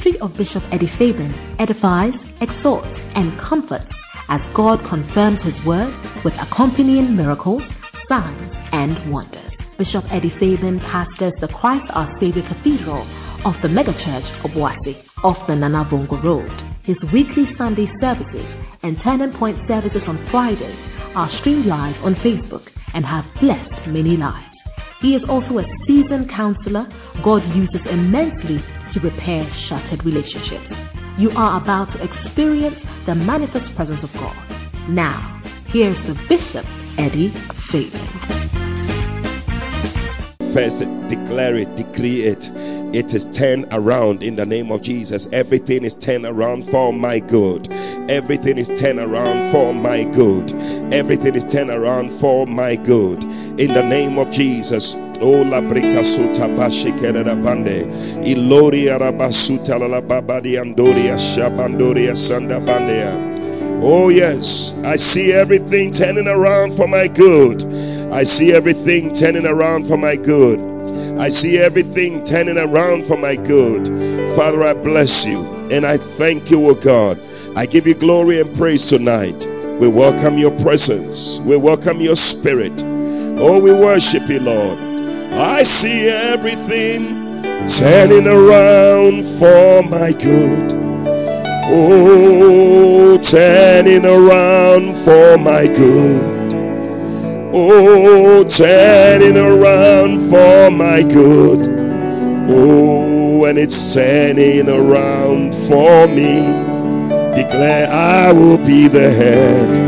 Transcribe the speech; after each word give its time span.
ministry 0.00 0.20
of 0.20 0.36
Bishop 0.36 0.62
Eddie 0.72 0.86
Fabian 0.86 1.32
edifies, 1.58 2.32
exhorts, 2.40 3.06
and 3.16 3.36
comforts 3.38 3.92
as 4.30 4.48
God 4.50 4.82
confirms 4.82 5.42
His 5.42 5.64
word 5.66 5.94
with 6.24 6.40
accompanying 6.40 7.14
miracles, 7.14 7.74
signs, 7.92 8.60
and 8.72 8.96
wonders. 9.12 9.56
Bishop 9.76 10.04
Eddie 10.10 10.30
Fabian 10.30 10.78
pastors 10.80 11.34
the 11.34 11.48
Christ 11.48 11.94
Our 11.94 12.06
Savior 12.06 12.42
Cathedral 12.42 13.04
of 13.44 13.60
the 13.60 13.68
megachurch 13.68 14.30
Obuasi 14.42 14.96
off 15.22 15.46
the 15.46 15.54
Nanavongo 15.54 16.22
Road. 16.22 16.52
His 16.82 17.04
weekly 17.12 17.44
Sunday 17.44 17.86
services 17.86 18.56
and 18.82 18.98
Turning 18.98 19.32
Point 19.32 19.58
services 19.58 20.08
on 20.08 20.16
Friday 20.16 20.74
are 21.14 21.28
streamed 21.28 21.66
live 21.66 22.02
on 22.04 22.14
Facebook 22.14 22.72
and 22.94 23.04
have 23.04 23.28
blessed 23.40 23.86
many 23.86 24.16
lives. 24.16 24.49
He 25.00 25.14
is 25.14 25.28
also 25.28 25.58
a 25.58 25.64
seasoned 25.64 26.28
counselor 26.28 26.86
God 27.22 27.42
uses 27.54 27.86
immensely 27.86 28.60
to 28.92 29.00
repair 29.00 29.50
shattered 29.50 30.04
relationships. 30.04 30.78
You 31.16 31.30
are 31.32 31.60
about 31.60 31.88
to 31.90 32.04
experience 32.04 32.84
the 33.06 33.14
manifest 33.14 33.74
presence 33.74 34.04
of 34.04 34.12
God. 34.14 34.36
Now, 34.88 35.42
here's 35.66 36.02
the 36.02 36.14
Bishop, 36.28 36.66
Eddie 36.98 37.30
Fabian. 37.54 38.06
First, 40.52 40.82
declare 41.08 41.56
it, 41.56 41.74
decree 41.76 42.22
it 42.22 42.50
it 42.92 43.14
is 43.14 43.30
turned 43.36 43.66
around 43.72 44.22
in 44.22 44.36
the 44.36 44.46
name 44.46 44.70
of 44.72 44.82
Jesus. 44.82 45.32
Everything 45.32 45.84
is 45.84 45.94
turned 45.94 46.24
around 46.24 46.64
for 46.64 46.92
my 46.92 47.18
good. 47.18 47.68
Everything 48.10 48.58
is 48.58 48.68
turned 48.68 48.98
around 48.98 49.52
for 49.52 49.72
my 49.72 50.04
good. 50.04 50.52
Everything 50.92 51.34
is 51.34 51.44
turned 51.44 51.70
around 51.70 52.10
for 52.10 52.46
my 52.46 52.76
good. 52.76 53.22
In 53.60 53.74
the 53.74 53.86
name 53.88 54.18
of 54.18 54.30
Jesus. 54.30 55.18
Oh 55.20 55.42
la 55.42 55.60
brica 55.60 56.02
suta 56.02 56.48
bashikere 56.48 57.24
da 57.24 57.34
bande. 57.34 57.84
Iloria 58.24 58.98
rabasuta 58.98 59.78
la 59.78 60.00
babadi 60.00 60.56
andoria 60.56 61.16
shabandoria 61.16 62.16
sanda 62.16 62.58
bandea. 62.60 63.30
Oh 63.82 64.08
yes, 64.08 64.82
I 64.84 64.96
see 64.96 65.32
everything 65.32 65.90
turning 65.90 66.28
around 66.28 66.72
for 66.72 66.88
my 66.88 67.08
good. 67.08 67.62
I 68.12 68.24
see 68.24 68.52
everything 68.52 69.12
turning 69.12 69.46
around 69.46 69.86
for 69.86 69.96
my 69.96 70.16
good. 70.16 70.69
I 71.20 71.28
see 71.28 71.58
everything 71.58 72.24
turning 72.24 72.56
around 72.56 73.04
for 73.04 73.14
my 73.14 73.36
good. 73.36 73.86
Father, 74.34 74.62
I 74.62 74.72
bless 74.72 75.28
you 75.28 75.38
and 75.70 75.84
I 75.84 75.98
thank 75.98 76.50
you, 76.50 76.70
O 76.70 76.74
God. 76.74 77.20
I 77.54 77.66
give 77.66 77.86
you 77.86 77.94
glory 77.94 78.40
and 78.40 78.56
praise 78.56 78.88
tonight. 78.88 79.46
We 79.78 79.86
welcome 79.86 80.38
your 80.38 80.58
presence, 80.60 81.38
we 81.44 81.58
welcome 81.58 82.00
your 82.00 82.16
spirit. 82.16 82.72
Oh, 82.82 83.62
we 83.62 83.70
worship 83.70 84.30
you, 84.30 84.40
Lord. 84.40 84.78
I 85.34 85.62
see 85.62 86.08
everything 86.08 87.42
turning 87.68 88.26
around 88.26 89.22
for 89.22 89.82
my 89.90 90.12
good. 90.12 90.72
Oh, 91.68 93.20
turning 93.22 94.06
around 94.06 94.96
for 94.96 95.36
my 95.36 95.66
good. 95.66 96.29
Oh, 97.52 98.44
turning 98.48 99.36
around 99.36 100.20
for 100.20 100.70
my 100.70 101.02
good. 101.02 101.66
Oh, 102.48 103.44
and 103.44 103.58
it's 103.58 103.92
turning 103.92 104.68
around 104.68 105.52
for 105.52 106.06
me. 106.06 106.46
Declare 107.34 107.88
I 107.90 108.32
will 108.32 108.58
be 108.58 108.86
the 108.86 109.10
head 109.10 109.78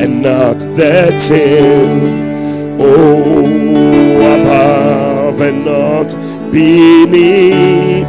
and 0.00 0.22
not 0.22 0.58
the 0.58 1.12
tail. 1.28 2.78
Oh, 2.80 4.40
above 4.40 5.40
and 5.42 5.62
not 5.62 6.10
beneath. 6.50 8.08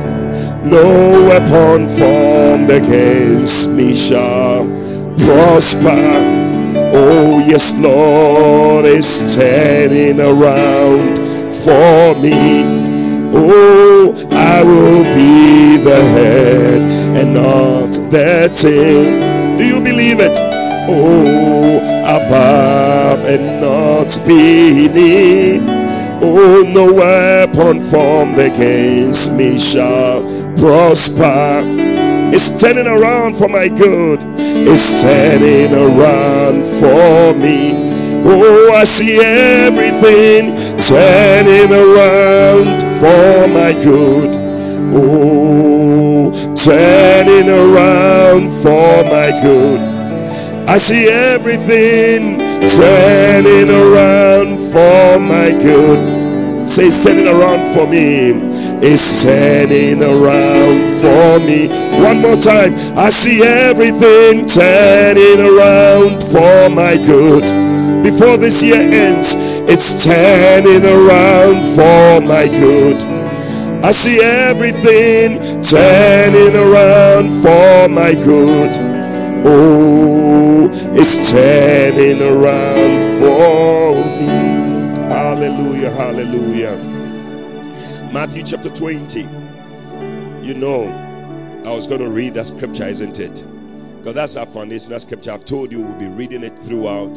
No 0.64 1.28
weapon 1.28 1.90
formed 1.90 2.70
against 2.70 3.72
me 3.76 3.94
shall 3.94 4.64
prosper 5.18 6.55
Oh, 6.94 7.40
yes, 7.46 7.80
Lord 7.80 8.86
is 8.86 9.36
turning 9.36 10.20
around 10.20 11.18
for 11.50 12.20
me. 12.22 12.64
Oh, 13.34 14.16
I 14.32 14.64
will 14.64 15.04
be 15.14 15.78
the 15.84 16.02
head 16.16 16.82
and 17.18 17.34
not 17.34 17.92
the 18.12 18.50
tail. 18.54 19.58
Do 19.58 19.66
you 19.66 19.82
believe 19.82 20.20
it? 20.20 20.38
Oh, 20.88 21.80
above 22.06 23.26
and 23.26 23.62
not 23.62 24.16
beneath. 24.28 25.64
Oh, 26.22 26.64
no 26.68 26.94
weapon 26.94 27.82
formed 27.82 28.40
against 28.40 29.38
me 29.38 29.58
shall 29.58 30.22
prosper. 30.58 31.62
It's 32.34 32.60
turning 32.62 32.88
around 32.88 33.36
for 33.36 33.48
my 33.48 33.68
good. 33.68 34.35
It's 34.58 35.02
turning 35.02 35.74
around 35.74 36.64
for 36.64 37.38
me. 37.38 37.74
Oh, 38.24 38.72
I 38.74 38.86
see 38.86 39.20
everything 39.20 40.56
turning 40.80 41.72
around 41.72 42.82
for 43.00 43.48
my 43.52 43.74
good. 43.84 44.36
Oh, 44.96 46.32
turning 46.56 47.50
around 47.50 48.50
for 48.64 49.04
my 49.12 49.30
good. 49.44 50.70
I 50.70 50.78
see 50.78 51.10
everything 51.10 52.40
turning 52.70 53.70
around 53.70 54.58
for 54.72 55.20
my 55.20 55.52
good. 55.52 56.68
Say, 56.68 56.90
turning 57.04 57.28
around 57.28 57.74
for 57.76 57.86
me 57.88 58.55
is 58.84 59.24
turning 59.24 60.02
around 60.02 60.88
for 61.00 61.40
me. 61.40 61.68
One 62.04 62.22
more 62.22 62.38
time. 62.38 62.74
I 62.98 63.10
see 63.10 63.44
everything 63.44 64.46
turning 64.46 65.40
around 65.40 66.24
for 66.24 66.70
my 66.74 66.96
good. 66.98 67.46
Before 68.04 68.38
this 68.38 68.64
year 68.64 68.82
ends, 68.82 69.34
it's 69.68 70.06
turning 70.06 70.86
around 70.86 71.58
for 71.76 72.22
my 72.26 72.48
good. 72.48 73.02
I 73.84 73.92
see 73.92 74.20
everything 74.22 75.62
turning 75.62 76.56
around 76.56 77.30
for 77.42 77.88
my 77.88 78.14
good. 78.14 78.74
Oh, 79.48 80.70
it's 80.94 81.32
turning 81.32 82.22
around 82.22 82.98
for 83.20 83.94
me. 84.20 84.28
Hallelujah, 85.08 85.92
hallelujah. 85.92 86.55
Matthew 88.16 88.44
chapter 88.44 88.70
20. 88.70 89.24
You 90.42 90.54
know, 90.54 90.86
I 91.66 91.76
was 91.76 91.86
going 91.86 92.00
to 92.00 92.10
read 92.10 92.36
that 92.36 92.48
scripture, 92.48 92.86
isn't 92.86 93.20
it? 93.20 93.44
Because 93.98 94.14
that's 94.14 94.38
our 94.38 94.46
foundational 94.46 95.02
scripture. 95.02 95.32
I've 95.32 95.44
told 95.44 95.70
you 95.70 95.82
we'll 95.82 96.00
be 96.00 96.08
reading 96.08 96.42
it 96.42 96.54
throughout 96.54 97.14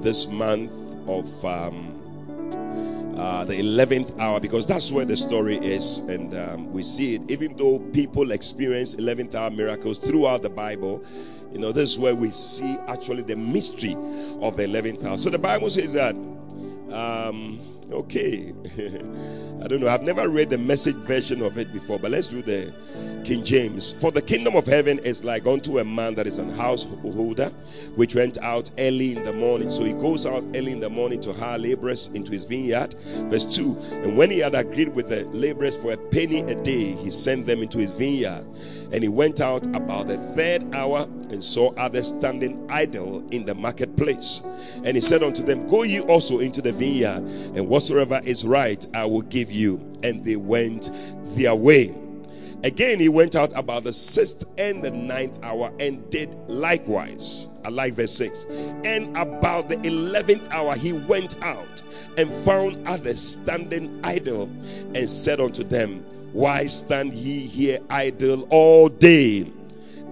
this 0.00 0.30
month 0.30 0.70
of 1.08 1.44
um, 1.44 3.16
uh, 3.18 3.46
the 3.46 3.54
11th 3.54 4.16
hour 4.20 4.38
because 4.38 4.64
that's 4.64 4.92
where 4.92 5.04
the 5.04 5.16
story 5.16 5.56
is. 5.56 6.08
And 6.08 6.32
um, 6.36 6.72
we 6.72 6.84
see 6.84 7.16
it, 7.16 7.28
even 7.28 7.56
though 7.56 7.80
people 7.92 8.30
experience 8.30 8.94
11th 8.94 9.34
hour 9.34 9.50
miracles 9.50 9.98
throughout 9.98 10.42
the 10.42 10.50
Bible. 10.50 11.04
You 11.50 11.58
know, 11.58 11.72
this 11.72 11.96
is 11.96 11.98
where 11.98 12.14
we 12.14 12.28
see 12.28 12.76
actually 12.86 13.22
the 13.22 13.34
mystery 13.34 13.94
of 14.40 14.56
the 14.56 14.66
11th 14.68 15.04
hour. 15.04 15.18
So 15.18 15.30
the 15.30 15.38
Bible 15.40 15.68
says 15.68 15.94
that, 15.94 16.14
um, 16.94 17.58
okay. 17.90 18.54
I 19.62 19.66
don't 19.66 19.80
know. 19.80 19.88
I've 19.88 20.02
never 20.02 20.28
read 20.28 20.50
the 20.50 20.58
message 20.58 20.94
version 20.94 21.42
of 21.42 21.58
it 21.58 21.72
before, 21.72 21.98
but 21.98 22.12
let's 22.12 22.28
do 22.28 22.42
the 22.42 22.72
King 23.24 23.44
James. 23.44 24.00
For 24.00 24.12
the 24.12 24.22
kingdom 24.22 24.54
of 24.54 24.66
heaven 24.66 25.00
is 25.00 25.24
like 25.24 25.46
unto 25.46 25.78
a 25.78 25.84
man 25.84 26.14
that 26.14 26.28
is 26.28 26.38
an 26.38 26.48
householder, 26.50 27.48
which 27.96 28.14
went 28.14 28.38
out 28.38 28.70
early 28.78 29.16
in 29.16 29.24
the 29.24 29.32
morning. 29.32 29.68
So 29.68 29.82
he 29.84 29.92
goes 29.94 30.26
out 30.26 30.44
early 30.54 30.72
in 30.72 30.80
the 30.80 30.88
morning 30.88 31.20
to 31.22 31.32
hire 31.32 31.58
laborers 31.58 32.14
into 32.14 32.30
his 32.30 32.44
vineyard. 32.44 32.94
Verse 33.28 33.56
2 33.56 34.04
And 34.04 34.16
when 34.16 34.30
he 34.30 34.38
had 34.38 34.54
agreed 34.54 34.94
with 34.94 35.08
the 35.08 35.24
laborers 35.36 35.76
for 35.76 35.92
a 35.92 35.96
penny 35.96 36.40
a 36.40 36.62
day, 36.62 36.92
he 36.92 37.10
sent 37.10 37.44
them 37.44 37.60
into 37.60 37.78
his 37.78 37.94
vineyard. 37.94 38.46
And 38.92 39.02
he 39.02 39.08
went 39.08 39.40
out 39.40 39.66
about 39.74 40.06
the 40.06 40.16
third 40.16 40.62
hour 40.72 41.02
and 41.30 41.42
saw 41.42 41.74
others 41.76 42.16
standing 42.16 42.66
idle 42.70 43.28
in 43.30 43.44
the 43.44 43.54
marketplace 43.54 44.57
and 44.84 44.96
he 44.96 45.00
said 45.00 45.22
unto 45.22 45.42
them, 45.42 45.68
Go 45.68 45.82
ye 45.82 46.00
also 46.00 46.38
into 46.40 46.62
the 46.62 46.72
vineyard, 46.72 47.22
and 47.56 47.68
whatsoever 47.68 48.20
is 48.24 48.46
right 48.46 48.84
I 48.94 49.04
will 49.04 49.22
give 49.22 49.50
you. 49.50 49.76
And 50.02 50.24
they 50.24 50.36
went 50.36 50.90
their 51.36 51.54
way. 51.54 51.94
Again, 52.64 52.98
he 52.98 53.08
went 53.08 53.36
out 53.36 53.56
about 53.56 53.84
the 53.84 53.92
sixth 53.92 54.58
and 54.58 54.82
the 54.82 54.90
ninth 54.90 55.44
hour 55.44 55.70
and 55.80 56.10
did 56.10 56.34
likewise. 56.48 57.60
I 57.64 57.68
like 57.68 57.94
verse 57.94 58.12
6. 58.14 58.50
And 58.84 59.16
about 59.16 59.68
the 59.68 59.80
eleventh 59.86 60.52
hour, 60.52 60.74
he 60.74 60.92
went 60.92 61.36
out 61.44 61.82
and 62.16 62.28
found 62.28 62.76
others 62.88 63.20
standing 63.20 64.00
idle 64.02 64.50
and 64.94 65.08
said 65.08 65.38
unto 65.38 65.62
them, 65.62 66.00
Why 66.32 66.64
stand 66.64 67.12
ye 67.12 67.46
here 67.46 67.78
idle 67.90 68.46
all 68.50 68.88
day? 68.88 69.46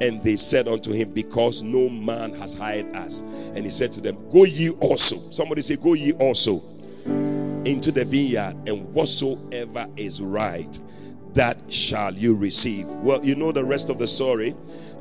And 0.01 0.23
they 0.23 0.37
said 0.37 0.69
unto 0.69 0.93
him, 0.93 1.13
Because 1.15 1.63
no 1.63 1.89
man 1.89 2.31
has 2.35 2.57
hired 2.57 2.95
us. 2.95 3.23
And 3.57 3.65
he 3.65 3.71
said 3.71 3.91
to 3.93 4.01
them, 4.01 4.17
Go 4.31 4.45
ye 4.45 4.71
also. 4.81 5.17
Somebody 5.17 5.63
say, 5.63 5.77
Go 5.83 5.95
ye 5.95 6.13
also 6.13 6.61
into 7.65 7.91
the 7.91 8.05
vineyard, 8.05 8.55
and 8.69 8.93
whatsoever 8.95 9.87
is 9.97 10.23
right, 10.23 10.79
that 11.35 11.57
shall 11.69 12.13
you 12.13 12.37
receive. 12.37 12.85
Well, 13.03 13.25
you 13.25 13.35
know 13.35 13.53
the 13.53 13.65
rest 13.65 13.91
of 13.91 13.99
the 13.99 14.07
story. 14.07 14.55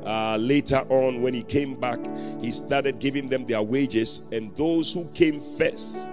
Uh, 0.04 0.36
later 0.40 0.80
on, 0.88 1.20
when 1.20 1.34
he 1.34 1.42
came 1.42 1.74
back, 1.78 1.98
he 2.40 2.50
started 2.50 2.98
giving 2.98 3.28
them 3.28 3.44
their 3.44 3.62
wages, 3.62 4.32
and 4.32 4.50
those 4.56 4.94
who 4.94 5.04
came 5.14 5.40
first 5.58 6.08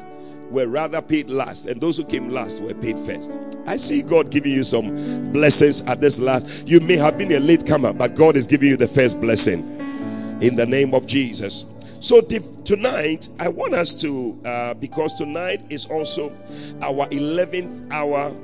were 0.50 0.68
rather 0.68 1.02
paid 1.02 1.30
last, 1.30 1.68
and 1.68 1.80
those 1.80 1.98
who 1.98 2.06
came 2.06 2.30
last 2.30 2.62
were 2.62 2.74
paid 2.76 2.98
first. 2.98 3.58
I 3.66 3.78
see 3.78 4.04
God 4.08 4.32
giving 4.32 4.52
you 4.52 4.64
some 4.64 5.32
blessings 5.32 5.88
at 5.88 6.00
this 6.00 6.20
last. 6.20 6.68
You 6.68 6.80
may 6.82 6.98
have 6.98 7.18
been 7.18 7.32
a 7.32 7.40
late 7.40 7.66
comer, 7.68 7.94
but 7.94 8.16
God 8.16 8.36
is 8.36 8.48
giving 8.48 8.70
you 8.70 8.78
the 8.78 8.88
first 8.88 9.22
blessing 9.22 9.60
in 10.42 10.56
the 10.56 10.66
name 10.66 10.94
of 10.94 11.08
Jesus. 11.08 11.73
So, 12.04 12.20
tonight, 12.20 13.30
I 13.40 13.48
want 13.48 13.74
us 13.74 14.02
to, 14.02 14.38
uh, 14.46 14.74
because 14.74 15.14
tonight 15.18 15.60
is 15.70 15.90
also 15.90 16.24
our 16.84 17.08
11th 17.08 17.94
hour 17.94 18.36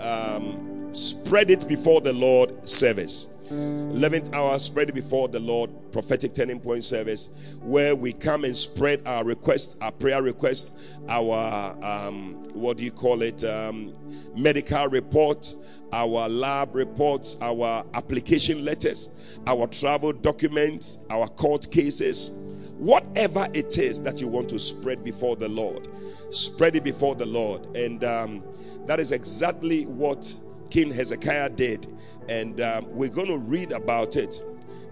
um, 0.00 0.94
spread 0.94 1.48
it 1.48 1.64
before 1.66 2.02
the 2.02 2.12
Lord 2.12 2.50
service. 2.68 3.48
11th 3.50 4.34
hour, 4.34 4.58
spread 4.58 4.90
it 4.90 4.94
before 4.94 5.28
the 5.28 5.40
Lord, 5.40 5.70
prophetic 5.92 6.34
turning 6.34 6.60
point 6.60 6.84
service, 6.84 7.56
where 7.62 7.96
we 7.96 8.12
come 8.12 8.44
and 8.44 8.54
spread 8.54 9.00
our 9.06 9.24
request, 9.24 9.82
our 9.82 9.92
prayer 9.92 10.22
request, 10.22 10.94
our, 11.08 11.74
um, 11.82 12.34
what 12.52 12.76
do 12.76 12.84
you 12.84 12.90
call 12.90 13.22
it, 13.22 13.42
um, 13.44 13.94
medical 14.36 14.88
report, 14.88 15.54
our 15.94 16.28
lab 16.28 16.74
reports, 16.74 17.40
our 17.40 17.82
application 17.94 18.62
letters, 18.62 19.38
our 19.46 19.66
travel 19.68 20.12
documents, 20.12 21.06
our 21.10 21.28
court 21.28 21.66
cases, 21.72 22.45
whatever 22.78 23.46
it 23.54 23.78
is 23.78 24.02
that 24.04 24.20
you 24.20 24.28
want 24.28 24.48
to 24.50 24.58
spread 24.58 25.04
before 25.04 25.36
the 25.36 25.48
Lord, 25.48 25.88
spread 26.30 26.76
it 26.76 26.84
before 26.84 27.14
the 27.14 27.26
Lord. 27.26 27.64
And 27.76 28.04
um, 28.04 28.42
that 28.86 29.00
is 29.00 29.12
exactly 29.12 29.84
what 29.84 30.32
King 30.70 30.92
Hezekiah 30.92 31.50
did 31.50 31.86
and 32.28 32.60
um, 32.60 32.86
we're 32.96 33.10
going 33.10 33.28
to 33.28 33.38
read 33.38 33.72
about 33.72 34.16
it. 34.16 34.40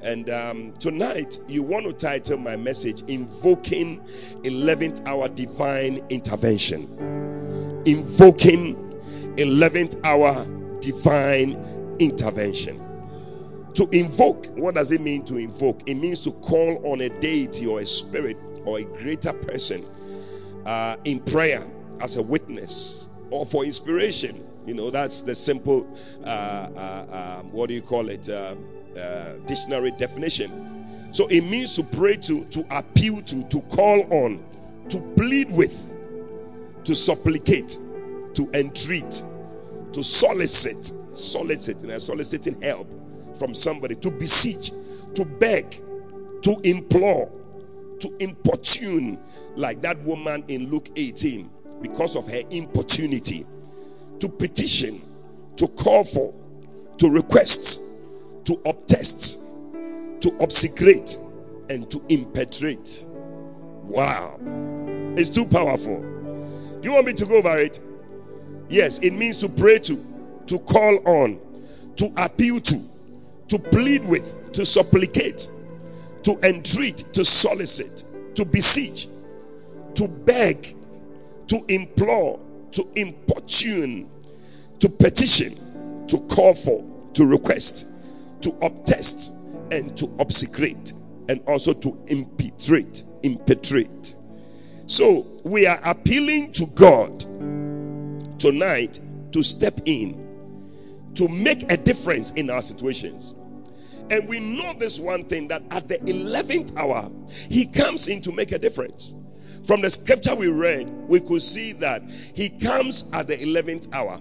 And 0.02 0.28
um, 0.28 0.72
tonight, 0.75 1.38
you 1.48 1.62
want 1.62 1.86
to 1.86 1.92
title 1.92 2.38
my 2.38 2.56
message 2.56 3.02
Invoking 3.08 4.00
11th 4.42 5.06
Hour 5.06 5.28
Divine 5.28 6.00
Intervention. 6.10 6.80
Invoking 7.87 8.76
11th 9.37 10.04
Hour 10.04 10.44
Divine 10.80 11.56
Intervention. 11.98 12.83
To 13.75 13.88
invoke, 13.91 14.47
what 14.56 14.76
does 14.76 14.93
it 14.93 15.00
mean 15.00 15.25
to 15.25 15.37
invoke? 15.37 15.88
It 15.88 15.97
means 15.97 16.23
to 16.25 16.31
call 16.47 16.93
on 16.93 17.00
a 17.00 17.09
deity 17.21 17.67
or 17.67 17.81
a 17.81 17.87
spirit 17.87 18.37
or 18.65 18.79
a 18.79 18.85
greater 18.85 19.32
person 19.32 19.82
uh, 20.65 20.94
in 21.05 21.19
prayer 21.21 21.61
as 22.00 22.17
a 22.17 22.23
witness 22.23 23.19
or 23.31 23.44
for 23.44 23.65
inspiration. 23.65 24.37
You 24.65 24.75
know, 24.75 24.91
that's 24.91 25.23
the 25.23 25.35
simple 25.35 25.87
uh, 26.25 26.69
uh, 26.76 27.41
um, 27.41 27.53
what 27.53 27.69
do 27.69 27.75
you 27.75 27.82
call 27.82 28.09
it? 28.09 28.29
Uh, 28.29 28.55
uh, 28.99 29.35
dictionary 29.47 29.91
definition. 29.99 30.49
So 31.12 31.26
it 31.29 31.43
means 31.43 31.75
to 31.76 31.97
pray 31.97 32.15
to, 32.17 32.44
to 32.50 32.65
appeal 32.71 33.21
to, 33.23 33.49
to 33.49 33.61
call 33.62 34.03
on, 34.12 34.44
to 34.88 35.00
plead 35.17 35.49
with, 35.50 35.93
to 36.85 36.94
supplicate, 36.94 37.76
to 38.35 38.49
entreat, 38.55 39.23
to 39.93 40.03
solicit, 40.03 40.76
solicit, 41.19 41.82
and 41.82 42.00
soliciting 42.00 42.61
help 42.62 42.87
from 43.38 43.54
somebody, 43.54 43.94
to 43.96 44.10
beseech, 44.10 44.70
to 45.14 45.25
beg, 45.25 45.64
to 46.42 46.56
implore, 46.64 47.31
to 48.00 48.16
importune, 48.20 49.19
like 49.56 49.81
that 49.82 49.98
woman 50.00 50.44
in 50.48 50.70
Luke 50.70 50.88
18, 50.96 51.48
because 51.82 52.16
of 52.16 52.26
her 52.26 52.40
importunity, 52.50 53.42
to 54.20 54.28
petition, 54.28 55.00
to 55.56 55.66
call 55.69 56.04
for, 56.04 56.34
to 56.98 57.10
request, 57.10 58.46
to 58.46 58.56
obtest, 58.66 59.72
to 60.20 60.28
obsecrate, 60.40 61.70
and 61.70 61.90
to 61.90 62.02
impetrate. 62.08 63.04
Wow. 63.84 64.38
It's 65.16 65.30
too 65.30 65.44
powerful. 65.44 66.00
Do 66.80 66.88
you 66.88 66.94
want 66.94 67.06
me 67.06 67.12
to 67.14 67.26
go 67.26 67.38
over 67.38 67.58
it? 67.58 67.78
Yes, 68.69 69.02
it 69.02 69.12
means 69.12 69.37
to 69.38 69.48
pray 69.48 69.78
to, 69.78 69.96
to 70.46 70.58
call 70.60 70.98
on, 71.06 71.38
to 71.96 72.10
appeal 72.19 72.60
to, 72.60 72.76
to 73.54 73.70
plead 73.70 74.04
with, 74.08 74.50
to 74.52 74.66
supplicate, 74.66 75.46
to 76.24 76.32
entreat, 76.42 76.96
to 77.12 77.24
solicit, 77.24 78.34
to 78.34 78.44
beseech, 78.44 79.06
to 79.94 80.08
beg, 80.08 80.56
to 81.46 81.60
implore, 81.68 82.40
to 82.72 82.82
importune, 82.96 84.08
to 84.80 84.88
petition, 84.88 85.52
to 86.08 86.18
call 86.34 86.52
for, 86.52 86.84
to 87.12 87.24
request, 87.24 88.42
to 88.42 88.50
obtest, 88.60 89.54
and 89.70 89.96
to 89.96 90.06
obsecrate, 90.18 90.92
and 91.28 91.40
also 91.46 91.72
to 91.72 91.96
impetrate. 92.08 93.04
Impetrate. 93.22 94.16
So 94.86 95.22
we 95.44 95.68
are 95.68 95.78
appealing 95.84 96.52
to 96.54 96.66
God 96.74 97.20
tonight 98.40 98.98
to 99.30 99.44
step 99.44 99.74
in, 99.86 100.18
to 101.14 101.28
make 101.28 101.70
a 101.70 101.76
difference 101.76 102.32
in 102.32 102.50
our 102.50 102.60
situations. 102.60 103.38
And 104.10 104.28
we 104.28 104.40
know 104.40 104.72
this 104.74 105.00
one 105.00 105.24
thing 105.24 105.48
that 105.48 105.62
at 105.72 105.88
the 105.88 105.96
11th 105.98 106.76
hour, 106.76 107.10
He 107.50 107.66
comes 107.66 108.08
in 108.08 108.22
to 108.22 108.32
make 108.32 108.52
a 108.52 108.58
difference. 108.58 109.14
From 109.66 109.80
the 109.82 109.90
scripture 109.90 110.34
we 110.34 110.48
read, 110.50 110.86
we 111.08 111.20
could 111.20 111.42
see 111.42 111.72
that 111.74 112.02
He 112.34 112.50
comes 112.50 113.12
at 113.14 113.26
the 113.26 113.34
11th 113.36 113.92
hour 113.94 114.20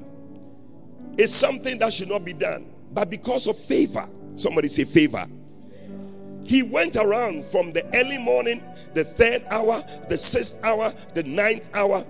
It's 1.18 1.32
something 1.34 1.80
that 1.80 1.94
should 1.94 2.10
not 2.10 2.26
be 2.26 2.34
done. 2.34 2.66
But 2.94 3.10
because 3.10 3.48
of 3.48 3.58
favor, 3.58 4.06
somebody 4.36 4.68
say 4.68 4.84
favor. 4.86 5.26
He 6.44 6.64
went 6.64 6.96
around 6.96 7.46
from 7.46 7.72
the 7.72 7.84
early 7.96 8.18
morning, 8.18 8.62
the 8.94 9.04
third 9.04 9.44
hour, 9.52 9.84
the 10.10 10.18
sixth 10.18 10.64
hour, 10.66 10.92
the 11.14 11.24
ninth 11.24 11.70
hour. 11.76 12.04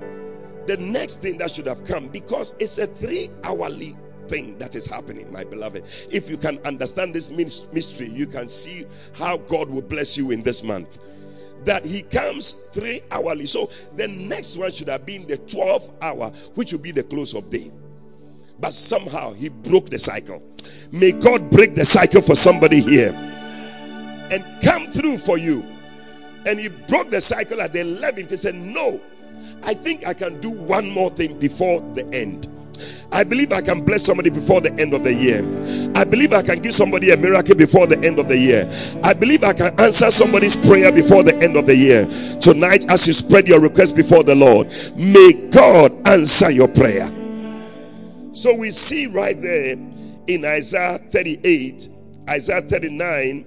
The 0.68 0.78
next 0.78 1.18
thing 1.18 1.38
that 1.40 1.52
should 1.52 1.68
have 1.68 1.86
come 1.86 2.08
because 2.08 2.58
it's 2.62 2.78
a 2.80 2.88
three 2.88 3.28
hourly 3.44 3.96
thing 4.28 4.58
that 4.60 4.76
is 4.76 4.86
happening, 4.86 5.32
my 5.32 5.44
beloved. 5.44 5.84
If 6.12 6.30
you 6.30 6.38
can 6.38 6.58
understand 6.66 7.14
this 7.14 7.32
mystery, 7.32 8.08
you 8.08 8.26
can 8.26 8.48
see 8.48 8.86
how 9.18 9.38
God 9.38 9.70
will 9.70 9.82
bless 9.82 10.18
you 10.18 10.32
in 10.32 10.44
this 10.44 10.64
month. 10.64 11.00
That 11.66 11.86
he 11.86 12.02
comes 12.02 12.72
three 12.74 13.00
hourly. 13.12 13.46
So 13.46 13.68
the 13.96 14.08
next 14.08 14.58
one 14.58 14.72
should 14.72 14.90
have 14.90 15.06
been 15.06 15.26
the 15.28 15.38
12th 15.38 16.02
hour, 16.04 16.30
which 16.56 16.74
will 16.74 16.82
be 16.82 16.92
the 16.92 17.04
close 17.04 17.34
of 17.34 17.50
day 17.50 17.72
but 18.64 18.72
somehow 18.74 19.34
he 19.34 19.50
broke 19.50 19.90
the 19.90 20.00
cycle. 20.00 20.42
May 20.94 21.12
God 21.12 21.52
break 21.52 21.76
the 21.76 21.84
cycle 21.84 22.22
for 22.22 22.34
somebody 22.34 22.80
here 22.80 23.12
and 24.32 24.42
come 24.64 24.88
through 24.88 25.18
for 25.18 25.38
you. 25.38 25.64
And 26.48 26.58
he 26.58 26.70
broke 26.88 27.10
the 27.10 27.20
cycle 27.20 27.60
at 27.62 27.74
the 27.74 27.80
11th. 27.80 28.30
He 28.30 28.38
said, 28.38 28.56
No, 28.56 29.02
I 29.66 29.74
think 29.74 30.08
I 30.08 30.14
can 30.14 30.40
do 30.40 30.52
one 30.52 30.90
more 30.90 31.10
thing 31.10 31.38
before 31.40 31.82
the 31.94 32.10
end. 32.14 32.48
I 33.12 33.24
believe 33.24 33.52
I 33.52 33.62
can 33.62 33.86
bless 33.86 34.04
somebody 34.04 34.32
before 34.32 34.60
the 34.60 34.74
end 34.82 34.94
of 34.94 35.04
the 35.04 35.14
year. 35.14 35.40
I 35.96 36.04
believe 36.04 36.34
I 36.34 36.42
can 36.42 36.62
give 36.62 36.74
somebody 36.74 37.12
a 37.12 37.18
miracle 37.18 37.56
before 37.56 37.86
the 37.86 38.00
end 38.06 38.18
of 38.18 38.28
the 38.28 38.38
year. 38.38 38.66
I 39.04 39.14
believe 39.14 39.44
I 39.44 39.54
can 39.54 39.80
answer 39.80 40.10
somebody's 40.10 40.56
prayer 40.66 40.92
before 40.92 41.22
the 41.22 41.38
end 41.42 41.56
of 41.56 41.68
the 41.68 41.76
year. 41.76 42.06
Tonight, 42.42 42.90
as 42.90 43.06
you 43.06 43.14
spread 43.14 43.48
your 43.48 43.62
request 43.62 43.96
before 43.96 44.24
the 44.24 44.36
Lord, 44.36 44.68
may 44.98 45.50
God 45.52 45.92
answer 46.08 46.50
your 46.50 46.68
prayer. 46.70 47.06
So 48.34 48.56
we 48.58 48.72
see 48.72 49.14
right 49.14 49.40
there 49.40 49.78
in 50.28 50.44
Isaiah 50.44 50.98
38, 50.98 51.88
Isaiah 52.30 52.62
39, 52.62 53.46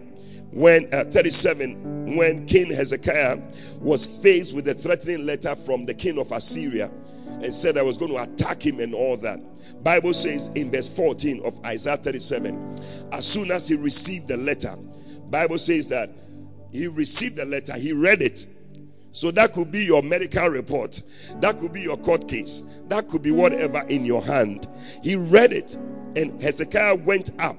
when 0.53 0.87
uh, 0.93 1.05
37, 1.05 2.17
when 2.17 2.47
King 2.47 2.69
Hezekiah 2.69 3.37
was 3.81 4.23
faced 4.23 4.55
with 4.55 4.69
a 4.69 4.75
threatening 4.75 5.27
letter 5.27 5.55
from 5.57 5.85
the 5.87 5.95
king 5.95 6.19
of 6.19 6.31
Assyria 6.31 6.89
and 7.43 7.53
said 7.53 7.77
I 7.77 7.83
was 7.83 7.99
going 7.99 8.13
to 8.13 8.23
attack 8.23 8.65
him 8.65 8.81
and 8.81 8.95
all 8.95 9.17
that. 9.19 9.39
Bible 9.83 10.13
says 10.13 10.55
in 10.57 10.71
verse 10.71 10.95
14 10.95 11.43
of 11.45 11.65
Isaiah 11.65 11.97
37, 11.97 12.77
as 13.13 13.27
soon 13.27 13.51
as 13.51 13.69
he 13.69 13.77
received 13.77 14.29
the 14.29 14.37
letter, 14.37 14.75
Bible 15.31 15.59
says 15.59 15.89
that 15.89 16.09
he 16.73 16.89
received 16.89 17.37
the 17.37 17.45
letter, 17.45 17.79
he 17.79 17.93
read 17.93 18.23
it. 18.23 18.39
So 19.13 19.31
that 19.31 19.53
could 19.53 19.73
be 19.73 19.85
your 19.85 20.03
medical 20.03 20.49
report, 20.49 21.01
that 21.41 21.59
could 21.59 21.73
be 21.73 21.83
your 21.83 21.97
court 21.97 22.29
case, 22.29 22.85
that 22.89 23.09
could 23.09 23.23
be 23.23 23.31
whatever 23.31 23.83
in 23.89 24.05
your 24.05 24.23
hand. 24.23 24.67
He 25.03 25.17
read 25.17 25.53
it, 25.53 25.75
and 26.17 26.41
Hezekiah 26.43 26.97
went 27.07 27.31
up 27.41 27.57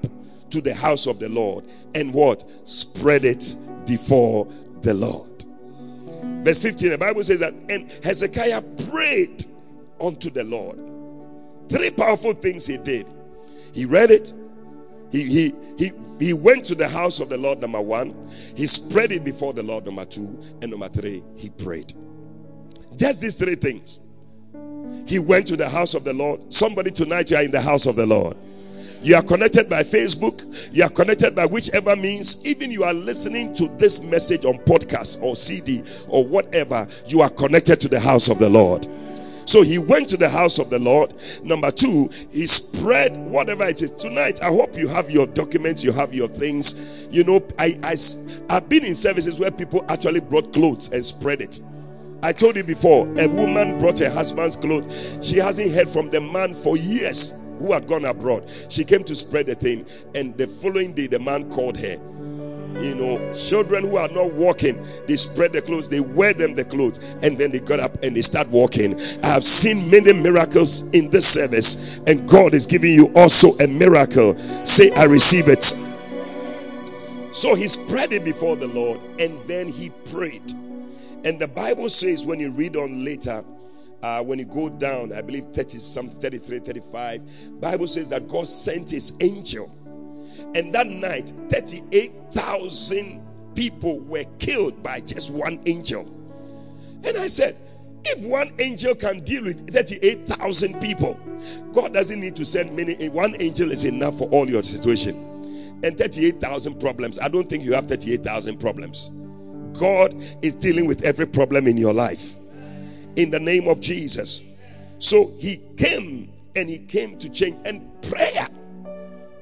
to 0.50 0.60
the 0.60 0.74
house 0.74 1.06
of 1.06 1.18
the 1.18 1.28
Lord 1.28 1.64
and 1.94 2.12
what? 2.12 2.42
Spread 2.66 3.24
it 3.24 3.54
before 3.86 4.46
the 4.82 4.94
Lord. 4.94 5.26
Verse 6.44 6.62
15, 6.62 6.90
the 6.90 6.98
Bible 6.98 7.22
says 7.24 7.40
that, 7.40 7.52
and 7.70 7.90
Hezekiah 8.04 8.62
prayed 8.90 9.44
unto 10.00 10.30
the 10.30 10.44
Lord. 10.44 10.78
Three 11.68 11.90
powerful 11.90 12.32
things 12.32 12.66
he 12.66 12.78
did. 12.84 13.06
He 13.74 13.84
read 13.84 14.10
it, 14.10 14.32
he, 15.10 15.22
he, 15.24 15.52
he, 15.78 15.90
he 16.20 16.32
went 16.32 16.64
to 16.66 16.74
the 16.74 16.88
house 16.88 17.20
of 17.20 17.28
the 17.28 17.38
Lord, 17.38 17.60
number 17.60 17.80
one. 17.80 18.14
He 18.54 18.66
spread 18.66 19.12
it 19.12 19.24
before 19.24 19.52
the 19.52 19.62
Lord, 19.62 19.86
number 19.86 20.04
two. 20.04 20.38
And 20.60 20.70
number 20.70 20.88
three, 20.88 21.22
he 21.36 21.50
prayed. 21.50 21.92
Just 22.96 23.22
these 23.22 23.36
three 23.36 23.54
things. 23.54 24.04
He 25.06 25.18
went 25.18 25.46
to 25.48 25.56
the 25.56 25.68
house 25.68 25.94
of 25.94 26.04
the 26.04 26.12
Lord. 26.12 26.52
Somebody 26.52 26.90
tonight, 26.90 27.30
you 27.30 27.36
are 27.36 27.42
in 27.42 27.50
the 27.50 27.60
house 27.60 27.86
of 27.86 27.96
the 27.96 28.06
Lord. 28.06 28.36
You 29.00 29.14
are 29.14 29.22
connected 29.22 29.70
by 29.70 29.82
Facebook. 29.82 30.44
You 30.74 30.84
are 30.84 30.90
connected 30.90 31.34
by 31.34 31.46
whichever 31.46 31.94
means. 31.96 32.44
Even 32.46 32.70
you 32.70 32.82
are 32.82 32.92
listening 32.92 33.54
to 33.54 33.68
this 33.78 34.10
message 34.10 34.44
on 34.44 34.54
podcast 34.64 35.22
or 35.22 35.36
CD 35.36 35.82
or 36.08 36.26
whatever, 36.26 36.86
you 37.06 37.22
are 37.22 37.30
connected 37.30 37.80
to 37.80 37.88
the 37.88 38.00
house 38.00 38.28
of 38.28 38.38
the 38.38 38.50
Lord. 38.50 38.86
So 39.48 39.62
he 39.62 39.78
went 39.78 40.10
to 40.10 40.18
the 40.18 40.28
house 40.28 40.58
of 40.58 40.68
the 40.68 40.78
Lord. 40.78 41.14
Number 41.42 41.70
two, 41.70 42.10
he 42.30 42.46
spread 42.46 43.16
whatever 43.16 43.64
it 43.64 43.80
is. 43.80 43.92
Tonight, 43.92 44.42
I 44.42 44.48
hope 44.48 44.76
you 44.76 44.86
have 44.88 45.10
your 45.10 45.26
documents, 45.26 45.82
you 45.82 45.90
have 45.92 46.12
your 46.12 46.28
things. 46.28 47.08
You 47.10 47.24
know, 47.24 47.40
I, 47.58 47.78
I, 47.82 47.96
I've 48.50 48.68
been 48.68 48.84
in 48.84 48.94
services 48.94 49.40
where 49.40 49.50
people 49.50 49.86
actually 49.88 50.20
brought 50.20 50.52
clothes 50.52 50.92
and 50.92 51.02
spread 51.02 51.40
it. 51.40 51.60
I 52.22 52.34
told 52.34 52.56
you 52.56 52.62
before, 52.62 53.06
a 53.18 53.26
woman 53.26 53.78
brought 53.78 54.00
her 54.00 54.10
husband's 54.10 54.54
clothes. 54.54 55.18
She 55.26 55.38
hasn't 55.38 55.72
heard 55.72 55.88
from 55.88 56.10
the 56.10 56.20
man 56.20 56.52
for 56.52 56.76
years 56.76 57.56
who 57.58 57.72
had 57.72 57.88
gone 57.88 58.04
abroad. 58.04 58.44
She 58.68 58.84
came 58.84 59.02
to 59.04 59.14
spread 59.14 59.46
the 59.46 59.54
thing, 59.54 59.86
and 60.14 60.36
the 60.36 60.46
following 60.46 60.92
day, 60.92 61.06
the 61.06 61.20
man 61.20 61.50
called 61.50 61.78
her. 61.78 61.96
You 62.74 62.94
know, 62.94 63.32
children 63.32 63.84
who 63.84 63.96
are 63.96 64.08
not 64.08 64.32
walking, 64.34 64.76
they 65.06 65.16
spread 65.16 65.52
the 65.52 65.62
clothes, 65.62 65.88
they 65.88 66.00
wear 66.00 66.32
them 66.32 66.54
the 66.54 66.64
clothes, 66.64 66.98
and 67.22 67.36
then 67.36 67.50
they 67.50 67.58
got 67.60 67.80
up 67.80 67.92
and 68.02 68.14
they 68.14 68.22
start 68.22 68.48
walking. 68.50 68.94
I 69.24 69.28
have 69.28 69.44
seen 69.44 69.90
many 69.90 70.12
miracles 70.12 70.94
in 70.94 71.10
this 71.10 71.26
service, 71.26 72.04
and 72.06 72.28
God 72.28 72.54
is 72.54 72.66
giving 72.66 72.92
you 72.92 73.10
also 73.16 73.48
a 73.64 73.66
miracle. 73.66 74.36
Say, 74.64 74.92
I 74.94 75.04
receive 75.04 75.48
it. 75.48 75.64
So 77.34 77.54
he 77.54 77.68
spread 77.68 78.12
it 78.12 78.24
before 78.24 78.56
the 78.56 78.68
Lord, 78.68 79.00
and 79.20 79.38
then 79.48 79.68
he 79.68 79.90
prayed. 80.10 80.52
And 81.24 81.38
the 81.38 81.48
Bible 81.48 81.88
says, 81.88 82.24
when 82.24 82.38
you 82.38 82.52
read 82.52 82.76
on 82.76 83.04
later, 83.04 83.42
uh, 84.02 84.22
when 84.22 84.38
you 84.38 84.44
go 84.44 84.68
down, 84.68 85.12
I 85.12 85.22
believe 85.22 85.46
30, 85.46 85.78
some 85.78 86.08
33, 86.08 86.60
35, 86.60 87.60
Bible 87.60 87.86
says 87.86 88.10
that 88.10 88.28
God 88.28 88.46
sent 88.46 88.90
his 88.90 89.20
angel. 89.20 89.68
And 90.54 90.72
that 90.74 90.86
night, 90.86 91.28
38,000 91.50 93.20
people 93.54 94.00
were 94.00 94.24
killed 94.38 94.82
by 94.82 95.00
just 95.00 95.32
one 95.32 95.58
angel. 95.66 96.06
And 97.04 97.16
I 97.16 97.26
said, 97.26 97.54
if 98.04 98.24
one 98.28 98.50
angel 98.60 98.94
can 98.94 99.20
deal 99.24 99.44
with 99.44 99.70
38,000 99.70 100.80
people, 100.80 101.18
God 101.72 101.92
doesn't 101.92 102.20
need 102.20 102.36
to 102.36 102.44
send 102.44 102.76
many. 102.76 102.96
Eh, 103.00 103.08
one 103.08 103.34
angel 103.40 103.70
is 103.70 103.84
enough 103.84 104.18
for 104.18 104.28
all 104.30 104.48
your 104.48 104.62
situation. 104.62 105.14
And 105.84 105.96
38,000 105.96 106.80
problems. 106.80 107.18
I 107.18 107.28
don't 107.28 107.48
think 107.48 107.64
you 107.64 107.72
have 107.74 107.86
38,000 107.86 108.58
problems. 108.58 109.10
God 109.78 110.14
is 110.42 110.54
dealing 110.54 110.86
with 110.86 111.04
every 111.04 111.26
problem 111.26 111.66
in 111.66 111.76
your 111.76 111.92
life 111.92 112.34
in 113.16 113.30
the 113.30 113.40
name 113.40 113.68
of 113.68 113.80
Jesus. 113.80 114.64
So 114.98 115.26
he 115.40 115.58
came 115.76 116.28
and 116.56 116.68
he 116.68 116.78
came 116.78 117.18
to 117.18 117.30
change, 117.30 117.56
and 117.66 117.80
prayer 118.02 118.46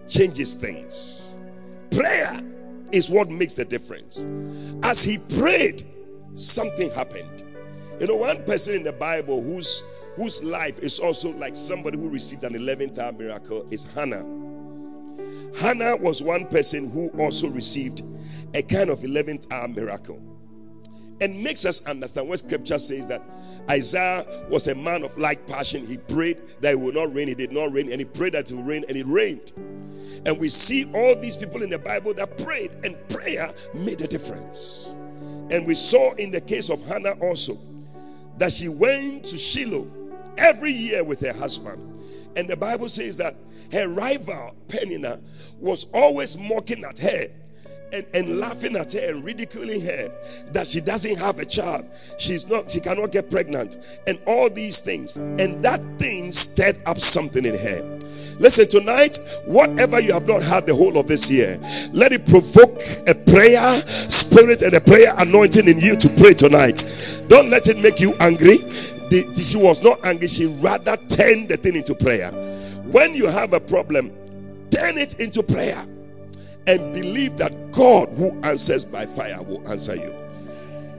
changes 0.09 0.55
things. 0.55 1.39
Prayer 1.91 2.41
is 2.93 3.11
what 3.11 3.29
makes 3.29 3.55
the 3.55 3.65
difference. 3.65 4.27
As 4.83 5.03
he 5.03 5.19
prayed, 5.39 5.83
something 6.35 6.91
happened. 6.91 7.45
You 8.01 8.07
know, 8.07 8.17
one 8.17 8.45
person 8.45 8.77
in 8.77 8.83
the 8.83 8.93
Bible 8.93 9.43
whose 9.43 9.93
whose 10.17 10.43
life 10.45 10.79
is 10.81 10.99
also 10.99 11.31
like 11.37 11.55
somebody 11.55 11.99
who 11.99 12.09
received 12.09 12.43
an 12.45 12.55
11th 12.55 12.99
hour 12.99 13.13
miracle 13.13 13.67
is 13.71 13.93
Hannah. 13.95 14.25
Hannah 15.61 15.97
was 15.97 16.23
one 16.23 16.47
person 16.47 16.91
who 16.91 17.11
also 17.21 17.49
received 17.49 18.03
a 18.55 18.63
kind 18.63 18.89
of 18.89 18.99
11th 19.01 19.51
hour 19.53 19.69
miracle 19.69 20.23
and 21.21 21.43
makes 21.43 21.65
us 21.65 21.89
understand 21.89 22.29
what 22.29 22.39
scripture 22.39 22.79
says 22.79 23.09
that 23.09 23.21
Isaiah 23.71 24.25
was 24.49 24.69
a 24.69 24.75
man 24.75 25.03
of 25.03 25.17
like 25.19 25.47
passion. 25.49 25.85
He 25.85 25.97
prayed 25.97 26.39
that 26.61 26.73
it 26.75 26.79
would 26.79 26.95
not 26.95 27.13
rain. 27.15 27.29
It 27.29 27.39
did 27.39 27.53
not 27.53 27.73
rain. 27.73 27.91
And 27.91 28.01
he 28.01 28.05
prayed 28.05 28.35
that 28.35 28.51
it 28.51 28.55
would 28.55 28.67
rain. 28.67 28.85
And 28.89 28.97
it 28.97 29.07
rained. 29.07 29.53
And 30.26 30.38
we 30.40 30.49
see 30.49 30.85
all 30.92 31.14
these 31.21 31.37
people 31.37 31.62
in 31.62 31.71
the 31.71 31.78
Bible 31.78 32.12
that 32.14 32.37
prayed. 32.38 32.73
And 32.85 32.97
prayer 33.09 33.49
made 33.75 34.00
a 34.02 34.09
difference. 34.09 34.95
And 35.50 35.66
we 35.66 35.75
saw 35.75 36.14
in 36.16 36.33
the 36.33 36.40
case 36.40 36.68
of 36.68 36.85
Hannah 36.87 37.14
also 37.23 37.54
that 38.38 38.52
she 38.52 38.68
went 38.68 39.25
to 39.26 39.38
Shiloh 39.38 39.87
every 40.37 40.73
year 40.73 41.04
with 41.04 41.21
her 41.21 41.33
husband. 41.33 41.80
And 42.37 42.49
the 42.49 42.56
Bible 42.56 42.88
says 42.88 43.16
that 43.18 43.35
her 43.73 43.88
rival, 43.88 44.54
Penina, 44.68 45.21
was 45.61 45.92
always 45.95 46.38
mocking 46.38 46.85
at 46.85 46.99
her 46.99 47.26
and, 47.92 48.06
and 48.14 48.40
laughing 48.40 48.76
at 48.76 48.92
her 48.92 49.12
and 49.12 49.25
ridiculing 49.25 49.80
her 49.80 50.09
that 50.52 50.66
she 50.66 50.80
doesn't 50.80 51.18
have 51.18 51.38
a 51.38 51.45
child 51.45 51.85
she's 52.18 52.50
not 52.50 52.71
she 52.71 52.80
cannot 52.80 53.12
get 53.12 53.30
pregnant 53.30 53.76
and 54.06 54.18
all 54.26 54.50
these 54.50 54.80
things 54.85 55.16
and 55.16 55.64
that 55.64 55.80
thing 55.99 56.30
stirred 56.33 56.76
up 56.85 56.99
something 56.99 57.45
in 57.45 57.54
her 57.54 57.99
Listen, 58.38 58.69
tonight, 58.69 59.19
whatever 59.47 59.99
you 60.00 60.12
have 60.12 60.26
not 60.28 60.43
had 60.43 60.66
the 60.66 60.75
whole 60.75 60.99
of 60.99 61.09
this 61.09 61.31
year, 61.31 61.57
let 61.93 62.12
it 62.12 62.26
provoke 62.28 62.76
a 63.09 63.14
prayer 63.33 63.81
spirit 64.11 64.61
and 64.62 64.75
a 64.75 64.81
prayer 64.81 65.14
anointing 65.19 65.66
in 65.66 65.78
you 65.78 65.97
to 65.97 66.09
pray 66.21 66.35
tonight. 66.35 66.83
Don't 67.28 67.49
let 67.49 67.69
it 67.69 67.78
make 67.78 67.99
you 67.99 68.12
angry. 68.21 68.59
The, 69.09 69.25
she 69.35 69.57
was 69.57 69.83
not 69.83 70.05
angry, 70.05 70.28
she 70.28 70.47
rather 70.61 70.97
turned 71.09 71.49
the 71.49 71.57
thing 71.57 71.76
into 71.76 71.95
prayer. 71.95 72.31
When 72.93 73.14
you 73.14 73.26
have 73.28 73.52
a 73.52 73.61
problem, 73.61 74.11
turn 74.71 74.99
it 74.99 75.19
into 75.19 75.43
prayer 75.43 75.81
and 76.66 76.93
believe 76.93 77.38
that 77.38 77.52
God 77.73 78.09
who 78.19 78.31
answers 78.43 78.85
by 78.85 79.07
fire 79.07 79.43
will 79.43 79.66
answer 79.71 79.97
you. 79.97 80.12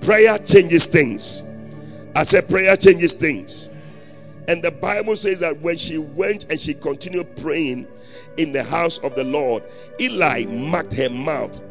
Prayer 0.01 0.37
changes 0.39 0.87
things. 0.87 1.75
I 2.15 2.23
said, 2.23 2.49
prayer 2.49 2.75
changes 2.77 3.13
things. 3.13 3.76
And 4.47 4.63
the 4.63 4.71
Bible 4.71 5.15
says 5.15 5.41
that 5.41 5.57
when 5.61 5.77
she 5.77 5.97
went 6.15 6.49
and 6.49 6.59
she 6.59 6.73
continued 6.73 7.35
praying 7.37 7.87
in 8.37 8.51
the 8.51 8.63
house 8.63 9.03
of 9.03 9.13
the 9.15 9.25
Lord, 9.25 9.63
Eli 9.99 10.45
marked 10.45 10.95
her 10.95 11.09
mouth, 11.09 11.61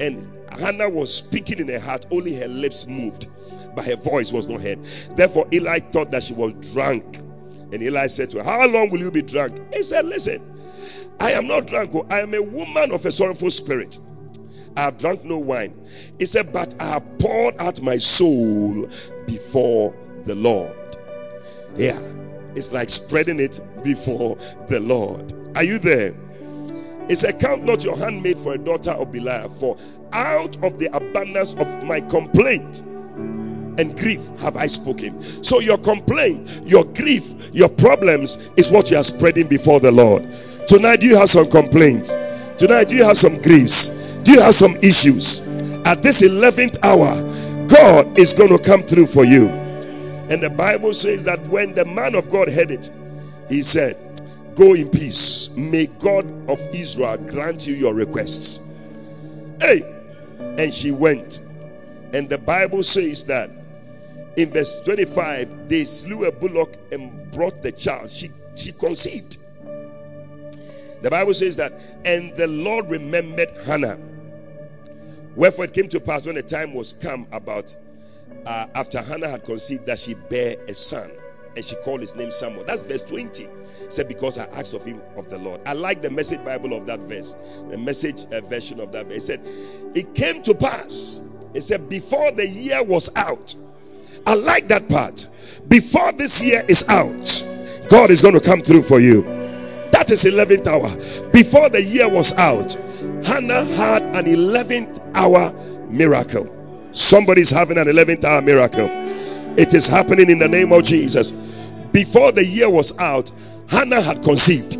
and 0.00 0.20
Hannah 0.60 0.90
was 0.90 1.12
speaking 1.12 1.58
in 1.60 1.68
her 1.68 1.80
heart, 1.80 2.06
only 2.10 2.34
her 2.34 2.48
lips 2.48 2.88
moved, 2.88 3.28
but 3.74 3.84
her 3.84 3.96
voice 3.96 4.32
was 4.32 4.48
not 4.48 4.60
heard. 4.60 4.78
Therefore, 5.16 5.46
Eli 5.52 5.78
thought 5.78 6.10
that 6.10 6.22
she 6.22 6.34
was 6.34 6.52
drunk. 6.72 7.04
And 7.72 7.82
Eli 7.82 8.06
said 8.06 8.30
to 8.30 8.38
her, 8.38 8.44
How 8.44 8.68
long 8.68 8.90
will 8.90 8.98
you 8.98 9.10
be 9.10 9.22
drunk? 9.22 9.54
He 9.74 9.82
said, 9.82 10.06
Listen, 10.06 10.40
I 11.20 11.32
am 11.32 11.46
not 11.46 11.66
drunk. 11.66 11.90
Oh. 11.94 12.06
I 12.10 12.20
am 12.20 12.32
a 12.34 12.42
woman 12.42 12.92
of 12.92 13.04
a 13.04 13.10
sorrowful 13.10 13.50
spirit. 13.50 13.98
I 14.76 14.82
have 14.82 14.98
drunk 14.98 15.24
no 15.24 15.38
wine. 15.38 15.74
He 16.18 16.26
said, 16.26 16.46
But 16.52 16.74
I 16.80 16.84
have 16.84 17.18
poured 17.18 17.56
out 17.58 17.82
my 17.82 17.98
soul 17.98 18.88
before 19.26 19.94
the 20.24 20.34
Lord. 20.34 20.77
Yeah, 21.76 21.98
it's 22.54 22.72
like 22.72 22.90
spreading 22.90 23.40
it 23.40 23.60
before 23.84 24.36
the 24.68 24.80
Lord. 24.80 25.32
Are 25.56 25.64
you 25.64 25.78
there? 25.78 26.12
He 27.08 27.14
said, 27.14 27.40
Count 27.40 27.64
not 27.64 27.84
your 27.84 27.96
handmaid 27.96 28.36
for 28.36 28.54
a 28.54 28.58
daughter 28.58 28.90
of 28.90 29.12
Belial, 29.12 29.48
for 29.48 29.78
out 30.12 30.56
of 30.62 30.78
the 30.78 30.88
abundance 30.92 31.58
of 31.58 31.84
my 31.84 32.00
complaint 32.00 32.82
and 33.78 33.96
grief 33.96 34.28
have 34.40 34.56
I 34.56 34.66
spoken. 34.66 35.22
So 35.42 35.60
your 35.60 35.78
complaint, 35.78 36.50
your 36.64 36.84
grief, 36.84 37.32
your 37.52 37.68
problems 37.68 38.52
is 38.58 38.70
what 38.70 38.90
you 38.90 38.96
are 38.96 39.04
spreading 39.04 39.48
before 39.48 39.80
the 39.80 39.92
Lord. 39.92 40.22
Tonight, 40.66 41.00
do 41.00 41.06
you 41.06 41.16
have 41.16 41.30
some 41.30 41.48
complaints? 41.50 42.14
Tonight, 42.58 42.88
do 42.88 42.96
you 42.96 43.04
have 43.04 43.16
some 43.16 43.40
griefs? 43.42 44.22
Do 44.24 44.32
you 44.32 44.42
have 44.42 44.54
some 44.54 44.72
issues? 44.82 45.62
At 45.86 46.02
this 46.02 46.22
11th 46.22 46.76
hour, 46.82 47.68
God 47.68 48.18
is 48.18 48.34
going 48.34 48.50
to 48.50 48.62
come 48.62 48.82
through 48.82 49.06
for 49.06 49.24
you. 49.24 49.48
And 50.30 50.42
the 50.42 50.50
Bible 50.50 50.92
says 50.92 51.24
that 51.24 51.40
when 51.48 51.74
the 51.74 51.84
man 51.84 52.14
of 52.14 52.30
God 52.30 52.48
heard 52.48 52.70
it, 52.70 52.90
he 53.48 53.62
said, 53.62 53.94
Go 54.54 54.74
in 54.74 54.90
peace. 54.90 55.56
May 55.56 55.86
God 56.00 56.26
of 56.50 56.60
Israel 56.74 57.16
grant 57.28 57.66
you 57.66 57.74
your 57.74 57.94
requests. 57.94 58.84
Hey, 59.60 59.80
and 60.38 60.72
she 60.72 60.90
went. 60.90 61.40
And 62.12 62.28
the 62.28 62.38
Bible 62.38 62.82
says 62.82 63.26
that 63.26 63.50
in 64.36 64.50
verse 64.50 64.82
25, 64.84 65.68
they 65.68 65.84
slew 65.84 66.26
a 66.26 66.32
bullock 66.32 66.74
and 66.92 67.30
brought 67.32 67.62
the 67.62 67.72
child. 67.72 68.10
She 68.10 68.28
she 68.56 68.72
conceived. 68.72 69.38
The 71.02 71.10
Bible 71.10 71.34
says 71.34 71.56
that, 71.56 71.72
and 72.04 72.32
the 72.36 72.48
Lord 72.48 72.86
remembered 72.90 73.48
Hannah. 73.64 73.96
Wherefore 75.36 75.66
it 75.66 75.72
came 75.74 75.88
to 75.90 76.00
pass 76.00 76.26
when 76.26 76.34
the 76.34 76.42
time 76.42 76.74
was 76.74 76.92
come 76.92 77.26
about 77.32 77.74
uh, 78.48 78.66
after 78.76 79.02
Hannah 79.02 79.28
had 79.28 79.44
conceived 79.44 79.86
that 79.86 79.98
she 79.98 80.14
bare 80.30 80.56
a 80.68 80.74
son, 80.74 81.08
and 81.54 81.62
she 81.64 81.76
called 81.84 82.00
his 82.00 82.16
name 82.16 82.30
Samuel. 82.30 82.64
That's 82.64 82.82
verse 82.82 83.02
20. 83.02 83.44
said, 83.90 84.08
Because 84.08 84.38
I 84.38 84.44
asked 84.58 84.74
of 84.74 84.84
him 84.84 85.00
of 85.16 85.28
the 85.28 85.38
Lord. 85.38 85.60
I 85.66 85.74
like 85.74 86.00
the 86.00 86.10
message 86.10 86.42
Bible 86.44 86.72
of 86.72 86.86
that 86.86 86.98
verse, 87.00 87.34
the 87.68 87.76
message 87.76 88.24
uh, 88.32 88.40
version 88.48 88.80
of 88.80 88.90
that 88.92 89.06
verse. 89.06 89.28
It 89.28 89.38
said, 89.38 89.40
It 89.94 90.14
came 90.14 90.42
to 90.44 90.54
pass. 90.54 91.46
It 91.54 91.60
said, 91.60 91.90
Before 91.90 92.32
the 92.32 92.48
year 92.48 92.82
was 92.82 93.14
out. 93.16 93.54
I 94.26 94.34
like 94.34 94.64
that 94.68 94.88
part. 94.88 95.26
Before 95.68 96.12
this 96.12 96.42
year 96.42 96.62
is 96.68 96.88
out, 96.88 97.90
God 97.90 98.10
is 98.10 98.22
going 98.22 98.34
to 98.34 98.40
come 98.40 98.60
through 98.62 98.82
for 98.82 98.98
you. 98.98 99.22
That 99.92 100.10
is 100.10 100.24
11th 100.24 100.66
hour. 100.66 101.32
Before 101.32 101.68
the 101.68 101.82
year 101.82 102.08
was 102.08 102.36
out, 102.38 102.72
Hannah 103.26 103.64
had 103.76 104.02
an 104.16 104.24
11th 104.24 105.00
hour 105.14 105.52
miracle. 105.90 106.57
Somebody's 106.98 107.50
having 107.50 107.78
an 107.78 107.86
11th 107.86 108.24
hour 108.24 108.42
miracle. 108.42 108.88
It 109.56 109.72
is 109.72 109.86
happening 109.86 110.30
in 110.30 110.40
the 110.40 110.48
name 110.48 110.72
of 110.72 110.82
Jesus. 110.82 111.30
Before 111.92 112.32
the 112.32 112.44
year 112.44 112.68
was 112.68 112.98
out, 112.98 113.30
Hannah 113.70 114.00
had 114.00 114.20
conceived. 114.24 114.74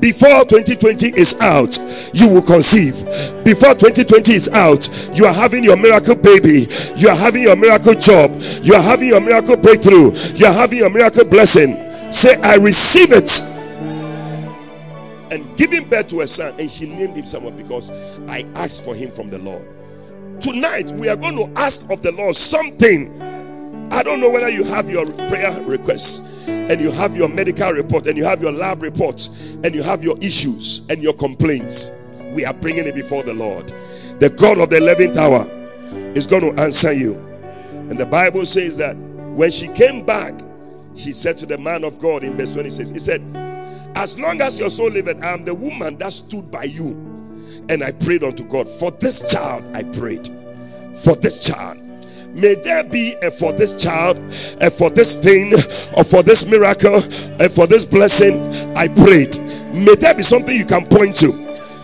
Before 0.00 0.42
2020 0.50 1.14
is 1.14 1.40
out, 1.40 1.78
you 2.12 2.28
will 2.28 2.42
conceive. 2.42 2.98
Before 3.44 3.78
2020 3.78 4.32
is 4.32 4.48
out, 4.50 4.82
you 5.14 5.26
are 5.26 5.32
having 5.32 5.62
your 5.62 5.76
miracle 5.76 6.16
baby. 6.16 6.66
You 6.96 7.08
are 7.08 7.16
having 7.16 7.42
your 7.42 7.54
miracle 7.54 7.94
job. 7.94 8.34
You 8.66 8.74
are 8.74 8.82
having 8.82 9.06
your 9.06 9.20
miracle 9.20 9.56
breakthrough. 9.56 10.10
You 10.34 10.46
are 10.46 10.52
having 10.52 10.78
your 10.78 10.90
miracle 10.90 11.24
blessing. 11.24 11.70
Say, 12.10 12.34
I 12.42 12.56
receive 12.56 13.12
it. 13.12 13.30
And 15.30 15.46
giving 15.56 15.88
birth 15.88 16.08
to 16.08 16.22
a 16.22 16.26
son, 16.26 16.52
and 16.58 16.68
she 16.68 16.88
named 16.88 17.16
him 17.16 17.26
Samuel 17.26 17.52
because 17.52 17.92
I 18.28 18.42
asked 18.56 18.84
for 18.84 18.96
him 18.96 19.10
from 19.10 19.30
the 19.30 19.38
Lord. 19.38 19.64
Tonight, 20.40 20.90
we 20.92 21.08
are 21.08 21.16
going 21.16 21.36
to 21.36 21.60
ask 21.60 21.90
of 21.90 22.02
the 22.02 22.12
Lord 22.12 22.34
something. 22.34 23.20
I 23.92 24.02
don't 24.02 24.20
know 24.20 24.30
whether 24.30 24.48
you 24.48 24.64
have 24.64 24.88
your 24.88 25.04
prayer 25.28 25.52
requests 25.64 26.46
and 26.48 26.80
you 26.80 26.90
have 26.92 27.14
your 27.14 27.28
medical 27.28 27.70
report 27.72 28.06
and 28.06 28.16
you 28.16 28.24
have 28.24 28.40
your 28.40 28.52
lab 28.52 28.82
reports 28.82 29.54
and 29.64 29.74
you 29.74 29.82
have 29.82 30.02
your 30.02 30.16
issues 30.18 30.88
and 30.88 31.02
your 31.02 31.12
complaints. 31.12 32.16
We 32.34 32.46
are 32.46 32.54
bringing 32.54 32.86
it 32.86 32.94
before 32.94 33.22
the 33.22 33.34
Lord. 33.34 33.68
The 34.20 34.34
God 34.40 34.58
of 34.58 34.70
the 34.70 34.76
11th 34.76 35.16
hour 35.16 36.14
is 36.16 36.26
going 36.26 36.54
to 36.54 36.62
answer 36.62 36.92
you. 36.94 37.14
And 37.90 37.98
the 37.98 38.06
Bible 38.06 38.46
says 38.46 38.78
that 38.78 38.96
when 39.36 39.50
she 39.50 39.68
came 39.74 40.06
back, 40.06 40.32
she 40.94 41.12
said 41.12 41.36
to 41.38 41.46
the 41.46 41.58
man 41.58 41.84
of 41.84 41.98
God 42.00 42.24
in 42.24 42.32
verse 42.34 42.54
26, 42.54 42.90
He 42.90 42.98
said, 42.98 43.20
As 43.94 44.18
long 44.18 44.40
as 44.40 44.58
your 44.58 44.70
soul 44.70 44.90
liveth, 44.90 45.22
I 45.22 45.34
am 45.34 45.44
the 45.44 45.54
woman 45.54 45.98
that 45.98 46.12
stood 46.12 46.50
by 46.50 46.64
you. 46.64 47.19
And 47.70 47.84
I 47.84 47.92
prayed 47.92 48.24
unto 48.24 48.44
God, 48.44 48.68
For 48.68 48.90
this 48.90 49.32
child 49.32 49.64
I 49.74 49.84
prayed. 49.96 50.26
For 50.92 51.14
this 51.14 51.46
child. 51.46 51.78
May 52.34 52.54
there 52.54 52.84
be 52.84 53.14
a 53.22 53.30
for 53.30 53.52
this 53.52 53.80
child, 53.82 54.16
a 54.60 54.70
for 54.70 54.90
this 54.90 55.22
thing, 55.22 55.52
or 55.96 56.04
for 56.04 56.22
this 56.22 56.50
miracle, 56.50 56.94
and 56.94 57.50
for 57.50 57.66
this 57.66 57.84
blessing. 57.84 58.34
I 58.76 58.88
prayed. 58.88 59.38
May 59.72 59.94
there 59.94 60.14
be 60.14 60.22
something 60.22 60.54
you 60.54 60.66
can 60.66 60.84
point 60.86 61.16
to. 61.16 61.30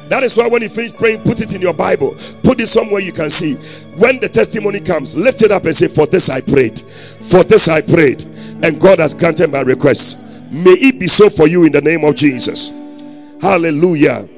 That 0.09 0.23
is 0.23 0.37
why 0.37 0.49
when 0.49 0.63
you 0.63 0.69
finish 0.69 0.93
praying, 0.93 1.23
put 1.23 1.41
it 1.41 1.55
in 1.55 1.61
your 1.61 1.75
Bible. 1.75 2.17
Put 2.43 2.61
it 2.61 2.69
somewhere 2.69 3.01
you 3.01 3.13
can 3.13 3.31
see. 3.31 3.55
When 3.99 4.21
the 4.21 4.29
testimony 4.29 4.81
comes, 4.81 5.17
lift 5.17 5.43
it 5.43 5.51
up 5.51 5.65
and 5.65 5.75
say, 5.75 5.89
For 5.89 6.07
this 6.07 6.31
I 6.31 6.41
prayed. 6.41 6.79
For 6.79 7.43
this 7.43 7.69
I 7.69 7.81
prayed. 7.83 8.23
And 8.63 8.81
God 8.81 8.99
has 8.99 9.15
granted 9.15 9.51
my 9.51 9.61
request. 9.63 10.53
May 10.53 10.79
it 10.79 11.01
be 11.01 11.07
so 11.07 11.29
for 11.29 11.49
you 11.49 11.65
in 11.65 11.73
the 11.73 11.81
name 11.81 12.05
of 12.05 12.15
Jesus. 12.15 13.03
Hallelujah. 13.41 14.29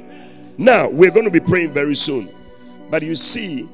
Now, 0.59 0.91
we're 0.91 1.13
going 1.13 1.25
to 1.25 1.31
be 1.31 1.41
praying 1.41 1.73
very 1.73 1.95
soon. 1.95 2.27
But 2.91 3.03
you 3.03 3.15
see 3.15 3.69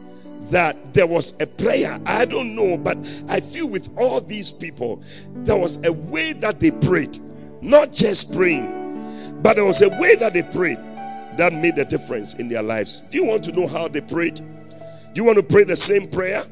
that 0.50 0.76
there 0.92 1.06
was 1.06 1.40
a 1.40 1.46
prayer. 1.62 1.98
I 2.06 2.26
don't 2.26 2.54
know, 2.54 2.76
but 2.76 2.98
I 3.28 3.40
feel 3.40 3.68
with 3.68 3.88
all 3.96 4.20
these 4.20 4.50
people, 4.50 5.02
there 5.32 5.58
was 5.58 5.84
a 5.86 5.92
way 6.12 6.34
that 6.34 6.60
they 6.60 6.70
prayed. 6.86 7.16
Not 7.62 7.92
just 7.92 8.36
praying, 8.36 9.40
but 9.42 9.56
there 9.56 9.64
was 9.64 9.80
a 9.80 9.88
way 10.00 10.16
that 10.16 10.34
they 10.34 10.42
prayed 10.42 10.78
that 11.38 11.52
made 11.52 11.78
a 11.78 11.84
difference 11.84 12.38
in 12.38 12.48
their 12.48 12.62
lives. 12.62 13.00
Do 13.10 13.16
you 13.16 13.24
want 13.26 13.44
to 13.44 13.52
know 13.52 13.66
how 13.66 13.88
they 13.88 14.02
prayed? 14.02 14.36
Do 14.36 15.12
you 15.14 15.24
want 15.24 15.38
to 15.38 15.42
pray 15.42 15.64
the 15.64 15.76
same 15.76 16.10
prayer? 16.12 16.42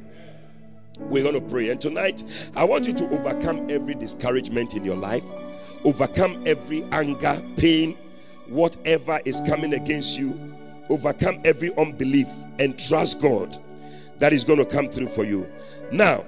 We're 0.99 1.23
going 1.23 1.41
to 1.41 1.49
pray. 1.51 1.71
And 1.71 1.81
tonight, 1.81 2.23
I 2.57 2.65
want 2.65 2.87
you 2.87 2.95
to 2.95 3.05
overcome 3.11 3.67
every 3.71 3.95
discouragement 3.95 4.75
in 4.75 4.85
your 4.85 4.97
life, 4.97 5.25
overcome 5.85 6.43
every 6.47 6.85
anger, 6.93 7.41
pain, 7.57 7.97
whatever 8.49 9.19
is 9.25 9.43
coming 9.49 9.75
against 9.75 10.19
you, 10.19 10.35
overcome 10.91 11.41
every 11.45 11.71
unbelief, 11.77 12.29
and 12.59 12.79
trust 12.79 13.23
God 13.23 13.57
that 14.19 14.33
is 14.33 14.45
going 14.45 14.59
to 14.59 14.65
come 14.65 14.89
through 14.89 15.09
for 15.09 15.25
you. 15.25 15.47
Now, 15.91 16.21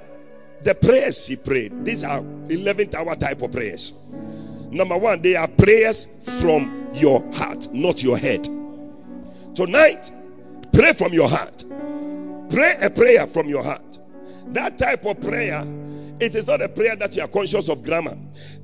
the 0.63 0.75
prayers 0.75 1.27
he 1.27 1.37
prayed, 1.37 1.85
these 1.85 2.05
are 2.05 2.21
11th 2.21 2.95
hour 2.95 3.15
type 3.17 3.43
of 3.43 3.53
prayers. 3.53 4.15
Number 4.71 4.99
one, 4.99 5.23
they 5.23 5.37
are 5.37 5.47
prayers 5.47 6.41
from 6.41 6.89
your 6.95 7.21
heart, 7.35 7.69
not 7.73 8.03
your 8.03 8.17
head. 8.17 8.43
Tonight, 9.55 10.11
pray 10.73 10.93
from 10.93 11.13
your 11.13 11.29
heart. 11.29 11.63
Pray 12.51 12.75
a 12.83 12.91
prayer 12.91 13.27
from 13.27 13.49
your 13.49 13.63
heart. 13.63 13.99
That 14.49 14.79
type 14.79 15.05
of 15.05 15.21
prayer, 15.21 15.65
it 16.21 16.35
is 16.35 16.47
not 16.47 16.61
a 16.61 16.69
prayer 16.69 16.97
that 16.97 17.17
you 17.17 17.23
are 17.23 17.29
conscious 17.29 17.69
of 17.69 17.83
grammar. 17.83 18.15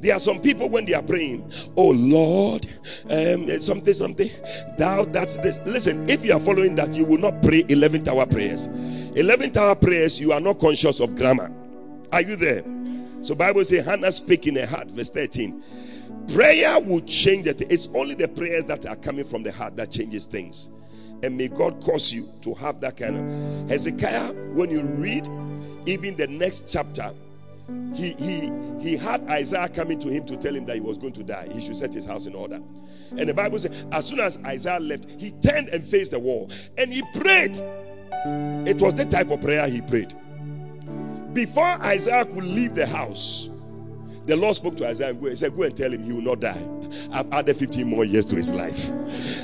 There 0.01 0.15
are 0.15 0.19
some 0.19 0.41
people 0.41 0.69
when 0.69 0.85
they 0.85 0.95
are 0.95 1.03
praying, 1.03 1.45
oh 1.77 1.93
Lord, 1.97 2.67
um, 3.11 3.49
something, 3.61 3.95
something, 3.95 4.29
thou 4.79 5.05
that's 5.05 5.37
this. 5.39 5.61
Listen, 5.67 6.09
if 6.09 6.25
you 6.25 6.33
are 6.33 6.41
following 6.41 6.75
that, 6.77 6.91
you 6.93 7.07
will 7.07 7.19
not 7.19 7.43
pray 7.43 7.63
11th 7.65 8.09
hour 8.09 8.27
prayers. 8.27 8.69
11th 9.17 9.57
hour 9.57 9.75
prayers, 9.75 10.21
you 10.21 10.33
are 10.33 10.41
not 10.41 10.59
conscious 10.59 11.01
of 11.01 11.17
grammar. 11.17 11.51
Are 12.13 12.23
you 12.23 12.37
there? 12.37 12.63
So 13.23 13.35
Bible 13.35 13.65
says 13.65 13.85
Hannah 13.85 14.13
speak 14.13 14.47
in 14.47 14.57
her 14.57 14.67
heart, 14.67 14.91
verse 14.91 15.11
13. 15.11 15.63
Prayer 16.35 16.81
will 16.81 17.01
change 17.01 17.47
thing. 17.47 17.69
It's 17.71 17.95
only 17.95 18.15
the 18.15 18.29
prayers 18.29 18.65
that 18.67 18.87
are 18.87 18.97
coming 18.97 19.25
from 19.25 19.43
the 19.43 19.53
heart 19.53 19.77
that 19.77 19.91
changes 19.91 20.27
things. 20.27 20.73
And 21.23 21.37
may 21.37 21.49
God 21.49 21.83
cause 21.83 22.13
you 22.13 22.25
to 22.43 22.59
have 22.61 22.81
that 22.81 22.97
kind 22.97 23.17
of 23.17 23.69
Hezekiah. 23.69 24.33
When 24.55 24.71
you 24.71 24.83
read 25.03 25.27
even 25.87 26.17
the 26.17 26.29
next 26.29 26.73
chapter, 26.73 27.11
he 27.95 28.13
he 28.13 28.53
he 28.81 28.97
had 28.97 29.21
Isaiah 29.29 29.69
coming 29.69 29.99
to 30.01 30.09
him 30.09 30.25
to 30.27 30.37
tell 30.37 30.55
him 30.55 30.65
that 30.67 30.75
he 30.75 30.81
was 30.81 30.99
going 30.99 31.13
to 31.15 31.25
die. 31.25 31.49
He 31.53 31.61
should 31.61 31.77
set 31.77 31.93
his 31.93 32.07
house 32.07 32.27
in 32.27 32.35
order. 32.35 32.61
And 33.17 33.29
the 33.29 33.35
Bible 33.35 33.59
says, 33.59 33.85
as 33.93 34.07
soon 34.07 34.21
as 34.21 34.43
Isaiah 34.45 34.81
left, 34.81 35.11
he 35.21 35.33
turned 35.47 35.69
and 35.69 35.83
faced 35.83 36.13
the 36.13 36.21
wall 36.21 36.51
and 36.79 36.93
he 36.93 37.03
prayed. 37.15 37.57
It 38.67 38.81
was 38.81 38.95
the 38.95 39.07
type 39.11 39.31
of 39.31 39.43
prayer 39.43 39.69
he 39.69 39.81
prayed. 39.83 40.15
Before 41.35 41.65
Isaiah 41.65 42.25
could 42.25 42.45
leave 42.45 42.75
the 42.75 42.87
house, 42.87 43.49
the 44.27 44.37
Lord 44.37 44.55
spoke 44.55 44.77
to 44.77 44.87
Isaiah 44.87 45.11
and 45.11 45.39
said, 45.39 45.57
Go 45.57 45.65
and 45.65 45.77
tell 45.77 45.93
him 45.93 46.03
he 46.03 46.13
will 46.13 46.23
not 46.23 46.41
die. 46.41 46.63
I've 47.13 47.33
added 47.33 47.57
15 47.57 47.87
more 47.87 48.05
years 48.05 48.27
to 48.27 48.37
his 48.37 48.55
life. 48.55 48.89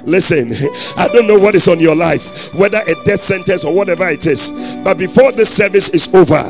Listen, 0.07 0.51
I 0.97 1.09
don't 1.09 1.27
know 1.27 1.39
what 1.39 1.55
is 1.55 1.69
on 1.69 1.81
your 1.81 1.97
life, 1.97 2.55
whether 2.55 2.79
a 2.79 2.95
death 3.05 3.21
sentence 3.21 3.65
or 3.65 3.75
whatever 3.75 4.09
it 4.09 4.27
is. 4.27 4.81
But 4.85 4.99
before 4.99 5.33
this 5.33 5.55
service 5.55 5.89
is 5.91 6.15
over, 6.15 6.43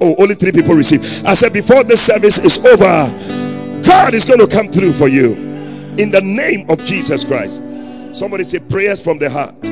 oh, 0.00 0.14
only 0.18 0.34
three 0.34 0.52
people 0.52 0.74
receive. 0.74 1.00
I 1.26 1.34
said, 1.34 1.52
Before 1.52 1.84
this 1.84 2.00
service 2.00 2.44
is 2.44 2.64
over, 2.64 3.82
God 3.82 4.14
is 4.14 4.24
going 4.24 4.40
to 4.40 4.46
come 4.46 4.68
through 4.68 4.92
for 4.92 5.08
you 5.08 5.34
in 5.98 6.10
the 6.10 6.20
name 6.22 6.68
of 6.70 6.84
Jesus 6.84 7.24
Christ. 7.24 7.62
Somebody 8.14 8.44
say 8.44 8.58
prayers 8.70 9.02
from 9.02 9.18
the 9.18 9.30
heart 9.30 9.68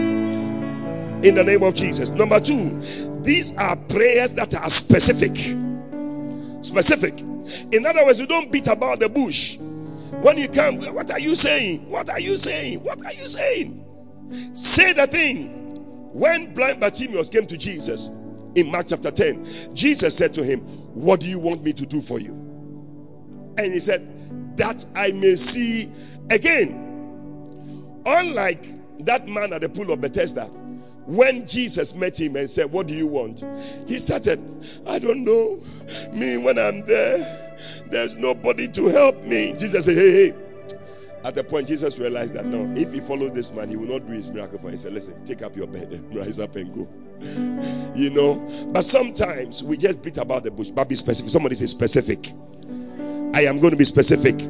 in 1.24 1.34
the 1.34 1.44
name 1.44 1.62
of 1.62 1.74
Jesus. 1.74 2.12
Number 2.12 2.40
two, 2.40 2.80
these 3.22 3.56
are 3.58 3.76
prayers 3.88 4.32
that 4.34 4.54
are 4.54 4.70
specific. 4.70 5.36
Specific. 6.62 7.18
In 7.72 7.86
other 7.86 8.04
words, 8.04 8.20
you 8.20 8.26
don't 8.26 8.52
beat 8.52 8.66
about 8.68 9.00
the 9.00 9.08
bush. 9.08 9.58
When 10.22 10.38
you 10.38 10.48
come, 10.48 10.76
what 10.94 11.10
are 11.10 11.20
you 11.20 11.34
saying? 11.34 11.90
What 11.90 12.10
are 12.10 12.20
you 12.20 12.36
saying? 12.36 12.80
What 12.80 12.98
are 13.04 13.12
you 13.12 13.28
saying? 13.28 13.84
Say 14.54 14.92
the 14.92 15.06
thing. 15.06 15.54
When 16.12 16.54
blind 16.54 16.80
Bartimaeus 16.80 17.30
came 17.30 17.46
to 17.46 17.56
Jesus 17.56 18.27
in 18.54 18.70
Mark 18.70 18.86
chapter 18.88 19.10
10, 19.10 19.74
Jesus 19.74 20.16
said 20.16 20.32
to 20.34 20.42
him, 20.42 20.60
What 20.94 21.20
do 21.20 21.28
you 21.28 21.40
want 21.40 21.62
me 21.62 21.72
to 21.72 21.86
do 21.86 22.00
for 22.00 22.20
you? 22.20 22.32
And 23.58 23.72
he 23.72 23.80
said, 23.80 24.00
That 24.56 24.84
I 24.96 25.12
may 25.12 25.36
see 25.36 25.86
again. 26.30 26.84
Unlike 28.06 28.66
that 29.00 29.28
man 29.28 29.52
at 29.52 29.60
the 29.60 29.68
pool 29.68 29.92
of 29.92 30.00
Bethesda, 30.00 30.44
when 31.06 31.46
Jesus 31.46 31.96
met 31.96 32.20
him 32.20 32.36
and 32.36 32.50
said, 32.50 32.70
What 32.70 32.86
do 32.86 32.94
you 32.94 33.06
want? 33.06 33.44
He 33.86 33.98
started, 33.98 34.38
I 34.86 34.98
don't 34.98 35.24
know. 35.24 35.58
Me, 36.12 36.36
when 36.38 36.58
I'm 36.58 36.84
there, 36.84 37.18
there's 37.90 38.18
nobody 38.18 38.68
to 38.72 38.86
help 38.88 39.22
me. 39.24 39.54
Jesus 39.58 39.86
said, 39.86 39.96
Hey, 39.96 40.30
hey. 40.30 40.47
At 41.28 41.34
the 41.34 41.44
point, 41.44 41.68
Jesus 41.68 41.98
realized 41.98 42.34
that 42.36 42.46
no, 42.46 42.72
if 42.74 42.90
he 42.90 43.00
follows 43.00 43.32
this 43.32 43.54
man, 43.54 43.68
he 43.68 43.76
will 43.76 43.86
not 43.86 44.06
do 44.06 44.14
his 44.14 44.30
miracle 44.30 44.58
for 44.58 44.68
him. 44.68 44.70
He 44.70 44.76
said, 44.78 44.94
Listen, 44.94 45.22
take 45.26 45.42
up 45.42 45.54
your 45.56 45.66
bed 45.66 45.92
rise 46.14 46.40
up 46.40 46.56
and 46.56 46.72
go. 46.72 46.88
you 47.94 48.08
know, 48.08 48.70
but 48.72 48.80
sometimes 48.80 49.62
we 49.62 49.76
just 49.76 50.02
beat 50.02 50.16
about 50.16 50.44
the 50.44 50.50
bush, 50.50 50.70
but 50.70 50.88
be 50.88 50.94
specific. 50.94 51.30
Somebody 51.30 51.54
say 51.54 51.66
specific. 51.66 52.30
I 53.34 53.42
am 53.42 53.60
going 53.60 53.72
to 53.72 53.76
be 53.76 53.84
specific. 53.84 54.40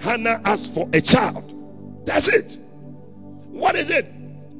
Hannah 0.00 0.40
asked 0.46 0.74
for 0.74 0.88
a 0.94 1.02
child. 1.02 1.52
That's 2.06 2.32
it. 2.32 3.44
What 3.50 3.76
is 3.76 3.90
it? 3.90 4.06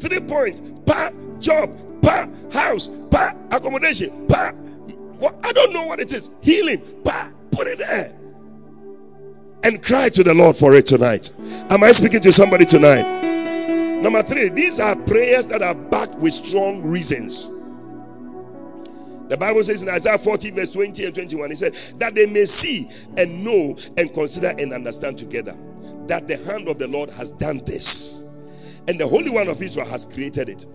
Three 0.00 0.20
points 0.28 0.60
per 0.60 1.10
job, 1.40 1.70
per 2.02 2.28
house, 2.52 2.88
per 3.08 3.32
accommodation, 3.50 4.28
per 4.28 4.52
what 5.16 5.34
I 5.42 5.52
don't 5.52 5.72
know 5.72 5.87
what 5.87 6.00
it 6.00 6.12
is. 6.12 6.38
Healing, 6.42 6.82
per 7.02 7.32
put 7.50 7.66
it 7.66 7.78
there. 7.78 8.12
And 9.64 9.83
cry 9.83 10.09
to 10.11 10.22
the 10.22 10.35
Lord 10.35 10.57
for 10.57 10.74
it 10.74 10.87
tonight. 10.87 11.31
Am 11.70 11.83
I 11.83 11.92
speaking 11.92 12.20
to 12.20 12.33
somebody 12.33 12.66
tonight? 12.66 13.22
Number 14.03 14.22
three, 14.22 14.50
these 14.50 14.79
are 14.79 14.94
prayers 15.07 15.46
that 15.48 15.62
are 15.62 15.74
backed 15.74 16.14
with 16.16 16.35
strong 16.35 16.83
reasons. 16.83 17.62
The 19.29 19.38
Bible 19.38 19.62
says 19.64 19.83
in 19.83 19.88
Isaiah 19.88 20.18
14, 20.18 20.55
verse 20.55 20.72
20 20.74 21.07
and 21.07 21.14
21, 21.14 21.50
it 21.50 21.57
said, 21.57 21.72
That 21.98 22.14
they 22.14 22.27
may 22.27 22.44
see 22.44 22.87
and 23.16 23.42
know 23.42 23.77
and 23.96 24.12
consider 24.12 24.53
and 24.61 24.74
understand 24.74 25.18
together 25.18 25.55
that 26.07 26.29
the 26.29 26.37
hand 26.44 26.68
of 26.68 26.79
the 26.79 26.87
Lord 26.88 27.09
has 27.09 27.31
done 27.31 27.62
this 27.64 28.24
and 28.87 29.00
the 29.00 29.07
Holy 29.07 29.31
One 29.31 29.48
of 29.48 29.62
Israel 29.62 29.87
has 29.87 30.05
created 30.05 30.48
it. 30.48 30.66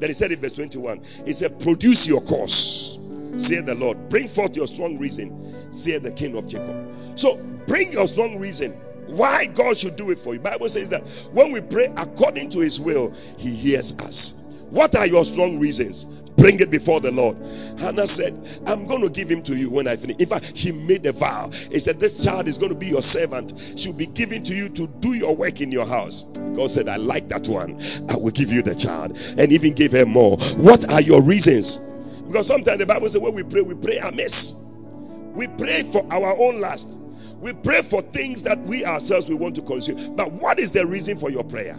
Then 0.00 0.10
he 0.10 0.12
said 0.12 0.32
in 0.32 0.38
verse 0.38 0.52
21, 0.52 1.00
He 1.24 1.32
said, 1.32 1.52
Produce 1.62 2.06
your 2.08 2.20
cause, 2.22 3.00
say 3.36 3.60
the 3.62 3.74
Lord. 3.74 3.96
Bring 4.10 4.28
forth 4.28 4.56
your 4.56 4.66
strong 4.66 4.98
reason, 4.98 5.72
say 5.72 5.98
the 5.98 6.12
King 6.12 6.36
of 6.36 6.46
Jacob. 6.46 6.76
So 7.18 7.36
bring 7.74 7.90
your 7.90 8.06
strong 8.06 8.38
reason 8.38 8.70
Why 9.06 9.46
God 9.46 9.76
should 9.76 9.96
do 9.96 10.10
it 10.10 10.18
for 10.18 10.34
you. 10.34 10.40
Bible 10.40 10.68
says 10.68 10.88
that 10.90 11.02
when 11.34 11.50
we 11.50 11.60
pray 11.60 11.92
according 11.96 12.50
to 12.50 12.60
his 12.60 12.80
will, 12.80 13.12
he 13.36 13.50
hears 13.50 13.98
us. 13.98 14.68
What 14.70 14.96
are 14.96 15.06
your 15.06 15.24
strong 15.24 15.58
reasons? 15.58 16.22
Bring 16.38 16.58
it 16.60 16.70
before 16.70 17.00
the 17.00 17.12
Lord. 17.12 17.36
Hannah 17.78 18.06
said, 18.06 18.32
I'm 18.66 18.86
going 18.86 19.02
to 19.02 19.10
give 19.10 19.28
him 19.28 19.42
to 19.44 19.56
you 19.56 19.70
when 19.70 19.86
I 19.86 19.96
finish. 19.96 20.16
In 20.16 20.26
fact, 20.26 20.56
she 20.56 20.72
made 20.88 21.04
a 21.06 21.12
vow. 21.12 21.50
He 21.50 21.78
said, 21.78 21.96
This 21.96 22.24
child 22.24 22.46
is 22.46 22.58
going 22.58 22.72
to 22.72 22.78
be 22.78 22.86
your 22.86 23.02
servant. 23.02 23.52
She'll 23.76 23.96
be 23.96 24.06
given 24.06 24.42
to 24.44 24.54
you 24.54 24.68
to 24.70 24.86
do 25.00 25.12
your 25.12 25.36
work 25.36 25.60
in 25.60 25.70
your 25.70 25.86
house. 25.86 26.36
God 26.56 26.70
said, 26.70 26.88
I 26.88 26.96
like 26.96 27.28
that 27.28 27.46
one. 27.46 27.76
I 28.08 28.16
will 28.16 28.32
give 28.32 28.50
you 28.50 28.62
the 28.62 28.74
child. 28.74 29.12
And 29.38 29.52
even 29.52 29.74
give 29.74 29.92
her 29.92 30.06
more. 30.06 30.38
What 30.56 30.90
are 30.90 31.02
your 31.02 31.22
reasons? 31.22 32.22
Because 32.26 32.46
sometimes 32.48 32.78
the 32.78 32.86
Bible 32.86 33.08
says, 33.08 33.20
when 33.20 33.34
we 33.34 33.42
pray, 33.42 33.62
we 33.62 33.74
pray 33.74 33.98
amiss. 33.98 34.88
We 35.34 35.46
pray 35.58 35.82
for 35.82 36.06
our 36.10 36.34
own 36.38 36.60
lust. 36.60 37.13
We 37.44 37.52
pray 37.52 37.82
for 37.82 38.00
things 38.00 38.42
that 38.44 38.56
we 38.60 38.86
ourselves 38.86 39.28
we 39.28 39.34
want 39.34 39.54
to 39.56 39.60
consume. 39.60 40.16
But 40.16 40.32
what 40.32 40.58
is 40.58 40.72
the 40.72 40.86
reason 40.86 41.18
for 41.18 41.30
your 41.30 41.44
prayer? 41.44 41.76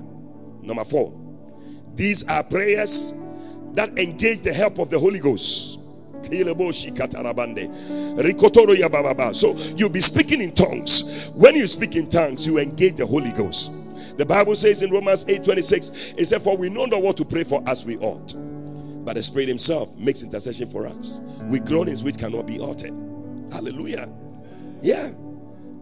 Number 0.61 0.85
four. 0.85 1.11
These 1.95 2.29
are 2.29 2.43
prayers 2.43 3.73
that 3.73 3.89
engage 3.97 4.43
the 4.43 4.53
help 4.53 4.77
of 4.77 4.91
the 4.91 4.99
Holy 4.99 5.17
Ghost. 5.17 5.81
So 9.33 9.53
you'll 9.75 9.89
be 9.89 9.99
speaking 10.01 10.41
in 10.41 10.53
tongues. 10.53 11.31
When 11.35 11.55
you 11.55 11.65
speak 11.65 11.95
in 11.95 12.11
tongues, 12.11 12.45
you 12.45 12.59
engage 12.59 12.97
the 12.97 13.07
Holy 13.07 13.31
Ghost. 13.31 14.19
The 14.19 14.25
Bible 14.25 14.53
says 14.53 14.83
in 14.83 14.91
Romans 14.91 15.27
8 15.27 15.43
26, 15.43 16.13
it 16.15 16.25
said, 16.25 16.43
For 16.43 16.55
we 16.59 16.69
know 16.69 16.85
not 16.85 17.01
what 17.01 17.17
to 17.17 17.25
pray 17.25 17.43
for 17.43 17.63
as 17.65 17.83
we 17.83 17.97
ought. 17.97 18.35
But 19.03 19.15
the 19.15 19.23
Spirit 19.23 19.49
Himself 19.49 19.97
makes 19.97 20.21
intercession 20.21 20.67
for 20.67 20.85
us. 20.85 21.21
We 21.49 21.59
groanings 21.59 22.03
which 22.03 22.19
cannot 22.19 22.45
be 22.45 22.59
uttered. 22.61 22.93
Hallelujah. 23.51 24.07
Yeah. 24.83 25.09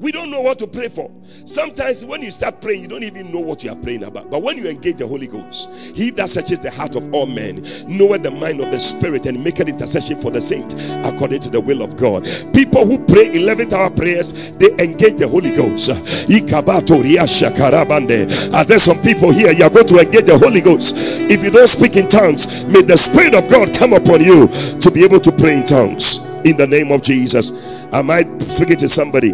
We 0.04 0.12
don't 0.12 0.30
know 0.30 0.42
what 0.42 0.60
to 0.60 0.68
pray 0.68 0.90
for. 0.90 1.10
Sometimes 1.46 2.06
when 2.06 2.22
you 2.22 2.30
start 2.30 2.62
praying, 2.62 2.82
you 2.82 2.90
don't 2.90 3.04
even 3.04 3.32
know 3.32 3.40
what 3.40 3.64
you 3.64 3.72
are 3.72 3.76
praying 3.76 4.04
about. 4.04 4.30
But 4.30 4.44
when 4.44 4.58
you 4.58 4.68
engage 4.68 4.98
the 4.98 5.08
Holy 5.08 5.28
Ghost, 5.28 5.96
He 5.96 6.10
that 6.20 6.28
searches 6.28 6.60
the 6.60 6.72
heart 6.72 6.98
of 6.98 7.14
all 7.14 7.26
men 7.26 7.64
knoweth 7.88 8.22
the 8.22 8.32
mind 8.32 8.60
of 8.60 8.70
the 8.70 8.80
Spirit 8.80 9.28
and 9.28 9.42
maketh 9.42 9.70
intercession 9.70 10.20
for 10.20 10.30
the 10.30 10.42
saint 10.42 10.76
according 11.08 11.40
to 11.48 11.50
the 11.50 11.62
will 11.62 11.82
of 11.82 11.96
God. 11.96 12.28
People 12.52 12.84
who 12.84 13.00
pray 13.08 13.32
11th 13.32 13.72
hour 13.72 13.90
prayers, 13.96 14.52
they 14.60 14.76
engage 14.84 15.24
the 15.24 15.28
Holy 15.28 15.56
Ghost. 15.56 15.88
Are 15.88 15.96
there 18.68 18.80
some 18.80 19.00
people 19.08 19.32
here? 19.32 19.56
You 19.56 19.64
are 19.64 19.72
going 19.72 19.88
to 19.88 20.04
engage 20.04 20.28
the 20.28 20.36
Holy 20.36 20.60
Ghost. 20.60 21.00
If 21.32 21.48
you 21.48 21.52
don't 21.52 21.72
speak 21.72 21.96
in 21.96 22.12
tongues, 22.12 22.68
may 22.68 22.84
the 22.84 23.00
Spirit 23.00 23.40
of 23.40 23.48
God 23.48 23.72
come 23.72 23.96
upon 23.96 24.20
you 24.20 24.52
to 24.84 24.92
be 24.92 25.08
able 25.08 25.24
to 25.24 25.32
pray 25.32 25.56
in 25.60 25.64
tongues 25.64 26.44
in 26.44 26.60
the 26.60 26.68
name 26.68 26.92
of 26.92 27.04
Jesus. 27.04 27.72
Am 27.96 28.12
I 28.12 28.28
speaking 28.52 28.76
to 28.84 28.90
somebody? 28.90 29.32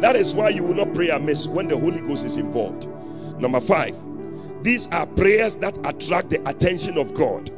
That 0.00 0.16
is 0.16 0.34
why 0.34 0.50
you 0.50 0.64
will 0.64 0.74
not 0.74 0.94
pray 0.94 1.10
amiss 1.10 1.48
when 1.54 1.68
the 1.68 1.76
Holy 1.76 2.00
Ghost 2.00 2.24
is 2.24 2.36
involved. 2.36 2.86
Number 3.40 3.60
five, 3.60 3.94
these 4.62 4.92
are 4.92 5.06
prayers 5.06 5.56
that 5.60 5.76
attract 5.78 6.30
the 6.30 6.42
attention 6.48 6.98
of 6.98 7.14
God. 7.14 7.50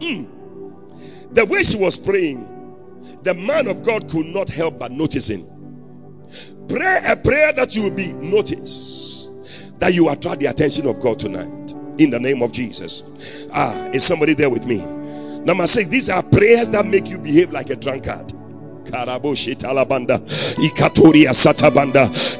Mm. 0.00 1.34
The 1.34 1.46
way 1.46 1.62
she 1.62 1.78
was 1.78 1.96
praying, 1.96 2.48
the 3.22 3.34
man 3.34 3.68
of 3.68 3.84
God 3.84 4.08
could 4.10 4.26
not 4.26 4.48
help 4.48 4.78
but 4.78 4.90
noticing. 4.90 5.44
Pray 6.68 6.98
a 7.06 7.16
prayer 7.16 7.52
that 7.52 7.74
you 7.76 7.84
will 7.84 7.96
be 7.96 8.12
noticed, 8.12 9.78
that 9.80 9.94
you 9.94 10.08
attract 10.08 10.40
the 10.40 10.46
attention 10.46 10.86
of 10.86 11.00
God 11.00 11.18
tonight. 11.18 11.72
In 11.98 12.10
the 12.10 12.18
name 12.18 12.42
of 12.42 12.52
Jesus. 12.52 13.46
Ah, 13.52 13.88
is 13.92 14.02
somebody 14.02 14.34
there 14.34 14.50
with 14.50 14.66
me? 14.66 14.84
Number 15.44 15.66
six, 15.66 15.88
these 15.88 16.08
are 16.08 16.22
prayers 16.22 16.70
that 16.70 16.86
make 16.86 17.08
you 17.08 17.18
behave 17.18 17.50
like 17.50 17.68
a 17.70 17.76
drunkard. 17.76 18.32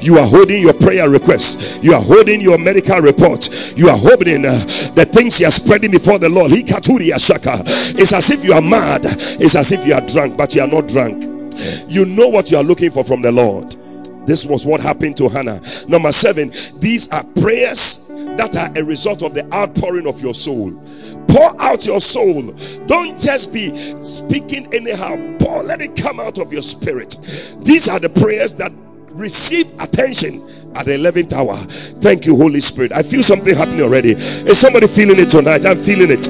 You 0.01 0.17
are 0.17 0.27
holding 0.27 0.61
your 0.61 0.73
prayer 0.73 1.09
requests. 1.09 1.83
You 1.83 1.93
are 1.93 2.01
holding 2.01 2.41
your 2.41 2.57
medical 2.57 2.99
report. 2.99 3.49
You 3.77 3.89
are 3.89 3.97
holding 3.97 4.45
uh, 4.45 4.51
the 4.95 5.05
things 5.05 5.39
you 5.39 5.47
are 5.47 5.51
spreading 5.51 5.91
before 5.91 6.19
the 6.19 6.29
Lord. 6.29 6.51
It's 6.51 8.13
as 8.13 8.31
if 8.31 8.43
you 8.43 8.53
are 8.53 8.61
mad. 8.61 9.01
It's 9.05 9.55
as 9.55 9.71
if 9.71 9.85
you 9.87 9.93
are 9.93 10.05
drunk, 10.05 10.37
but 10.37 10.53
you 10.55 10.61
are 10.61 10.67
not 10.67 10.87
drunk. 10.87 11.23
You 11.87 12.05
know 12.05 12.29
what 12.29 12.51
you 12.51 12.57
are 12.57 12.63
looking 12.63 12.91
for 12.91 13.03
from 13.03 13.21
the 13.21 13.31
Lord. 13.31 13.71
This 14.27 14.45
was 14.45 14.65
what 14.65 14.81
happened 14.81 15.17
to 15.17 15.29
Hannah. 15.29 15.59
Number 15.87 16.11
seven, 16.11 16.49
these 16.79 17.11
are 17.11 17.23
prayers 17.41 18.09
that 18.37 18.55
are 18.55 18.81
a 18.81 18.85
result 18.85 19.21
of 19.21 19.33
the 19.33 19.43
outpouring 19.53 20.07
of 20.07 20.21
your 20.21 20.33
soul 20.33 20.71
pour 21.27 21.61
out 21.61 21.85
your 21.85 22.01
soul. 22.01 22.53
Don't 22.87 23.19
just 23.19 23.53
be 23.53 23.69
speaking 24.03 24.67
anyhow. 24.73 25.15
Pour, 25.39 25.63
let 25.63 25.81
it 25.81 25.95
come 26.01 26.19
out 26.19 26.39
of 26.39 26.51
your 26.51 26.61
spirit. 26.61 27.15
These 27.63 27.89
are 27.89 27.99
the 27.99 28.09
prayers 28.21 28.55
that 28.57 28.71
receive 29.11 29.67
attention 29.81 30.41
at 30.75 30.85
the 30.85 30.97
11th 30.97 31.33
hour. 31.33 31.55
Thank 32.01 32.25
you, 32.25 32.35
Holy 32.35 32.59
Spirit. 32.59 32.91
I 32.91 33.03
feel 33.03 33.23
something 33.23 33.55
happening 33.55 33.81
already. 33.81 34.11
Is 34.11 34.57
somebody 34.57 34.87
feeling 34.87 35.19
it 35.19 35.29
tonight? 35.29 35.65
I'm 35.65 35.77
feeling 35.77 36.09
it. 36.09 36.27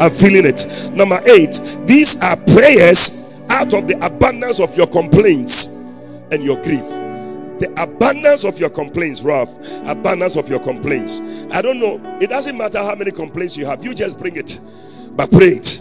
I'm 0.00 0.10
feeling 0.10 0.44
it. 0.44 0.66
Number 0.94 1.20
eight, 1.26 1.58
these 1.86 2.20
are 2.22 2.36
prayers 2.54 3.46
out 3.50 3.72
of 3.74 3.86
the 3.86 3.98
abundance 4.04 4.60
of 4.60 4.76
your 4.76 4.88
complaints 4.88 6.26
and 6.32 6.42
your 6.42 6.60
grief. 6.62 7.03
The 7.58 7.72
abundance 7.78 8.44
of 8.44 8.58
your 8.58 8.70
complaints, 8.70 9.22
Ralph. 9.22 9.50
Abundance 9.86 10.36
of 10.36 10.48
your 10.48 10.60
complaints 10.60 11.44
I 11.54 11.62
don't 11.62 11.78
know. 11.78 12.00
It 12.20 12.30
doesn't 12.30 12.58
matter 12.58 12.78
how 12.78 12.96
many 12.96 13.12
complaints 13.12 13.56
you 13.56 13.64
have. 13.66 13.84
You 13.84 13.94
just 13.94 14.18
bring 14.18 14.36
it. 14.36 14.58
But 15.12 15.30
pray 15.30 15.54
it. 15.54 15.80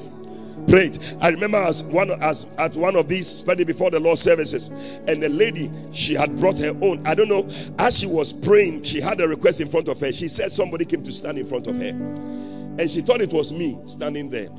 Pray 0.67 0.85
it. 0.85 1.15
I 1.19 1.29
remember 1.29 1.57
as 1.57 1.91
one 1.91 2.11
as 2.21 2.53
at 2.59 2.75
one 2.75 2.95
of 2.95 3.09
these 3.09 3.27
spending 3.27 3.65
before 3.65 3.89
the 3.89 3.99
Lord 3.99 4.19
services, 4.19 4.69
and 5.07 5.21
the 5.21 5.29
lady 5.29 5.71
she 5.91 6.13
had 6.13 6.29
brought 6.39 6.59
her 6.59 6.73
own. 6.83 7.05
I 7.07 7.15
don't 7.15 7.27
know. 7.27 7.49
As 7.79 7.99
she 7.99 8.05
was 8.07 8.33
praying, 8.45 8.83
she 8.83 9.01
had 9.01 9.19
a 9.19 9.27
request 9.27 9.61
in 9.61 9.67
front 9.67 9.87
of 9.87 9.99
her. 9.99 10.11
She 10.11 10.27
said 10.27 10.51
somebody 10.51 10.85
came 10.85 11.01
to 11.03 11.11
stand 11.11 11.39
in 11.39 11.45
front 11.47 11.65
of 11.65 11.75
her, 11.77 11.89
and 11.89 12.89
she 12.89 13.01
thought 13.01 13.19
it 13.19 13.33
was 13.33 13.51
me 13.51 13.75
standing 13.87 14.29
there. 14.29 14.49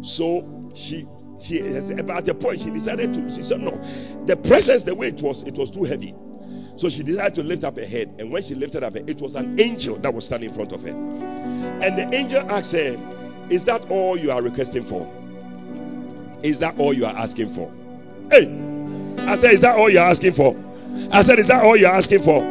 So 0.00 0.72
she 0.74 1.04
she 1.42 1.60
at 1.60 2.28
a 2.28 2.34
point 2.34 2.60
she 2.60 2.70
decided 2.70 3.12
to. 3.14 3.30
She 3.30 3.42
said 3.42 3.60
no, 3.60 3.70
the 4.24 4.36
presence 4.48 4.84
the 4.84 4.94
way 4.94 5.08
it 5.08 5.20
was 5.20 5.46
it 5.46 5.58
was 5.58 5.70
too 5.70 5.84
heavy. 5.84 6.14
So 6.76 6.88
she 6.88 7.02
decided 7.02 7.34
to 7.36 7.42
lift 7.42 7.64
up 7.64 7.76
her 7.76 7.84
head. 7.84 8.10
And 8.18 8.30
when 8.30 8.42
she 8.42 8.54
lifted 8.54 8.82
up 8.82 8.94
her, 8.94 9.00
it 9.06 9.20
was 9.20 9.34
an 9.36 9.58
angel 9.60 9.96
that 9.96 10.12
was 10.12 10.26
standing 10.26 10.50
in 10.50 10.54
front 10.54 10.72
of 10.72 10.82
her. 10.82 10.90
And 10.90 11.98
the 11.98 12.10
angel 12.12 12.40
asked 12.50 12.72
her, 12.72 12.96
Is 13.48 13.64
that 13.66 13.86
all 13.90 14.16
you 14.16 14.30
are 14.30 14.42
requesting 14.42 14.82
for? 14.82 15.10
Is 16.42 16.58
that 16.60 16.78
all 16.78 16.92
you 16.92 17.04
are 17.06 17.14
asking 17.16 17.48
for? 17.48 17.72
Hey, 18.30 18.46
I 19.20 19.36
said, 19.36 19.52
Is 19.52 19.60
that 19.60 19.76
all 19.78 19.88
you're 19.88 20.02
asking 20.02 20.32
for? 20.32 20.56
I 21.12 21.22
said, 21.22 21.38
Is 21.38 21.48
that 21.48 21.64
all 21.64 21.76
you're 21.76 21.90
asking 21.90 22.20
for? 22.20 22.42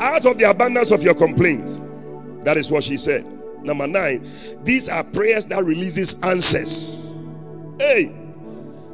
Out 0.00 0.26
of 0.26 0.38
the 0.38 0.50
abundance 0.50 0.90
of 0.90 1.02
your 1.02 1.14
complaints. 1.14 1.80
That 2.42 2.56
is 2.56 2.70
what 2.70 2.84
she 2.84 2.96
said. 2.96 3.24
Number 3.62 3.86
nine, 3.86 4.24
these 4.62 4.88
are 4.88 5.02
prayers 5.02 5.46
that 5.46 5.64
releases 5.64 6.22
answers. 6.22 7.12
Hey, 7.78 8.06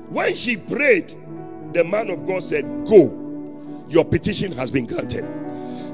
when 0.09 0.35
she 0.35 0.57
prayed, 0.57 1.13
the 1.73 1.85
man 1.85 2.11
of 2.11 2.27
God 2.27 2.43
said, 2.43 2.65
Go 2.87 3.22
your 3.93 4.05
petition 4.05 4.53
has 4.53 4.71
been 4.71 4.87
granted. 4.87 5.25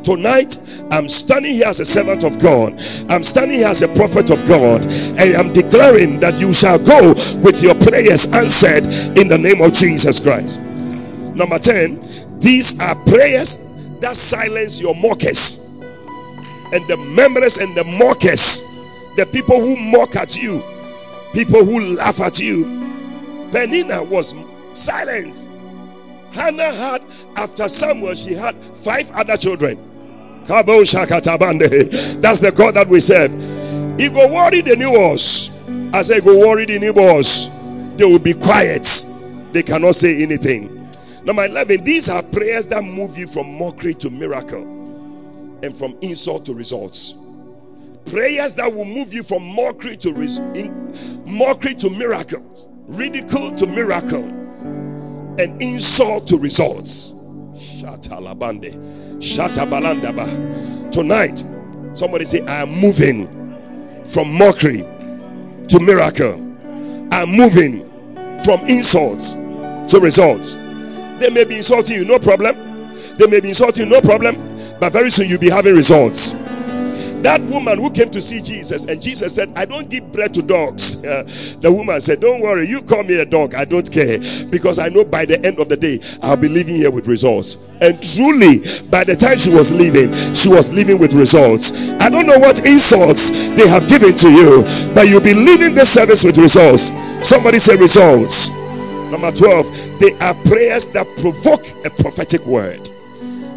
Tonight, 0.05 0.57
I'm 0.91 1.09
standing 1.09 1.55
here 1.55 1.67
as 1.67 1.81
a 1.81 1.85
servant 1.85 2.25
of 2.25 2.41
God. 2.41 2.73
I'm 3.11 3.23
standing 3.23 3.59
here 3.59 3.67
as 3.67 3.83
a 3.83 3.89
prophet 3.89 4.31
of 4.31 4.47
God. 4.47 4.87
And 5.19 5.37
I'm 5.37 5.53
declaring 5.53 6.21
that 6.21 6.41
you 6.41 6.53
shall 6.53 6.79
go 6.79 7.13
with 7.43 7.63
your 7.63 7.75
prayers 7.75 8.33
answered 8.33 8.87
in 9.19 9.29
the 9.29 9.37
name 9.37 9.61
of 9.61 9.73
Jesus 9.73 10.23
Christ. 10.23 10.61
Number 11.35 11.59
10, 11.59 12.39
these 12.39 12.81
are 12.81 12.95
prayers 13.07 13.99
that 13.99 14.17
silence 14.17 14.81
your 14.81 14.95
mockers. 14.95 15.83
And 16.73 16.87
the 16.87 16.97
members 17.17 17.59
and 17.59 17.75
the 17.77 17.85
mockers, 17.85 18.63
the 19.17 19.27
people 19.27 19.61
who 19.61 19.77
mock 19.77 20.15
at 20.17 20.41
you, 20.41 20.63
people 21.35 21.65
who 21.65 21.97
laugh 21.97 22.21
at 22.21 22.39
you. 22.39 22.65
Penina 23.51 24.07
was 24.09 24.37
silenced 24.75 25.58
Hannah 26.33 26.73
had, 26.73 27.03
after 27.37 27.69
Samuel, 27.69 28.15
she 28.15 28.35
had 28.35 28.55
five 28.55 29.11
other 29.15 29.37
children. 29.37 29.77
That's 30.47 30.73
the 32.41 32.53
God 32.57 32.75
that 32.75 32.87
we 32.89 33.01
serve. 33.01 33.31
He 34.01 34.09
go 34.09 34.33
worry 34.33 34.63
the 34.63 34.77
neighbors. 34.77 35.69
I 35.93 36.03
say, 36.03 36.21
go 36.21 36.39
worry 36.39 36.65
the 36.65 36.79
neighbors. 36.79 37.55
They 37.97 38.05
will 38.05 38.19
be 38.19 38.35
quiet. 38.35 38.87
They 39.53 39.63
cannot 39.63 39.95
say 39.95 40.23
anything. 40.23 40.75
Number 41.25 41.45
11, 41.45 41.85
these 41.85 42.09
are 42.09 42.23
prayers 42.33 42.67
that 42.69 42.83
move 42.83 43.19
you 43.19 43.27
from 43.27 43.59
mockery 43.59 43.95
to 43.95 44.11
miracle 44.11 44.63
and 45.63 45.75
from 45.75 45.99
insult 46.01 46.47
to 46.47 46.55
results. 46.55 47.27
Prayers 48.11 48.55
that 48.55 48.73
will 48.73 48.87
move 48.87 49.13
you 49.13 49.23
from 49.23 49.43
mockery 49.45 49.97
to 49.97 50.13
res- 50.15 50.41
mockery 51.27 51.75
to 51.75 51.91
miracles, 51.91 52.69
ridicule 52.87 53.55
to 53.57 53.67
miracle 53.67 54.38
and 55.39 55.61
insult 55.63 56.27
to 56.29 56.37
results. 56.39 57.13
Shatalabande. 57.55 58.73
Shatabalandaba. 59.19 60.91
Tonight, 60.91 61.39
somebody 61.97 62.25
say, 62.25 62.45
I 62.47 62.63
am 62.63 62.71
moving 62.71 63.27
from 64.05 64.33
mockery 64.33 64.85
to 65.69 65.81
miracle. 65.81 66.35
I'm 67.13 67.31
moving 67.31 67.85
from 68.45 68.61
insults 68.69 69.35
to 69.93 70.01
results. 70.01 70.55
They 71.19 71.31
may 71.31 71.45
be 71.45 71.57
insulting 71.57 71.97
you, 71.97 72.05
no 72.05 72.19
problem. 72.19 72.57
They 73.17 73.27
may 73.27 73.41
be 73.41 73.49
insulting, 73.49 73.87
you, 73.87 73.91
no 73.91 74.01
problem. 74.01 74.37
But 74.81 74.93
very 74.93 75.11
soon 75.11 75.29
you'll 75.29 75.41
be 75.41 75.51
having 75.51 75.75
results. 75.75 76.48
That 77.23 77.41
woman 77.51 77.79
who 77.79 77.91
came 77.91 78.11
to 78.11 78.21
see 78.21 78.41
Jesus, 78.41 78.87
and 78.87 79.03
Jesus 79.03 79.35
said, 79.35 79.49
I 79.57 79.65
don't 79.65 79.91
give 79.91 80.13
bread 80.13 80.33
to 80.35 80.43
dogs. 80.43 81.05
Uh, 81.05 81.25
the 81.61 81.73
woman 81.73 82.01
said, 82.01 82.21
Don't 82.21 82.41
worry, 82.41 82.69
you 82.69 82.81
call 82.81 83.03
me 83.03 83.21
a 83.21 83.27
dog, 83.27 83.55
I 83.57 83.65
don't 83.65 83.91
care. 83.91 84.19
Because 84.51 84.79
I 84.79 84.89
know 84.89 85.05
by 85.05 85.25
the 85.25 85.41
end 85.45 85.59
of 85.59 85.69
the 85.69 85.77
day, 85.77 85.99
I'll 86.23 86.37
be 86.37 86.49
leaving 86.49 86.77
here 86.77 86.93
with 86.93 87.09
results. 87.09 87.75
And 87.81 87.99
truly, 88.03 88.63
by 88.91 89.03
the 89.03 89.17
time 89.19 89.37
she 89.37 89.51
was 89.51 89.75
leaving, 89.75 90.15
she 90.33 90.49
was 90.49 90.73
leaving 90.73 90.99
with 90.99 91.13
results. 91.15 91.91
I 91.99 92.09
don't 92.09 92.27
know 92.27 92.39
what 92.39 92.65
insults 92.65 93.31
they 93.59 93.67
have 93.67 93.89
given 93.89 94.15
to 94.15 94.31
you, 94.31 94.63
but 94.95 95.09
you'll 95.09 95.23
be 95.23 95.35
leaving 95.35 95.75
this 95.75 95.91
service 95.91 96.23
with 96.23 96.39
results. 96.39 96.95
Somebody 97.27 97.59
say 97.59 97.75
results. 97.77 98.55
Number 99.11 99.33
12, 99.33 99.99
they 99.99 100.13
are 100.21 100.35
prayers 100.47 100.93
that 100.93 101.07
provoke 101.19 101.67
a 101.85 101.91
prophetic 101.91 102.47
word. 102.47 102.89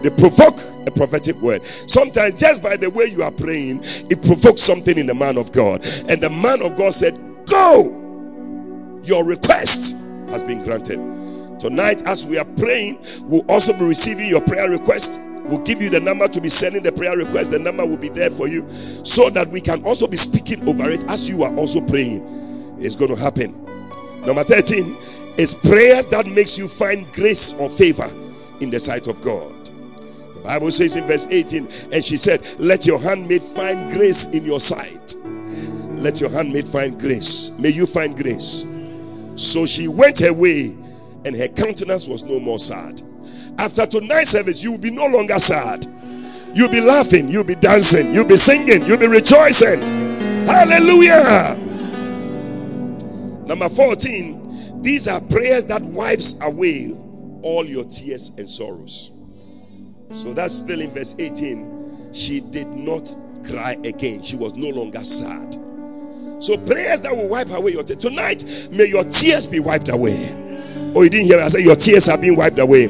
They 0.03 0.09
provoke 0.09 0.59
a 0.87 0.91
prophetic 0.91 1.35
word. 1.41 1.63
Sometimes, 1.63 2.39
just 2.39 2.63
by 2.63 2.77
the 2.77 2.89
way 2.89 3.05
you 3.05 3.23
are 3.23 3.31
praying, 3.31 3.81
it 3.83 4.23
provokes 4.23 4.61
something 4.61 4.97
in 4.97 5.05
the 5.05 5.15
man 5.15 5.37
of 5.37 5.51
God. 5.51 5.81
And 6.09 6.21
the 6.21 6.29
man 6.29 6.61
of 6.61 6.77
God 6.77 6.93
said, 6.93 7.13
Go, 7.49 8.99
your 9.03 9.25
request 9.25 10.29
has 10.29 10.43
been 10.43 10.63
granted. 10.63 10.97
Tonight, 11.59 12.01
as 12.07 12.25
we 12.25 12.39
are 12.39 12.45
praying, 12.57 12.97
we'll 13.23 13.45
also 13.49 13.77
be 13.77 13.85
receiving 13.85 14.27
your 14.27 14.41
prayer 14.41 14.69
request. 14.69 15.19
We'll 15.45 15.63
give 15.63 15.81
you 15.81 15.89
the 15.89 15.99
number 15.99 16.27
to 16.27 16.41
be 16.41 16.49
sending 16.49 16.81
the 16.81 16.91
prayer 16.91 17.15
request. 17.17 17.51
The 17.51 17.59
number 17.59 17.85
will 17.85 17.97
be 17.97 18.09
there 18.09 18.31
for 18.31 18.47
you 18.47 18.67
so 19.05 19.29
that 19.29 19.47
we 19.49 19.61
can 19.61 19.83
also 19.83 20.07
be 20.07 20.17
speaking 20.17 20.67
over 20.67 20.89
it 20.89 21.03
as 21.09 21.29
you 21.29 21.43
are 21.43 21.55
also 21.55 21.85
praying. 21.85 22.77
It's 22.79 22.95
going 22.95 23.13
to 23.13 23.21
happen. 23.21 23.53
Number 24.25 24.43
13 24.43 24.95
is 25.37 25.53
prayers 25.53 26.07
that 26.07 26.25
makes 26.27 26.57
you 26.57 26.67
find 26.67 27.11
grace 27.13 27.59
or 27.59 27.69
favor 27.69 28.09
in 28.59 28.69
the 28.69 28.79
sight 28.79 29.07
of 29.07 29.21
God. 29.21 29.60
Bible 30.43 30.71
says 30.71 30.95
in 30.95 31.05
verse 31.05 31.31
18, 31.31 31.93
and 31.93 32.03
she 32.03 32.17
said, 32.17 32.39
Let 32.59 32.85
your 32.85 32.99
handmaid 32.99 33.43
find 33.43 33.91
grace 33.91 34.33
in 34.33 34.43
your 34.43 34.59
sight. 34.59 35.13
Let 36.01 36.19
your 36.19 36.31
handmaid 36.31 36.65
find 36.65 36.99
grace. 36.99 37.59
May 37.59 37.69
you 37.69 37.85
find 37.85 38.15
grace. 38.15 38.89
So 39.35 39.65
she 39.65 39.87
went 39.87 40.19
her 40.19 40.33
way, 40.33 40.75
and 41.25 41.35
her 41.35 41.47
countenance 41.49 42.07
was 42.07 42.23
no 42.23 42.39
more 42.39 42.59
sad. 42.59 43.01
After 43.59 43.85
tonight's 43.85 44.31
service, 44.31 44.63
you 44.63 44.71
will 44.71 44.81
be 44.81 44.91
no 44.91 45.05
longer 45.05 45.37
sad. 45.37 45.85
You'll 46.53 46.71
be 46.71 46.81
laughing, 46.81 47.29
you'll 47.29 47.45
be 47.45 47.55
dancing, 47.55 48.13
you'll 48.13 48.27
be 48.27 48.35
singing, 48.35 48.85
you'll 48.85 48.97
be 48.97 49.07
rejoicing. 49.07 49.79
Hallelujah. 50.45 51.55
Number 53.45 53.69
14, 53.69 54.81
these 54.81 55.07
are 55.07 55.21
prayers 55.29 55.67
that 55.67 55.81
wipes 55.81 56.41
away 56.43 56.93
all 57.43 57.65
your 57.65 57.83
tears 57.85 58.37
and 58.37 58.49
sorrows. 58.49 59.20
So 60.11 60.33
that's 60.33 60.53
still 60.53 60.81
in 60.81 60.89
verse 60.91 61.17
18. 61.19 62.13
She 62.13 62.41
did 62.41 62.67
not 62.67 63.13
cry 63.47 63.77
again. 63.85 64.21
She 64.21 64.35
was 64.35 64.55
no 64.55 64.69
longer 64.69 65.03
sad. 65.03 65.53
So 66.43 66.57
prayers 66.57 67.01
that 67.01 67.13
will 67.15 67.29
wipe 67.29 67.49
away 67.51 67.71
your 67.71 67.83
tears. 67.83 67.99
Tonight, 67.99 68.43
may 68.71 68.87
your 68.87 69.03
tears 69.05 69.47
be 69.47 69.59
wiped 69.59 69.89
away. 69.89 70.17
Oh, 70.95 71.03
you 71.03 71.09
didn't 71.09 71.27
hear 71.27 71.37
me? 71.37 71.43
I 71.43 71.47
said 71.47 71.61
your 71.61 71.75
tears 71.75 72.07
have 72.07 72.19
been 72.21 72.35
wiped 72.35 72.59
away. 72.59 72.87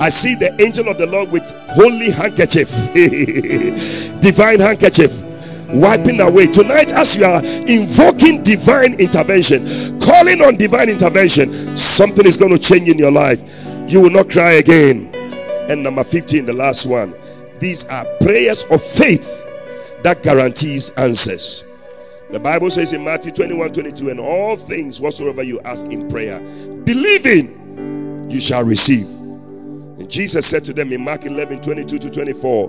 I 0.00 0.08
see 0.08 0.34
the 0.34 0.50
angel 0.64 0.88
of 0.88 0.98
the 0.98 1.06
Lord 1.06 1.30
with 1.30 1.50
holy 1.70 2.10
handkerchief, 2.10 2.70
divine 4.22 4.58
handkerchief, 4.58 5.10
wiping 5.74 6.20
away. 6.20 6.46
Tonight, 6.46 6.92
as 6.92 7.18
you 7.18 7.26
are 7.26 7.42
invoking 7.66 8.42
divine 8.42 8.94
intervention, 8.98 9.58
calling 10.00 10.40
on 10.42 10.56
divine 10.56 10.88
intervention, 10.88 11.76
something 11.76 12.26
is 12.26 12.36
going 12.36 12.52
to 12.52 12.58
change 12.58 12.88
in 12.88 12.98
your 12.98 13.10
life. 13.10 13.42
You 13.90 14.00
will 14.00 14.10
not 14.10 14.30
cry 14.30 14.52
again. 14.52 15.17
And 15.68 15.82
number 15.82 16.04
15, 16.04 16.46
the 16.46 16.52
last 16.52 16.86
one. 16.86 17.12
These 17.58 17.88
are 17.88 18.04
prayers 18.22 18.64
of 18.70 18.82
faith 18.82 19.44
that 20.02 20.22
guarantees 20.22 20.96
answers. 20.96 21.64
The 22.30 22.40
Bible 22.40 22.70
says 22.70 22.92
in 22.92 23.04
Matthew 23.04 23.32
21 23.32 23.72
22, 23.72 24.10
and 24.10 24.20
all 24.20 24.56
things 24.56 25.00
whatsoever 25.00 25.42
you 25.42 25.60
ask 25.64 25.86
in 25.86 26.10
prayer, 26.10 26.38
believing 26.84 28.28
you 28.30 28.40
shall 28.40 28.64
receive. 28.64 29.06
And 29.98 30.10
Jesus 30.10 30.46
said 30.46 30.62
to 30.64 30.72
them 30.72 30.92
in 30.92 31.02
Mark 31.02 31.24
11 31.24 31.62
22 31.62 31.98
to 31.98 32.10
24, 32.10 32.68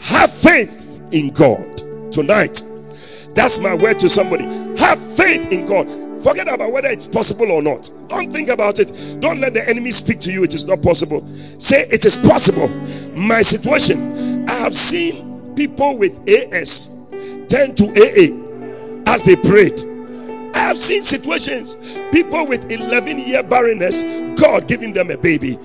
Have 0.00 0.30
faith 0.32 1.08
in 1.12 1.30
God 1.30 1.76
tonight. 2.12 2.60
That's 3.34 3.62
my 3.62 3.74
word 3.74 3.98
to 4.00 4.08
somebody. 4.08 4.44
Have 4.78 4.98
faith 4.98 5.52
in 5.52 5.66
God. 5.66 5.86
Forget 6.22 6.52
about 6.52 6.72
whether 6.72 6.88
it's 6.88 7.06
possible 7.06 7.50
or 7.50 7.62
not. 7.62 7.88
Don't 8.08 8.30
think 8.32 8.48
about 8.48 8.78
it. 8.78 8.92
Don't 9.20 9.40
let 9.40 9.54
the 9.54 9.66
enemy 9.68 9.90
speak 9.90 10.20
to 10.20 10.32
you. 10.32 10.44
It 10.44 10.52
is 10.52 10.66
not 10.68 10.82
possible. 10.82 11.22
Say 11.60 11.82
it 11.92 12.06
is 12.06 12.16
possible. 12.16 12.68
My 13.14 13.42
situation. 13.42 14.48
I 14.48 14.54
have 14.54 14.74
seen 14.74 15.54
people 15.54 15.98
with 15.98 16.18
AS 16.26 17.12
turn 17.48 17.74
to 17.76 17.84
AA 18.00 19.12
as 19.12 19.24
they 19.24 19.36
prayed. 19.36 19.78
I 20.56 20.60
have 20.60 20.78
seen 20.78 21.02
situations. 21.02 21.98
People 22.12 22.46
with 22.46 22.72
11 22.72 23.18
year 23.18 23.42
barrenness, 23.42 24.02
God 24.40 24.66
giving 24.68 24.94
them 24.94 25.10
a 25.10 25.18
baby. 25.18 25.58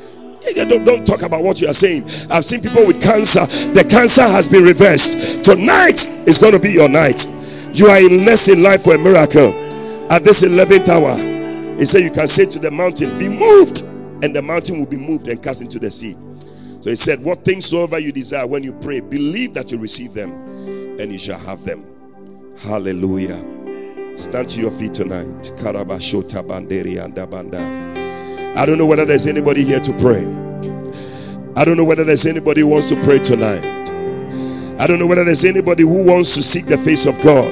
Don't, 0.68 0.84
don't 0.84 1.08
talk 1.08 1.22
about 1.24 1.44
what 1.44 1.62
you 1.62 1.70
are 1.70 1.74
saying. 1.74 2.04
I've 2.30 2.44
seen 2.44 2.62
people 2.62 2.86
with 2.86 3.02
cancer. 3.02 3.46
The 3.74 3.88
cancer 3.90 4.22
has 4.22 4.50
been 4.50 4.64
reversed. 4.64 5.46
Tonight 5.46 6.04
is 6.28 6.38
going 6.38 6.54
to 6.54 6.60
be 6.60 6.72
your 6.72 6.90
night. 6.90 7.26
You 7.74 7.88
are 7.88 8.00
in 8.00 8.26
less 8.26 8.50
in 8.50 8.62
life 8.62 8.84
for 8.84 8.96
a 8.96 8.98
miracle. 9.00 9.56
At 10.12 10.24
this 10.24 10.44
11th 10.44 10.90
hour, 10.90 11.16
he 11.80 11.86
said, 11.86 12.04
You 12.04 12.12
can 12.12 12.28
say 12.28 12.46
to 12.52 12.60
the 12.60 12.70
mountain, 12.70 13.18
Be 13.18 13.28
moved 13.28 13.95
and 14.24 14.36
the 14.36 14.42
mountain 14.42 14.80
will 14.80 14.90
be 14.90 14.98
moved 14.98 15.28
and 15.28 15.42
cast 15.42 15.62
into 15.62 15.80
the 15.80 15.92
sea. 15.92 16.14
So 16.82 16.90
he 16.90 16.96
said, 16.96 17.20
What 17.24 17.40
things 17.40 17.66
soever 17.66 18.00
you 18.00 18.12
desire 18.12 18.48
when 18.48 18.64
you 18.64 18.74
pray, 18.74 19.00
believe 19.00 19.54
that 19.56 19.72
you 19.72 19.80
receive 19.80 20.14
them, 20.14 20.32
and 21.00 21.12
you 21.12 21.18
shall 21.18 21.40
have 21.40 21.64
them. 21.66 21.84
Hallelujah. 22.60 23.38
Stand 24.18 24.50
to 24.52 24.62
your 24.62 24.72
feet 24.72 24.94
tonight. 24.94 25.52
I 25.62 25.72
don't 28.66 28.78
know 28.78 28.86
whether 28.86 29.06
there's 29.06 29.28
anybody 29.28 29.64
here 29.64 29.80
to 29.80 29.92
pray. 30.00 30.24
I 31.58 31.66
don't 31.66 31.76
know 31.76 31.84
whether 31.86 32.04
there's 32.04 32.26
anybody 32.26 32.62
who 32.62 32.70
wants 32.70 32.90
to 32.90 32.96
pray 33.04 33.20
tonight. 33.20 33.64
I 34.80 34.88
don't 34.88 35.00
know 35.00 35.08
whether 35.08 35.24
there's 35.24 35.44
anybody 35.44 35.84
who 35.84 36.06
wants 36.06 36.36
to 36.36 36.44
seek 36.44 36.66
the 36.66 36.78
face 36.78 37.06
of 37.06 37.22
God. 37.22 37.52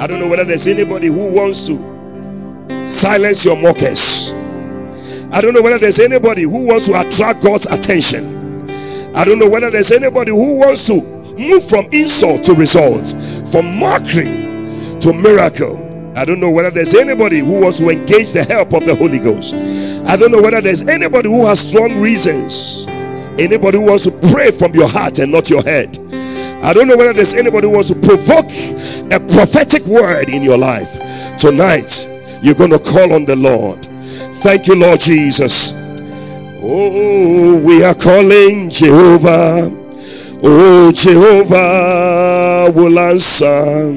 I 0.00 0.06
don't 0.06 0.20
know 0.20 0.28
whether 0.28 0.44
there's 0.44 0.66
anybody 0.66 1.06
who 1.06 1.32
wants 1.34 1.66
to 1.68 2.88
silence 2.88 3.44
your 3.44 3.60
mockers. 3.62 4.43
I 5.34 5.40
don't 5.40 5.52
know 5.52 5.62
whether 5.62 5.78
there's 5.78 5.98
anybody 5.98 6.42
who 6.42 6.68
wants 6.68 6.86
to 6.86 6.92
attract 6.92 7.42
God's 7.42 7.66
attention. 7.66 8.22
I 9.16 9.24
don't 9.24 9.40
know 9.40 9.50
whether 9.50 9.68
there's 9.68 9.90
anybody 9.90 10.30
who 10.30 10.58
wants 10.60 10.86
to 10.86 10.94
move 11.36 11.68
from 11.68 11.86
insult 11.90 12.44
to 12.44 12.54
results, 12.54 13.18
from 13.50 13.78
mockery 13.78 14.30
to 15.00 15.12
miracle. 15.12 15.82
I 16.16 16.24
don't 16.24 16.38
know 16.38 16.52
whether 16.52 16.70
there's 16.70 16.94
anybody 16.94 17.40
who 17.40 17.60
wants 17.60 17.78
to 17.78 17.88
engage 17.90 18.32
the 18.32 18.44
help 18.48 18.72
of 18.74 18.86
the 18.86 18.94
Holy 18.94 19.18
Ghost. 19.18 19.54
I 20.06 20.16
don't 20.16 20.30
know 20.30 20.40
whether 20.40 20.60
there's 20.60 20.86
anybody 20.86 21.28
who 21.28 21.44
has 21.46 21.68
strong 21.68 22.00
reasons. 22.00 22.86
Anybody 23.36 23.78
who 23.78 23.86
wants 23.86 24.04
to 24.04 24.14
pray 24.32 24.52
from 24.52 24.72
your 24.72 24.88
heart 24.88 25.18
and 25.18 25.32
not 25.32 25.50
your 25.50 25.64
head. 25.64 25.98
I 26.62 26.72
don't 26.72 26.86
know 26.86 26.96
whether 26.96 27.12
there's 27.12 27.34
anybody 27.34 27.66
who 27.66 27.74
wants 27.74 27.90
to 27.90 27.98
provoke 27.98 28.46
a 29.10 29.18
prophetic 29.34 29.82
word 29.86 30.28
in 30.28 30.44
your 30.44 30.58
life. 30.58 30.94
Tonight, 31.38 31.90
you're 32.40 32.54
going 32.54 32.70
to 32.70 32.78
call 32.78 33.12
on 33.12 33.24
the 33.24 33.34
Lord. 33.34 33.88
Thank 34.42 34.66
you, 34.66 34.76
Lord 34.76 35.00
Jesus. 35.00 35.84
Oh, 36.62 37.60
we 37.64 37.84
are 37.84 37.94
calling 37.94 38.70
Jehovah. 38.70 39.70
Oh, 40.42 40.92
Jehovah 40.94 42.72
will 42.74 42.98
answer. 42.98 43.92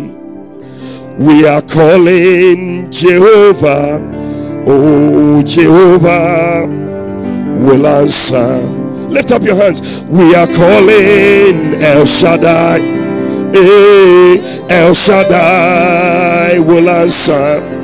We 1.17 1.47
are 1.47 1.61
calling 1.61 2.91
Jehovah. 2.91 3.99
Oh, 4.67 5.43
Jehovah 5.45 6.67
will 7.65 7.87
answer. 7.87 8.67
Lift 9.09 9.31
up 9.31 9.41
your 9.43 9.55
hands. 9.55 10.01
We 10.09 10.35
are 10.35 10.47
calling 10.47 11.73
El 11.81 12.05
Shaddai. 12.05 12.79
Hey, 13.53 14.39
El 14.69 14.93
Shaddai 14.93 16.59
will 16.59 16.89
answer. 16.89 17.76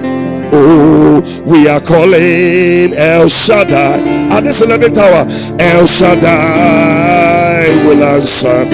Oh, 0.56 1.20
we 1.50 1.68
are 1.68 1.82
calling 1.82 2.94
El 2.94 3.28
Shaddai. 3.28 3.98
At 4.30 4.42
this 4.44 4.62
11th 4.62 4.98
hour, 4.98 5.26
El 5.60 5.88
Shaddai 5.88 7.74
will 7.84 8.04
answer. 8.04 8.68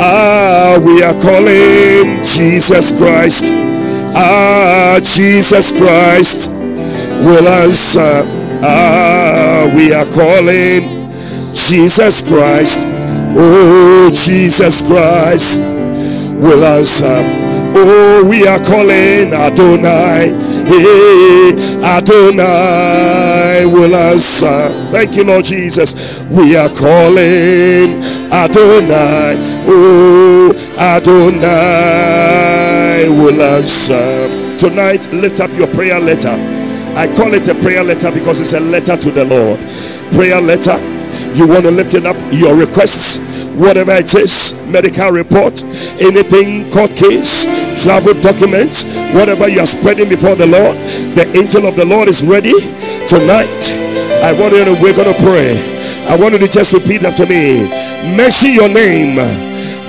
Ah, 0.00 0.76
we 0.84 1.04
are 1.04 1.14
calling 1.14 2.18
Jesus 2.24 2.98
Christ. 2.98 3.44
Ah, 4.16 4.98
Jesus 5.02 5.78
Christ 5.78 6.50
will 7.22 7.46
answer. 7.46 8.26
Ah, 8.64 9.70
we 9.76 9.92
are 9.94 10.06
calling 10.06 11.12
Jesus 11.54 12.26
Christ. 12.26 12.88
Oh, 13.36 14.10
Jesus 14.12 14.82
Christ 14.88 15.60
will 16.42 16.64
answer. 16.64 17.43
Oh, 17.76 18.26
we 18.30 18.46
are 18.46 18.60
calling 18.60 19.32
Adonai. 19.34 20.30
Hey, 20.66 21.52
Adonai 21.82 23.66
will 23.66 23.94
answer. 23.94 24.70
Thank 24.92 25.16
you, 25.16 25.24
Lord 25.24 25.44
Jesus. 25.44 26.20
We 26.30 26.56
are 26.56 26.68
calling 26.70 28.02
Adonai. 28.32 29.36
Oh, 29.66 30.54
Adonai 30.78 31.48
will 33.10 33.42
answer. 33.42 34.28
Tonight, 34.58 35.08
lift 35.12 35.40
up 35.40 35.50
your 35.58 35.68
prayer 35.74 36.00
letter. 36.00 36.34
I 36.96 37.08
call 37.16 37.34
it 37.34 37.48
a 37.48 37.54
prayer 37.54 37.82
letter 37.84 38.12
because 38.12 38.40
it's 38.40 38.52
a 38.52 38.60
letter 38.60 38.96
to 38.96 39.10
the 39.10 39.24
Lord. 39.24 39.60
Prayer 40.14 40.40
letter. 40.40 40.78
You 41.34 41.48
want 41.48 41.64
to 41.64 41.70
lift 41.72 41.94
it 41.94 42.06
up, 42.06 42.16
your 42.32 42.56
requests 42.56 43.43
whatever 43.56 43.92
it 43.94 44.12
is 44.14 44.66
medical 44.70 45.10
report, 45.10 45.62
anything, 46.02 46.66
court 46.70 46.90
case, 46.94 47.46
travel 47.82 48.14
documents, 48.20 48.96
whatever 49.14 49.48
you 49.48 49.60
are 49.60 49.70
spreading 49.70 50.08
before 50.08 50.34
the 50.34 50.46
Lord. 50.46 50.74
The 51.14 51.26
angel 51.38 51.66
of 51.66 51.76
the 51.76 51.84
Lord 51.84 52.08
is 52.08 52.26
ready 52.26 52.54
tonight. 53.06 53.62
I 54.26 54.34
want 54.34 54.54
you 54.54 54.64
to, 54.66 54.74
we're 54.82 54.96
going 54.96 55.10
to 55.10 55.20
pray. 55.22 55.54
I 56.10 56.18
want 56.18 56.34
you 56.34 56.40
to 56.42 56.50
just 56.50 56.72
repeat 56.74 57.02
after 57.04 57.26
me. 57.26 57.68
Mention 58.16 58.52
your 58.52 58.68
name. 58.68 59.16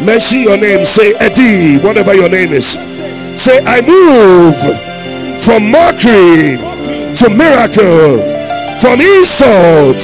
Mention 0.06 0.45
your 0.45 0.58
name. 0.58 0.86
Say 0.86 1.13
Eddie, 1.19 1.82
whatever 1.82 2.13
your 2.13 2.30
name 2.30 2.51
is. 2.51 2.67
Say, 3.39 3.60
I 3.65 3.82
move 3.82 4.58
from 5.41 5.71
mockery 5.71 6.58
to 7.17 7.25
miracle, 7.34 8.21
from 8.80 9.01
insult 9.01 9.99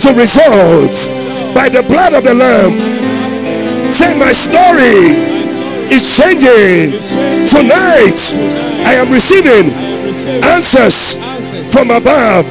to 0.00 0.08
results 0.16 1.08
by 1.54 1.68
the 1.68 1.84
blood 1.88 2.14
of 2.14 2.24
the 2.24 2.34
Lamb 2.34 2.99
Say, 3.90 4.16
My 4.18 4.30
story 4.32 5.18
is 5.90 6.06
changing. 6.16 6.94
Tonight, 7.50 8.20
I 8.86 8.94
am 9.02 9.10
receiving 9.10 9.74
answers 10.46 11.18
from 11.74 11.90
above. 11.90 12.46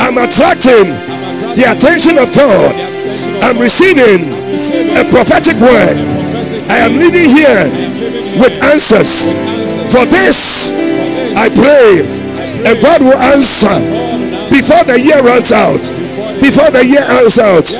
I'm 0.00 0.16
attracting 0.16 0.88
the 1.54 1.68
attention 1.68 2.16
of 2.16 2.32
God. 2.32 2.72
I'm 3.44 3.58
receiving 3.60 4.32
a 4.96 5.04
prophetic 5.12 5.60
word. 5.60 5.96
I 6.72 6.78
am 6.88 6.96
living 6.96 7.28
here 7.28 7.68
with 8.40 8.56
answers. 8.64 9.36
For 9.92 10.04
this, 10.08 10.72
I 11.36 11.52
pray, 11.52 12.00
and 12.64 12.80
God 12.80 13.02
will 13.02 13.20
answer 13.36 13.76
before 14.48 14.84
the 14.84 14.98
year 14.98 15.20
runs 15.22 15.52
out. 15.52 15.84
Before 16.42 16.74
the 16.74 16.82
year 16.82 17.06
runs 17.06 17.38
out. 17.38 17.70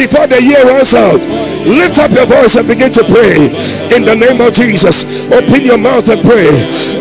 Before 0.00 0.24
the 0.24 0.40
year 0.40 0.64
runs 0.64 0.96
out. 0.96 1.20
Lift 1.68 2.00
up 2.00 2.10
your 2.16 2.24
voice 2.24 2.56
and 2.56 2.64
begin 2.64 2.88
to 2.96 3.04
pray 3.12 3.52
in 3.92 4.08
the 4.08 4.16
name 4.16 4.40
of 4.40 4.56
Jesus. 4.56 5.28
Open 5.28 5.60
your 5.60 5.76
mouth 5.76 6.08
and 6.08 6.24
pray. 6.24 6.48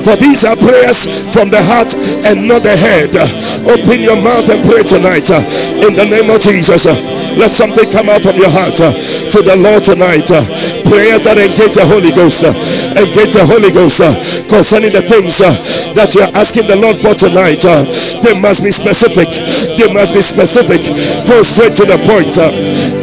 For 0.03 0.19
these 0.19 0.43
are 0.43 0.59
prayers 0.59 1.07
from 1.31 1.49
the 1.49 1.61
heart 1.71 1.95
and 2.27 2.45
not 2.45 2.67
the 2.67 2.75
head. 2.75 3.15
Open 3.63 4.03
your 4.03 4.19
mouth 4.19 4.49
and 4.51 4.59
pray 4.67 4.83
tonight 4.83 5.31
in 5.79 5.95
the 5.95 6.05
name 6.05 6.27
of 6.27 6.43
Jesus. 6.43 6.83
Let 7.39 7.51
something 7.51 7.87
come 7.91 8.09
out 8.11 8.25
of 8.27 8.35
your 8.35 8.51
heart 8.51 8.75
to 8.75 9.39
the 9.39 9.55
Lord 9.61 9.87
tonight. 9.87 10.27
Prayers 10.85 11.23
that 11.23 11.39
engage 11.39 11.79
the 11.79 11.85
Holy 11.87 12.11
Ghost. 12.11 12.43
Engage 12.95 13.33
the 13.33 13.45
Holy 13.45 13.71
Ghost 13.71 14.01
concerning 14.51 14.91
the 14.91 15.01
things 15.05 15.39
that 15.39 16.11
you're 16.13 16.29
asking 16.35 16.67
the 16.67 16.77
Lord 16.77 16.97
for 16.97 17.13
tonight. 17.13 17.61
They 18.21 18.33
must 18.39 18.65
be 18.65 18.71
specific. 18.71 19.29
They 19.77 19.89
must 19.93 20.13
be 20.13 20.21
specific. 20.21 20.81
Go 21.27 21.41
straight 21.43 21.75
to 21.79 21.85
the 21.85 21.97
point. 22.05 22.35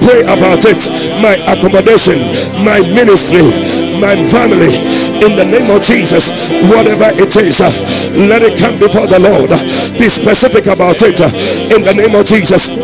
Pray 0.02 0.22
about 0.26 0.64
it. 0.66 0.82
My 1.22 1.36
accommodation, 1.50 2.18
my 2.64 2.80
ministry, 2.94 3.42
my 4.00 4.14
family. 4.26 4.70
In 5.22 5.38
the 5.38 5.46
name 5.46 5.70
of 5.70 5.82
Jesus, 5.86 6.34
whatever 6.66 7.14
it 7.14 7.30
is, 7.38 7.62
uh, 7.62 7.70
let 8.26 8.42
it 8.42 8.58
come 8.58 8.74
before 8.82 9.06
the 9.06 9.22
Lord. 9.22 9.46
Be 9.94 10.10
specific 10.10 10.66
about 10.66 10.98
it. 11.06 11.22
Uh, 11.22 11.30
in 11.70 11.86
the 11.86 11.94
name 11.94 12.14
of 12.18 12.26
Jesus, 12.26 12.74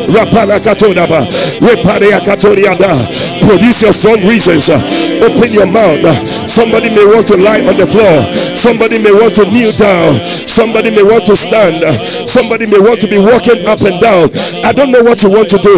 produce 3.43 3.83
your 3.83 3.93
strong 3.93 4.21
reasons. 4.29 4.71
Uh, 4.71 4.79
open 5.27 5.51
your 5.51 5.67
mouth. 5.67 6.05
Somebody 6.49 6.91
may 6.91 7.05
want 7.05 7.29
to 7.29 7.37
lie 7.37 7.63
on 7.69 7.77
the 7.77 7.87
floor. 7.87 8.17
Somebody 8.57 8.99
may 8.99 9.13
want 9.13 9.37
to 9.37 9.45
kneel 9.47 9.71
down. 9.77 10.17
Somebody 10.49 10.91
may 10.91 11.05
want 11.05 11.29
to 11.29 11.37
stand. 11.37 11.85
Somebody 12.27 12.67
may 12.67 12.81
want 12.81 13.01
to 13.05 13.09
be 13.09 13.21
walking 13.21 13.63
up 13.69 13.79
and 13.85 14.01
down. 14.01 14.33
I 14.65 14.73
don't 14.73 14.91
know 14.91 15.05
what 15.05 15.23
you 15.23 15.31
want 15.31 15.53
to 15.55 15.61
do, 15.61 15.77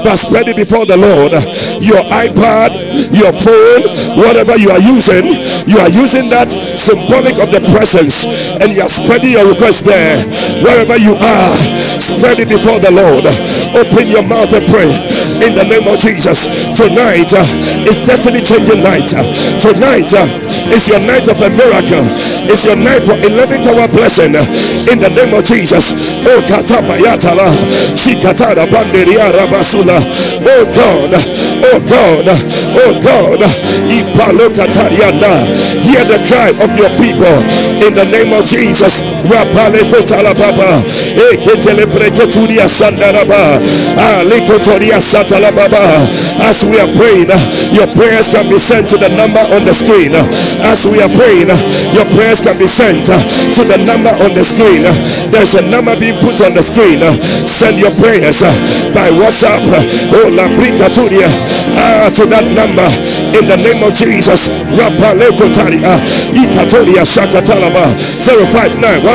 but 0.00 0.16
spread 0.16 0.48
it 0.48 0.56
before 0.56 0.86
the 0.86 0.96
Lord. 0.96 1.34
Your 1.82 2.00
iPad, 2.14 2.70
your 3.12 3.34
phone, 3.34 3.82
whatever 4.16 4.54
you 4.56 4.70
are 4.70 4.80
using, 4.80 5.26
you 5.66 5.76
are 5.82 5.90
using 5.92 6.30
that 6.30 6.48
symbolic 6.78 7.36
of 7.42 7.50
the 7.50 7.60
presence 7.74 8.24
and 8.62 8.70
you 8.72 8.80
are 8.82 8.92
spreading 8.92 9.34
your 9.34 9.46
request 9.50 9.84
there. 9.84 10.16
Wherever 10.62 10.96
you 10.96 11.18
are, 11.18 11.50
spread 11.98 12.38
it 12.38 12.48
before 12.48 12.78
the 12.78 12.94
Lord. 12.94 13.26
Open 13.74 14.06
your 14.08 14.24
mouth 14.24 14.52
and 14.54 14.64
pray 14.70 14.88
in 15.42 15.58
the 15.58 15.66
name 15.66 15.86
of 15.88 15.98
Jesus. 15.98 16.46
Tonight 16.78 17.32
uh, 17.34 17.42
is 17.88 17.98
destiny 18.06 18.40
changing 18.40 18.82
night. 18.84 19.10
Tonight 19.58 20.11
is 20.72 20.88
your 20.88 21.00
night 21.00 21.28
of 21.28 21.40
a 21.40 21.50
miracle. 21.50 22.04
It's 22.48 22.64
your 22.66 22.76
night 22.76 23.02
for 23.06 23.16
11th 23.16 23.66
hour 23.70 23.86
blessing 23.88 24.34
in 24.90 24.98
the 24.98 25.10
name 25.14 25.32
of 25.34 25.44
Jesus. 25.44 25.94
Oh, 26.26 26.40
Katabayatala, 26.44 27.48
Shikatara 27.94 28.66
Banderia 28.68 29.30
Rabasula. 29.32 29.96
Oh 30.42 30.64
God, 30.74 31.12
oh 31.64 31.78
God, 31.86 32.26
oh 32.28 32.92
God, 33.00 33.40
Ipalokatariana. 33.88 35.32
Hear 35.82 36.04
the 36.08 36.18
cry 36.28 36.50
of 36.58 36.70
your 36.76 36.90
people 36.98 37.36
in 37.86 37.94
the 37.94 38.04
name 38.10 38.32
of 38.32 38.44
Jesus. 38.44 39.02
Rapalekotalababa, 39.30 40.82
Eketelepreketuria 41.30 42.68
Sandaraba, 42.68 43.60
Alikotoria 44.18 45.00
Satalababa. 45.00 45.80
As 46.42 46.64
we 46.64 46.78
are 46.80 46.90
praying, 46.98 47.30
your 47.72 47.86
prayers 47.94 48.28
can 48.28 48.48
be 48.50 48.58
sent 48.58 48.88
to 48.90 48.96
the 48.98 49.08
number 49.14 49.40
on 49.54 49.64
the 49.64 49.72
screen. 49.74 50.01
As 50.66 50.82
we 50.82 50.98
are 50.98 51.12
praying, 51.14 51.46
your 51.94 52.06
prayers 52.18 52.42
can 52.42 52.58
be 52.58 52.66
sent 52.66 53.06
to 53.06 53.62
the 53.62 53.78
number 53.86 54.10
on 54.10 54.34
the 54.34 54.42
screen. 54.42 54.82
There's 55.30 55.54
a 55.54 55.62
number 55.70 55.94
being 55.94 56.18
put 56.18 56.42
on 56.42 56.58
the 56.58 56.62
screen. 56.64 56.98
Send 57.46 57.78
your 57.78 57.94
prayers 58.02 58.42
by 58.90 59.06
WhatsApp. 59.14 59.62
Oh, 60.10 60.26
La 60.34 60.50
uh, 60.50 62.10
to 62.10 62.24
that 62.26 62.46
number 62.50 62.86
in 63.38 63.46
the 63.46 63.58
name 63.62 63.82
of 63.86 63.94
Jesus. 63.94 64.50
Rapalekotaria, 64.74 65.94
Ikatoria 66.34 67.04
Shakatalaba, 67.06 67.86
059 68.18 69.06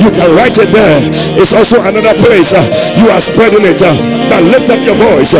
You 0.00 0.10
can 0.16 0.28
write 0.32 0.56
it 0.56 0.70
there. 0.72 0.98
It's 1.36 1.52
also 1.52 1.76
another 1.84 2.14
place. 2.24 2.56
You 2.96 3.10
are 3.12 3.20
spreading 3.20 3.68
it. 3.68 3.82
But 4.32 4.42
lift 4.48 4.70
up 4.72 4.80
your 4.86 4.96
voice. 4.96 5.34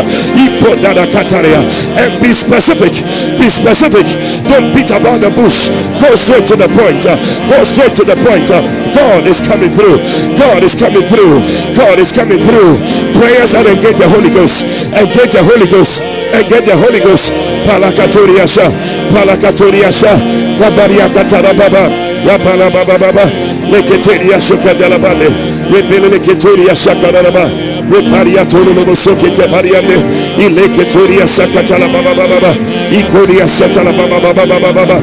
Kataria 1.13 1.61
and 1.97 2.21
be 2.21 2.33
specific. 2.33 2.91
Be 3.39 3.47
specific. 3.49 4.05
Don't 4.47 4.71
beat 4.75 4.91
about 4.91 5.19
the 5.19 5.31
bush. 5.33 5.71
Go 5.99 6.13
straight 6.15 6.45
to 6.51 6.55
the 6.55 6.69
point. 6.71 7.03
Go 7.49 7.63
straight 7.63 7.95
to 7.99 8.03
the 8.03 8.17
point. 8.21 8.47
God 8.93 9.23
is 9.27 9.41
coming 9.41 9.71
through. 9.73 9.97
God 10.37 10.63
is 10.63 10.75
coming 10.75 11.05
through. 11.07 11.41
God 11.75 11.97
is 11.99 12.11
coming 12.11 12.41
through. 12.43 12.77
Prayers 13.17 13.51
that 13.55 13.65
engage 13.67 13.97
the 13.97 14.09
Holy 14.09 14.29
Ghost. 14.29 14.65
Engage 14.93 15.33
the 15.33 15.43
Holy 15.43 15.67
Ghost. 15.67 16.03
Engage 16.33 16.65
the 16.69 16.77
Holy 16.77 16.99
Ghost. 17.01 17.33
Palakatoriasha. 17.65 18.67
Palakatoriasha. 19.11 20.13
Kabaria 20.59 21.09
Katarababa. 21.09 22.12
Rapala 22.25 22.69
Baba 22.71 22.97
Baba. 22.99 23.25
Leketeria 23.71 24.39
Shukadalabane. 24.39 25.27
Repele 25.71 26.09
Leketoria 26.09 26.75
Shakarababa. 26.75 27.49
Reparia 27.89 28.45
Tolo 28.45 28.95
Sokete 28.95 29.47
Pariande. 29.47 29.95
Ileketoria 30.37 31.27
Sakatala 31.27 31.87
Baba 31.91 32.15
Baba. 32.15 32.53
Ikoria 32.91 33.47
Satala 33.47 33.91
Baba 33.91 34.33
Baba 34.33 34.73
Baba. 34.73 34.97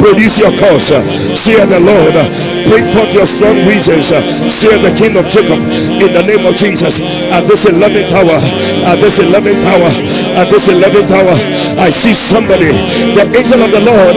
Produce 0.00 0.38
your 0.40 0.52
cause. 0.56 0.96
Say 1.36 1.56
the 1.60 1.80
Lord. 1.80 2.16
Bring 2.66 2.86
forth 2.94 3.12
your 3.12 3.26
strong 3.26 3.56
reasons. 3.66 4.08
Say 4.48 4.72
the 4.80 4.90
King 4.96 5.16
of 5.18 5.28
Jacob. 5.28 5.60
In 6.00 6.10
the 6.14 6.22
name 6.24 6.46
of 6.46 6.54
Jesus. 6.56 7.00
At 7.30 7.44
this 7.46 7.66
11th 7.66 8.10
hour. 8.14 8.36
At 8.88 8.98
this 8.98 9.20
11th 9.20 9.62
hour. 9.68 9.88
At 10.40 10.48
this 10.50 10.68
11th 10.68 11.10
hour. 11.12 11.34
I 11.78 11.90
see 11.90 12.14
somebody. 12.14 12.72
The 13.14 13.24
angel 13.28 13.60
of 13.62 13.70
the 13.70 13.82
Lord 13.84 14.16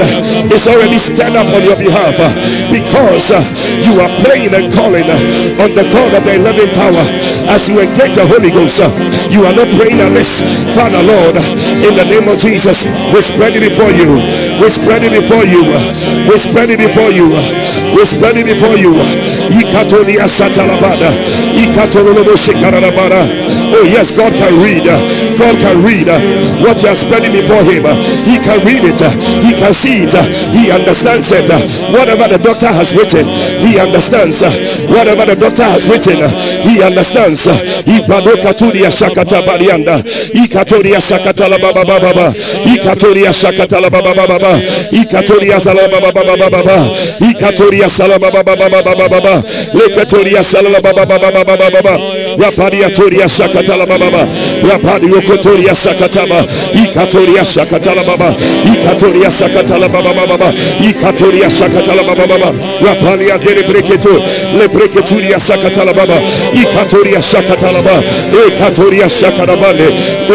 is 0.52 0.68
already 0.68 0.98
stand 0.98 1.36
up 1.36 1.48
on 1.54 1.64
your 1.64 1.78
behalf. 1.84 2.16
Uh, 2.16 2.32
because 2.72 3.36
uh, 3.36 3.44
you 3.84 4.00
are 4.00 4.12
praying 4.24 4.56
and 4.56 4.72
calling 4.72 5.06
uh, 5.06 5.64
on 5.64 5.76
the 5.76 5.84
God 5.92 6.16
of 6.16 6.24
the 6.24 6.40
11th 6.40 6.76
hour. 6.80 7.04
As 7.52 7.68
you 7.68 7.78
engage 7.84 8.16
the 8.16 8.26
Holy 8.26 8.50
Ghost. 8.50 8.80
You 9.30 9.44
are 9.44 9.56
not 9.56 9.68
praying 9.76 10.00
amiss. 10.00 10.42
Father 10.74 11.04
Lord. 11.04 11.36
In 11.84 11.94
the 12.00 12.08
name 12.08 12.26
of 12.32 12.40
Jesus. 12.40 12.88
We 13.12 13.20
spread 13.20 13.60
it 13.60 13.64
before 13.68 13.92
you. 13.92 14.16
We 14.64 14.68
spread 14.72 15.04
it 15.04 15.12
before 15.12 15.44
you. 15.44 15.68
We 16.26 16.36
spread 16.40 16.72
it 16.72 16.80
before 16.80 17.12
you. 17.12 17.28
We 17.92 18.04
spread 18.08 18.40
it 18.40 18.48
before 18.48 18.80
you. 18.80 18.96
Ikatonia 19.74 20.30
satalabada. 20.30 21.10
Ikatolobo 21.66 22.36
shikarabada. 22.38 23.26
Oh, 23.74 23.82
yes, 23.90 24.12
God 24.16 24.30
can 24.38 24.54
read. 24.62 24.86
God 25.34 25.58
can 25.58 25.82
read 25.82 26.06
what 26.62 26.78
you 26.84 26.90
are 26.90 26.96
spreading 26.96 27.34
before 27.34 27.66
Him. 27.66 27.82
He 28.30 28.38
can 28.38 28.62
read 28.62 28.86
it. 28.86 29.02
He 29.42 29.58
can 29.58 29.74
see 29.74 30.06
it. 30.06 30.14
He 30.54 30.70
understands 30.70 31.32
it. 31.34 31.50
Whatever 31.90 32.30
the 32.30 32.38
doctor 32.38 32.70
has 32.70 32.94
written, 32.94 33.26
He 33.66 33.80
understands. 33.82 34.46
Whatever 34.94 35.26
the 35.26 35.38
doctor 35.42 35.66
has 35.66 35.90
written, 35.90 36.22
He 36.70 36.84
understands. 36.86 37.50
Ibadokaturia 37.90 38.92
shakata 38.92 39.42
barianda. 39.42 40.04
Ikatoria 40.34 41.02
sakatala 41.02 41.58
baba 41.58 41.84
baba. 41.84 42.30
Ikatoria 42.76 43.34
shakatala 43.34 43.90
baba 43.90 44.14
baba. 44.14 44.54
Ikatoria 44.92 45.58
salaba 45.60 45.98
baba 46.14 46.38
baba. 46.38 46.78
Ikatoria 47.32 47.90
salaba. 47.90 48.30
Lekatoria 49.74 50.44
salaba 50.44 50.82
baba 50.82 51.06
baba 51.06 51.32
baba 51.32 51.70
baba. 51.72 51.98
Rapadia 52.38 52.90
toria 52.90 53.28
shakatala 53.30 53.86
baba. 53.86 54.28
Rapadio 54.70 55.22
kotoria 55.22 55.76
sakataba. 55.76 56.46
Ikatoria 56.74 57.46
shakatala 57.46 58.04
baba. 58.04 58.36
Ikatoria 58.74 59.30
sakatala 59.32 59.90
baba 59.90 60.14
baba. 60.28 60.54
Ikatoria 60.90 61.50
shakatala 61.50 62.04
baba 62.04 62.28
baba. 62.28 62.54
Rapalia 62.82 63.38
dere 63.38 63.64
breketo. 63.64 64.14
Le 64.58 64.68
sakatala 65.40 65.94
baba. 65.94 66.16
Ikatoria 66.54 67.22
shakatala 67.22 67.82
baba. 67.82 68.04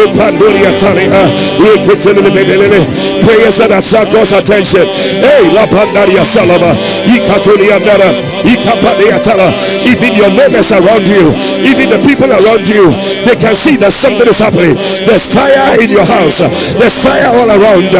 Epandoria 0.03 0.71
talia. 0.79 1.09
Ah. 1.13 1.29
Eketele 1.75 2.21
bebelele. 2.29 2.79
Prayers 3.23 3.57
that 3.57 3.71
attract 3.71 4.13
attention. 4.33 4.85
Hey, 5.21 5.51
la 5.53 5.65
pandaria 5.67 6.25
salaba. 6.25 6.75
Ikatoria 7.05 7.79
dara. 7.79 8.09
Ikapadia 8.43 9.18
Even 9.19 10.15
your 10.15 10.31
neighbors 10.31 10.71
around 10.71 11.03
you, 11.03 11.33
even 11.67 11.91
the 11.91 11.99
people 12.07 12.31
around 12.31 12.63
you, 12.69 12.87
they 13.27 13.35
can 13.35 13.53
see 13.53 13.75
that 13.77 13.91
something 13.91 14.27
is 14.27 14.39
happening. 14.39 14.79
There's 15.03 15.27
fire 15.27 15.75
in 15.81 15.91
your 15.91 16.07
house. 16.07 16.39
There's 16.79 16.95
fire 16.95 17.27
all 17.35 17.49
around. 17.51 17.91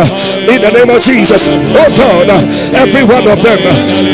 In 0.47 0.59
the 0.63 0.71
name 0.71 0.89
of 0.89 1.01
Jesus. 1.03 1.51
Oh 1.51 1.89
God, 1.99 2.29
every 2.79 3.03
one 3.03 3.27
of 3.27 3.39
them 3.43 3.59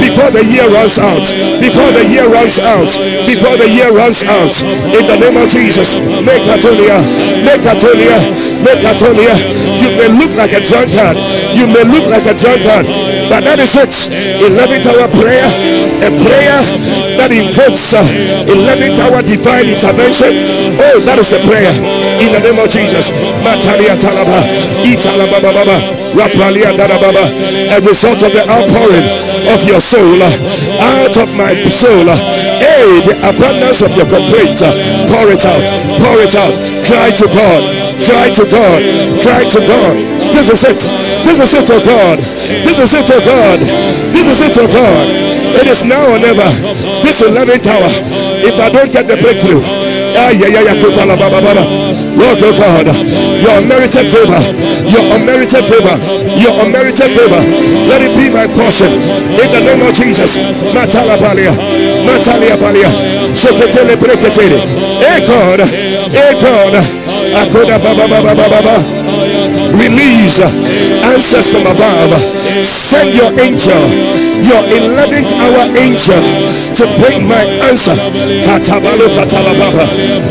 before 0.01 0.32
the 0.34 0.43
year 0.49 0.66
runs 0.74 0.97
out. 0.97 1.26
Before 1.62 1.91
the 1.93 2.03
year 2.10 2.26
runs 2.28 2.58
out. 2.60 2.89
Before 3.30 3.56
the 3.56 3.70
year 3.70 3.89
runs 3.93 4.26
out. 4.26 4.53
In 4.91 5.06
the 5.06 5.18
name 5.22 5.38
of 5.38 5.47
Jesus. 5.47 5.95
Make 6.26 6.43
Atolia. 6.49 6.97
Make 7.45 7.64
Atolia. 7.64 8.18
Make 8.66 8.82
Atolia. 8.82 9.36
You 9.78 9.89
may 9.93 10.10
look 10.18 10.34
like 10.34 10.53
a 10.58 10.62
drunkard. 10.64 11.18
You 11.53 11.70
may 11.70 11.86
look 11.86 12.10
like 12.10 12.26
a 12.26 12.36
drunkard. 12.36 12.86
But 13.30 13.45
that 13.45 13.60
is 13.62 13.76
it. 13.78 13.93
11th 14.41 14.89
hour 14.89 15.08
prayer. 15.16 15.47
A 16.06 16.10
prayer 16.22 16.60
that 17.18 17.32
invokes 17.32 17.93
uh, 17.93 18.02
11th 18.48 19.00
hour 19.04 19.22
divine 19.24 19.68
intervention. 19.72 20.32
Oh, 20.80 20.98
that 21.08 21.18
is 21.20 21.32
a 21.34 21.39
prayer 21.48 21.72
in 22.22 22.30
the 22.34 22.41
name 22.41 22.60
of 22.60 22.68
Jesus. 22.70 23.12
Matalia 23.43 23.96
Talaba, 24.00 24.39
Italaba 24.86 25.39
Baba, 25.41 25.78
Rapalia 26.16 26.72
Darababa, 26.76 27.26
a 27.72 27.78
result 27.86 28.22
of 28.24 28.32
the 28.34 28.43
outpouring 28.48 29.08
of 29.52 29.60
your 29.68 29.80
soul, 29.80 30.20
uh, 30.22 30.30
out 31.04 31.16
of 31.18 31.30
my 31.38 31.54
soul. 31.70 32.08
uh, 32.10 32.16
Hey, 32.62 32.88
the 33.06 33.16
abundance 33.30 33.82
of 33.84 33.91
your 33.96 34.08
complaints, 34.08 34.62
uh, 34.64 34.72
pour 35.12 35.28
it 35.30 35.43
out, 35.46 35.66
pour 36.02 36.18
it 36.24 36.34
out. 36.36 36.54
Cry 36.88 37.10
to 37.12 37.28
God, 37.30 37.62
cry 38.06 38.28
to 38.32 38.43
God, 38.48 38.80
cry 39.22 39.43
to 39.43 39.60
God. 39.68 39.96
This 40.34 40.50
is 40.50 40.64
it. 40.66 40.82
This 41.36 41.51
is 41.51 41.67
it, 41.67 41.67
oh 41.67 41.83
God. 41.83 42.17
This 42.63 42.79
is 42.79 42.93
it, 42.95 43.11
oh 43.11 43.19
God. 43.19 43.59
This 44.15 44.23
is 44.31 44.39
it, 44.39 44.55
oh 44.55 44.67
God. 44.71 45.05
It 45.59 45.67
is 45.67 45.83
now 45.83 45.99
or 46.07 46.19
never. 46.19 46.47
This 47.03 47.19
is 47.19 47.27
11th 47.27 47.67
hour. 47.67 47.91
If 48.39 48.55
I 48.55 48.71
don't 48.71 48.88
get 48.88 49.07
the 49.11 49.19
breakthrough, 49.19 49.59
ah, 50.15 50.31
yeah, 50.31 50.47
yeah, 50.47 50.63
yeah. 50.63 50.75
Lord 52.15 52.39
oh 52.39 52.55
God, 52.55 52.88
your 53.36 53.59
unmerited 53.59 54.07
favor, 54.07 54.39
your 54.88 55.03
unmerited 55.11 55.63
favor, 55.67 55.95
your 56.39 56.55
unmerited 56.63 57.11
favor, 57.11 57.41
let 57.91 57.99
it 57.99 58.15
be 58.15 58.31
my 58.31 58.47
portion 58.55 58.88
in 59.36 59.47
the 59.51 59.59
name 59.59 59.83
of 59.83 59.91
Jesus. 59.91 60.39
Matala 60.71 61.19
balia, 61.19 61.51
Matalia 62.07 62.55
balia, 62.55 62.88
sheketele 63.36 63.99
breketele. 63.99 64.55
Hey 65.03 65.19
God, 65.27 65.59
hey 66.15 66.31
God, 66.39 66.73
akoda 67.43 67.75
ba 67.83 67.91
ba 67.91 68.07
ba 68.07 68.19
ba 68.23 68.31
ba 68.31 68.45
ba 68.47 68.59
ba. 68.63 69.64
Release 69.76 70.39
answers 71.03 71.47
from 71.51 71.67
above. 71.67 72.15
Send 72.63 73.13
your 73.13 73.32
angel, 73.43 73.82
your 74.39 74.63
11th 74.71 75.32
hour 75.36 75.67
angel, 75.76 76.21
to 76.80 76.84
bring 77.01 77.28
my 77.28 77.43
answer. 77.67 77.95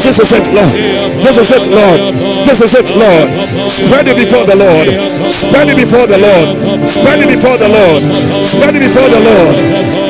This 0.00 0.18
is 0.18 0.32
it, 0.32 0.46
Lord. 0.48 0.74
This 1.20 1.36
is 1.36 1.50
it, 1.52 1.66
Lord. 1.68 2.14
This 2.48 2.60
is 2.64 2.72
it, 2.74 2.88
Lord. 2.96 3.28
Spread 3.68 4.08
it 4.08 4.16
before 4.16 4.46
the 4.48 4.56
Lord. 4.56 4.88
Spread 5.28 5.68
it 5.68 5.76
before 5.76 6.06
the 6.06 6.18
Lord. 6.18 6.88
Spread 6.88 7.20
it 7.20 7.28
before 7.28 7.58
the 7.58 7.68
Lord. 7.68 8.02
Spread 8.44 8.74
it 8.74 8.80
before 8.80 9.08
the 9.12 9.20
Lord. 9.20 9.56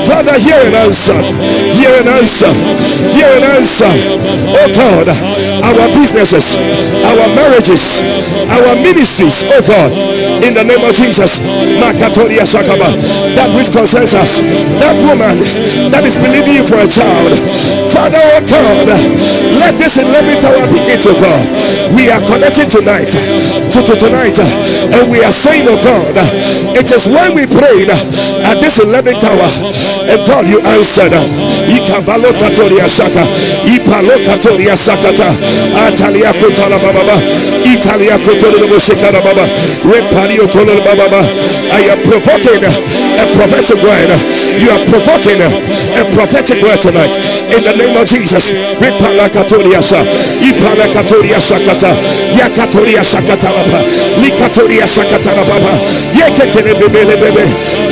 Father, 0.07 0.37
hear 0.39 0.61
an 0.69 0.75
answer. 0.75 1.17
Hear 1.75 1.93
an 1.97 2.09
answer. 2.09 2.53
Hear 3.11 3.31
an 3.35 3.45
answer. 3.57 3.91
Oh 4.55 4.69
God, 4.71 5.09
our 5.09 5.87
businesses, 5.97 6.57
our 7.09 7.27
marriages, 7.35 8.05
our 8.53 8.77
ministries, 9.25 9.51
oh 9.51 9.63
God, 9.67 10.34
in 10.45 10.53
the 10.55 10.65
name 10.65 10.83
of 10.85 10.93
Jesus. 10.93 11.41
Makatoria 11.81 12.45
Shakaba. 12.45 12.89
That 13.35 13.49
which 13.57 13.73
concerns 13.73 14.13
us. 14.15 14.41
That 14.81 14.95
woman 15.09 15.41
that 15.91 16.05
is 16.05 16.17
believing 16.21 16.61
you 16.61 16.65
for 16.65 16.79
a 16.81 16.89
child. 16.89 17.33
Father, 17.91 18.21
oh 18.37 18.43
God, 18.45 18.89
let 19.61 19.75
this 19.81 19.97
11th 19.97 20.45
hour 20.45 20.65
be 20.69 20.81
it, 20.93 21.05
oh 21.09 21.17
God. 21.17 21.43
We 21.97 22.11
are 22.11 22.21
connected 22.27 22.69
tonight 22.69 23.09
to, 23.15 23.79
to 23.81 23.95
tonight, 23.95 24.35
and 24.37 25.05
we 25.09 25.23
are 25.23 25.33
saying, 25.33 25.65
oh 25.71 25.79
God, 25.79 26.17
it 26.77 26.91
is 26.91 27.07
when 27.07 27.33
we 27.39 27.47
prayed 27.47 27.89
at 27.89 28.59
this 28.61 28.83
11th 28.83 29.23
hour, 29.25 29.47
and 30.11 30.21
God, 30.27 30.45
you 30.51 30.59
answered. 30.75 31.15
Baba. 39.25 40.34
I 41.71 41.81
am 41.93 41.99
provoking 42.03 42.63
a 42.65 43.25
prophetic 43.37 43.79
word. 43.83 44.11
You 44.59 44.71
are 44.71 44.85
provoking 44.87 45.41
a 45.41 46.05
prophetic 46.15 46.63
word 46.63 46.81
tonight 46.81 47.15
in 47.55 47.63
the 47.63 47.75
name 47.77 47.97
of 47.97 48.07
Jesus. 48.07 48.51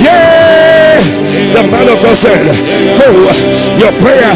Yeah. 0.03 0.41
The 1.53 1.62
man 1.68 1.86
of 1.88 1.98
God 2.00 2.16
said, 2.16 2.46
Go, 2.96 3.09
your 3.78 3.92
prayer 4.00 4.32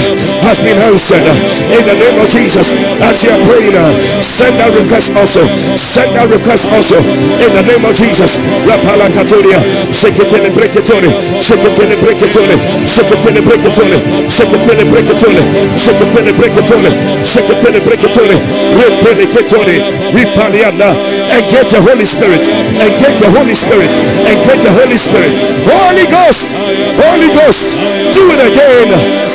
has 0.47 0.59
been 0.61 0.77
answered 0.87 1.27
in 1.71 1.83
the 1.87 1.97
name 1.97 2.17
of 2.19 2.29
Jesus. 2.29 2.75
As 3.03 3.23
you 3.23 3.31
are 3.31 3.43
praying, 3.47 3.77
send 4.23 4.59
that 4.59 4.73
request 4.75 5.15
also. 5.17 5.45
Send 5.79 6.15
that 6.17 6.27
request 6.31 6.67
also 6.73 6.99
in 7.43 7.51
the 7.55 7.65
name 7.65 7.85
of 7.87 7.95
Jesus. 7.95 8.39
Rapala 8.67 9.07
Katoria, 9.13 9.59
Sheketele 9.95 10.51
Breketone, 10.51 11.11
Sheketele 11.39 11.97
Breketone, 12.01 12.57
Sheketele 12.87 13.41
Breketone, 13.45 13.97
Sheketele 14.27 14.85
Breketone, 14.91 15.43
Sheketele 15.77 16.33
Breketone, 16.35 16.91
Sheketele 17.23 17.81
Breketone, 17.85 18.37
Repele 18.77 19.27
Ketone, 19.31 19.77
Ripaliana, 20.17 20.91
engage 21.37 21.71
the 21.73 21.81
Holy 21.85 22.05
Spirit, 22.07 22.49
engage 22.49 23.21
the 23.21 23.31
Holy 23.31 23.55
Spirit, 23.55 23.93
engage 24.27 24.63
the 24.65 24.73
Holy 24.73 24.97
Spirit. 24.97 25.33
Holy 25.69 26.07
Ghost, 26.09 26.56
Holy 26.57 27.31
Ghost, 27.33 27.77
do 28.13 28.25
it 28.33 28.41
again, 28.49 28.89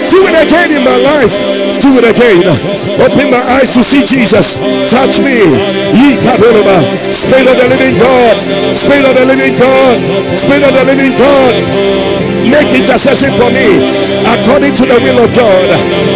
do 0.09 0.19
it 0.25 0.35
again 0.45 0.69
in 0.73 0.83
my 0.83 0.97
life, 0.97 1.33
do 1.81 1.97
it 1.97 2.05
again. 2.05 2.45
Open 3.01 3.31
my 3.33 3.41
eyes 3.57 3.73
to 3.73 3.81
see 3.81 4.05
Jesus. 4.05 4.61
Touch 4.85 5.17
me. 5.21 5.41
Ye. 5.97 6.21
Spirit 7.11 7.47
of 7.49 7.57
the 7.57 7.67
living 7.69 7.97
God. 7.97 8.35
Spirit 8.75 9.05
of 9.05 9.15
the 9.17 9.25
living 9.25 9.55
God. 9.57 9.97
Spirit 10.37 10.63
of 10.65 10.73
the 10.77 10.85
living 10.85 11.13
God. 11.17 11.53
Make 12.45 12.69
intercession 12.77 13.33
for 13.33 13.49
me 13.49 13.81
according 14.25 14.73
to 14.77 14.85
the 14.85 14.99
will 15.01 15.19
of 15.23 15.31
God. 15.33 15.65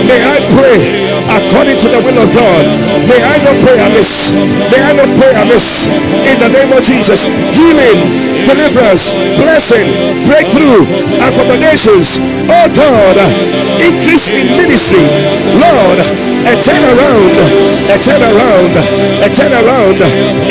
May 0.06 0.22
I 0.22 0.38
pray 0.54 1.15
according 1.46 1.78
to 1.78 1.88
the 1.90 2.02
will 2.02 2.18
of 2.18 2.30
God. 2.34 2.64
May 3.06 3.22
I 3.22 3.36
not 3.46 3.56
pray 3.62 3.78
amiss. 3.86 4.34
May 4.70 4.82
I 4.82 4.92
not 4.98 5.10
pray 5.18 5.34
amiss. 5.38 5.90
In 6.26 6.38
the 6.42 6.50
name 6.50 6.72
of 6.74 6.82
Jesus. 6.82 7.30
Healing, 7.54 8.00
deliverance, 8.46 9.14
blessing, 9.38 9.94
breakthrough, 10.26 10.86
accommodations. 11.22 12.22
Oh 12.50 12.68
God, 12.74 13.18
increase 13.82 14.30
in 14.30 14.58
ministry. 14.58 15.02
Lord, 15.58 16.00
a 16.50 16.54
turn 16.62 16.84
around, 16.86 17.36
a 17.90 17.98
turn 18.02 18.22
around, 18.22 18.74
a 19.22 19.30
turnaround 19.30 19.98
in 20.02 20.45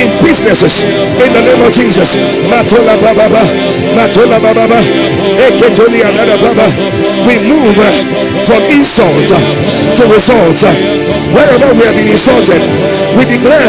businesses. 0.45 0.85
In 1.25 1.33
the 1.33 1.41
name 1.41 1.63
of 1.65 1.73
Jesus. 1.73 2.17
Matola 2.53 3.01
Baba, 3.01 3.41
Matola 3.97 4.39
Baba, 4.41 4.79
Eketoli 5.41 6.05
Anada 6.05 6.37
Baba. 6.37 6.67
We 7.27 7.41
move 7.49 7.77
uh, 7.81 7.89
from 8.45 8.61
insult 8.69 9.33
uh, 9.33 9.41
to 9.97 10.03
result. 10.13 10.61
Uh, 10.61 10.73
wherever 11.33 11.73
we 11.75 11.85
have 11.89 11.97
been 11.97 12.09
insulted, 12.13 12.61
we 13.17 13.25
declare 13.25 13.65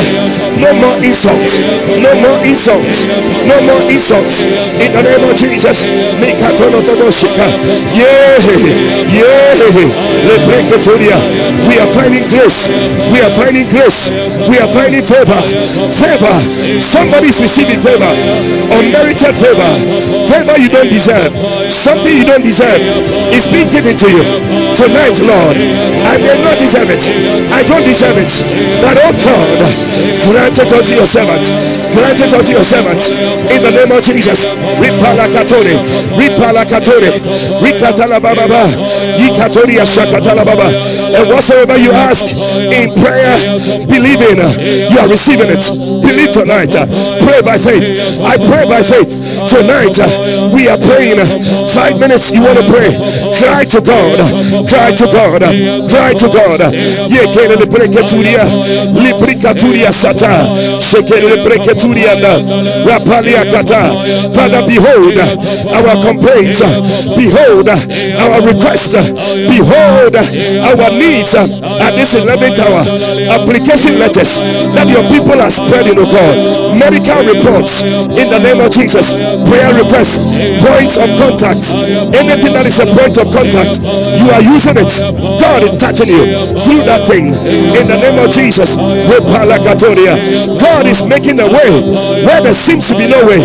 no 0.59 0.73
more 0.75 0.97
insults, 1.03 1.59
no 2.01 2.11
more 2.19 2.39
insults, 2.43 3.03
no 3.47 3.55
more 3.63 3.81
insults. 3.91 4.43
In 4.81 4.91
the 4.91 5.01
name 5.03 5.23
of 5.23 5.35
Jesus, 5.35 5.85
yeah, 5.85 6.35
yeah, 10.99 11.21
we 11.67 11.73
are 11.79 11.91
finding 11.93 12.25
grace, 12.27 12.67
we 13.11 13.21
are 13.21 13.33
finding 13.35 13.67
grace, 13.69 14.11
we 14.49 14.55
are 14.59 14.69
finding 14.71 15.03
favor, 15.03 15.39
favor. 15.91 16.35
Somebody's 16.79 17.39
receiving 17.39 17.79
favor, 17.79 18.11
unmerited 18.75 19.35
favor, 19.39 19.71
favor 20.27 20.55
you 20.59 20.69
don't 20.69 20.89
deserve, 20.91 21.31
something 21.71 22.11
you 22.11 22.25
don't 22.27 22.43
deserve 22.43 22.79
is 23.31 23.47
being 23.47 23.69
given 23.71 23.95
to 23.95 24.07
you. 24.11 24.23
Tonight, 24.75 25.17
Lord. 25.23 25.57
I 26.05 26.17
may 26.21 26.37
not 26.43 26.59
deserve 26.59 26.89
it, 26.91 27.01
I 27.51 27.63
don't 27.65 27.83
deserve 27.83 28.15
it, 28.19 28.31
but 28.83 28.95
oh 29.03 29.13
God, 29.15 29.59
grant 30.27 30.55
it 30.59 30.69
unto 30.71 30.93
your 30.95 31.07
servant, 31.07 31.49
grant 31.95 32.19
it 32.21 32.31
unto 32.33 32.51
your 32.51 32.63
servant. 32.67 33.01
In 33.51 33.63
the 33.63 33.71
name 33.71 33.91
of 33.91 34.03
Jesus. 34.03 34.45
Ripalakatore, 34.79 35.75
Ripalakatore, 36.19 37.09
Rikatalababa, 37.63 38.63
Yikatoria 39.17 39.85
Shakatalababa, 39.85 40.67
and 41.15 41.29
whatsoever 41.29 41.77
you 41.77 41.91
ask 41.91 42.25
in 42.75 42.91
prayer, 42.99 43.35
you 44.33 44.97
are 44.99 45.09
receiving 45.09 45.49
it. 45.49 45.61
Believe 46.01 46.31
tonight, 46.31 46.73
pray 47.21 47.41
by 47.45 47.57
faith. 47.57 47.85
I 48.21 48.37
pray 48.37 48.65
by 48.65 48.81
faith 48.81 49.13
tonight. 49.49 49.97
Uh, 49.99 50.49
we 50.53 50.67
are 50.69 50.77
praying 50.77 51.19
five 51.73 51.99
minutes. 51.99 52.31
You 52.31 52.41
want 52.43 52.57
to 52.59 52.65
pray, 52.69 52.89
cry 53.39 53.63
to 53.65 53.79
God, 53.81 54.17
cry 54.69 54.91
to 54.91 55.05
God, 55.11 55.41
cry 55.89 56.11
to 56.13 56.27
God. 56.29 56.59
Yekele 57.09 57.55
lebreketuria, 57.55 58.43
librikaturia 58.93 59.91
sata, 59.91 60.29
shekele 60.79 61.29
lebreketuria 61.35 62.15
na, 62.21 62.37
rapalia. 62.85 63.45
Father, 64.33 64.61
behold 64.67 65.17
our 65.17 65.95
complaints, 66.03 66.61
behold 67.15 67.69
our 67.69 68.41
request, 68.47 68.95
behold 69.47 70.15
our 70.15 70.89
needs 70.97 71.35
at 71.35 71.91
this 71.95 72.15
11th 72.15 72.59
hour. 72.59 72.81
Application 73.41 73.99
letters 73.99 74.39
that 74.75 74.87
your 74.89 75.03
people 75.09 75.39
are 75.39 75.49
spreading, 75.49 75.95
oh 75.97 76.05
God. 76.05 76.77
Medical 76.77 77.23
reports 77.25 77.83
in 77.83 78.27
the 78.29 78.39
name 78.39 78.59
of 78.59 78.71
Jesus. 78.71 79.13
Prayer 79.43 79.75
requests, 79.75 80.39
points 80.63 80.95
of 80.95 81.11
contact, 81.19 81.75
anything 82.15 82.55
that 82.55 82.63
is 82.63 82.79
a 82.79 82.87
point 82.95 83.19
of 83.19 83.27
contact, 83.35 83.83
you 84.15 84.27
are 84.31 84.39
using 84.43 84.79
it. 84.79 84.87
God 85.41 85.63
is 85.63 85.75
touching 85.75 86.07
you 86.07 86.23
through 86.63 86.83
that 86.87 87.03
thing 87.07 87.35
in 87.35 87.85
the 87.91 87.97
name 87.99 88.15
of 88.21 88.29
Jesus. 88.31 88.77
God 88.79 90.85
is 90.87 91.03
making 91.07 91.39
a 91.39 91.47
way 91.47 91.69
where 92.23 92.41
there 92.41 92.53
seems 92.55 92.87
to 92.91 92.95
be 92.97 93.07
no 93.07 93.19
way. 93.27 93.39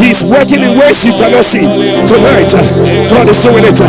He's 0.00 0.24
working 0.24 0.62
in 0.64 0.76
ways 0.78 1.04
you 1.04 1.12
cannot 1.16 1.44
see. 1.44 1.64
Tonight, 2.08 2.52
God 3.08 3.28
is 3.28 3.40
doing 3.44 3.64
it. 3.64 3.80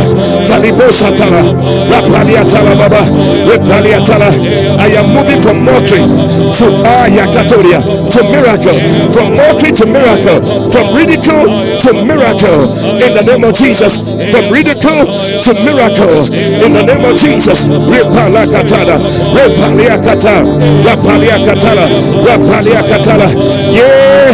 I 4.78 4.88
am 4.96 5.12
moving 5.12 5.40
from 5.42 5.64
mockery 5.64 6.02
to 6.56 6.66
ah, 6.86 7.04
ayakatoria 7.06 7.80
to 8.10 8.20
miracle, 8.32 8.76
from 9.12 9.36
mockery 9.36 9.72
to 9.72 9.86
miracle, 9.86 10.40
from 10.70 10.94
ridicule 10.96 11.35
to 11.44 11.90
miracle 12.04 12.72
in 13.02 13.12
the 13.14 13.22
name 13.26 13.44
of 13.44 13.54
Jesus, 13.54 13.98
from 14.30 14.48
ridicule 14.52 15.04
to 15.42 15.50
miracle 15.64 16.24
in 16.32 16.72
the 16.72 16.84
name 16.86 17.04
of 17.04 17.16
Jesus. 17.16 17.66
Repalakatala, 17.66 18.96
repaliakata, 19.36 20.44
rapaliakatala, 20.86 21.86
rapaliakatala. 22.24 23.28
Yeah, 23.72 24.32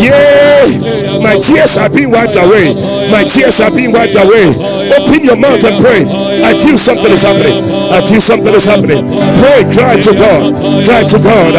yeah. 0.00 1.20
My 1.20 1.36
tears 1.38 1.76
are 1.76 1.90
being 1.90 2.10
wiped 2.10 2.36
away. 2.36 2.72
My 3.10 3.24
tears 3.26 3.60
are 3.60 3.70
being 3.74 3.92
wiped 3.92 4.16
away. 4.16 4.54
Open 4.96 5.20
your 5.22 5.36
mouth 5.36 5.62
and 5.64 5.76
pray. 5.82 6.06
I 6.42 6.54
feel 6.62 6.78
something 6.78 7.10
is 7.12 7.22
happening. 7.22 7.62
I 7.90 8.00
feel 8.06 8.20
something 8.20 8.54
is 8.54 8.64
happening. 8.64 9.02
Pray, 9.36 9.66
cry 9.74 10.00
to 10.00 10.12
God. 10.14 10.54
Cry 10.86 11.02
to 11.04 11.18
God. 11.18 11.52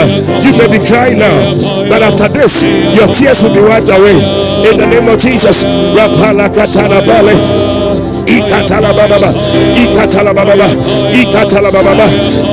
You 0.43 0.51
may 0.57 0.67
be 0.71 0.79
crying 0.87 1.19
now, 1.19 1.35
but 1.87 2.01
after 2.01 2.27
this, 2.27 2.63
your 2.63 3.07
tears 3.11 3.43
will 3.43 3.53
be 3.53 3.61
wiped 3.61 3.89
away. 3.89 4.17
In 4.71 4.77
the 4.79 4.87
name 4.87 5.07
of 5.07 5.19
Jesus. 5.19 5.63
Ikatala 8.51 8.91
baba 8.93 9.15
ikatala 9.83 10.33
baba 10.33 10.65
ikatala 11.21 11.71
baba 11.71 12.05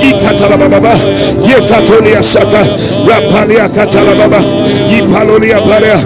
ikatala 0.09 0.57
baba 0.57 0.93
yekatolia 1.43 2.23
shaka 2.23 2.63
rapalia 3.09 3.69
katala 3.69 4.15
baba 4.15 4.39
yipalolia 4.87 5.59
palia 5.61 5.99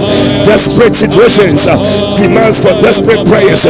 desperate 0.46 0.94
situations 0.94 1.66
demands 2.16 2.58
for 2.60 2.72
desperate 2.80 3.20
prayers 3.28 3.64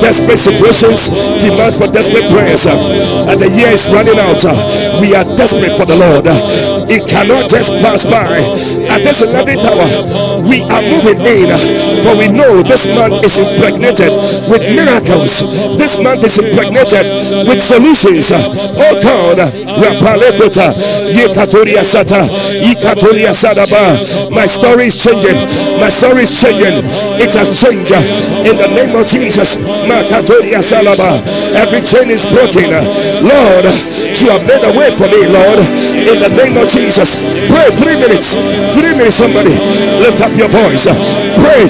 desperate 0.00 0.38
situations 0.38 1.10
demands 1.44 1.76
for 1.76 1.86
desperate 1.92 2.28
prayers 2.32 2.64
and 2.66 3.36
the 3.40 3.48
year 3.52 3.68
is 3.68 3.90
running 3.92 4.18
out 4.18 4.40
uh, 4.48 4.54
we 5.02 5.14
are 5.14 5.24
desperate 5.36 5.76
for 5.76 5.84
the 5.84 5.96
Lord 5.96 6.24
uh, 6.26 6.88
it 6.88 7.04
cannot 7.06 7.50
just 7.50 7.68
pass 7.84 8.08
by. 8.08 8.40
At 8.88 9.04
this 9.04 9.20
11th 9.20 9.60
hour 9.68 9.84
we 10.48 10.64
are 10.72 10.80
moving 10.80 11.20
in 11.20 11.52
uh, 11.52 11.60
for 12.00 12.16
we 12.16 12.32
know 12.32 12.62
this 12.64 12.88
man 12.96 13.12
is 13.20 13.36
impregnated 13.36 14.08
with 14.48 14.64
miracles 14.72 15.44
this 15.78 15.98
month 16.02 16.24
is 16.24 16.38
impregnated 16.38 17.04
with 17.48 17.60
solutions. 17.62 18.32
Oh 18.32 18.94
God, 19.00 19.38
Rapalekota, 19.78 20.74
Yekatoria 21.10 21.82
Sata, 21.84 22.22
Ikatoria 22.62 23.32
Sadaba. 23.34 24.30
My 24.30 24.46
story 24.46 24.86
is 24.86 24.96
changing. 25.02 25.36
My 25.80 25.88
story 25.88 26.22
is 26.22 26.32
changing. 26.34 26.84
It 27.18 27.32
has 27.34 27.50
changed 27.54 27.92
in 28.46 28.56
the 28.56 28.68
name 28.74 28.94
of 28.94 29.06
Jesus. 29.06 29.64
Makatoria 29.86 30.60
Salaba. 30.62 31.20
Every 31.58 31.82
chain 31.82 32.10
is 32.10 32.26
broken. 32.26 32.70
Lord, 33.22 33.64
you 34.14 34.28
have 34.30 34.44
made 34.46 34.62
a 34.64 34.72
way 34.76 34.90
for 34.94 35.08
me, 35.10 35.26
Lord. 35.26 35.58
In 35.98 36.18
the 36.22 36.32
name 36.34 36.56
of 36.56 36.68
Jesus. 36.68 37.22
Pray 37.50 37.68
three 37.76 37.98
minutes. 37.98 38.36
Three 38.74 38.94
minutes, 38.96 39.16
somebody. 39.16 39.52
Lift 40.00 40.20
up 40.22 40.32
your 40.36 40.48
voice. 40.48 40.86
Pray. 41.38 41.68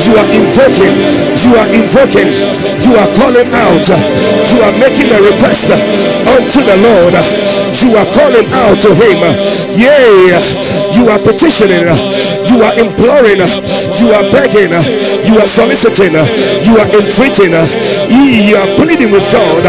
You 0.00 0.16
are 0.16 0.26
invoking, 0.60 0.92
you 1.40 1.56
are 1.56 1.68
invoking, 1.72 2.28
you 2.84 2.92
are 2.92 3.08
calling 3.16 3.48
out, 3.64 3.86
you 3.88 4.58
are 4.60 4.74
making 4.76 5.08
a 5.08 5.20
request 5.24 5.72
unto 5.72 6.60
the 6.60 6.76
Lord, 6.84 7.16
you 7.80 7.96
are 7.96 8.08
calling 8.12 8.44
out 8.52 8.76
to 8.84 8.90
Him. 8.92 9.20
Yea, 9.72 10.36
you 11.00 11.08
are 11.08 11.18
petitioning, 11.24 11.88
you 12.44 12.60
are 12.60 12.76
imploring, 12.76 13.40
you 13.40 14.08
are 14.12 14.26
begging, 14.28 14.68
you 15.24 15.34
are 15.40 15.48
soliciting, 15.48 16.12
you 16.12 16.76
are 16.76 16.88
entreating, 16.92 17.56
you 18.12 18.52
are 18.60 18.68
pleading 18.76 19.08
with 19.08 19.24
God. 19.32 19.64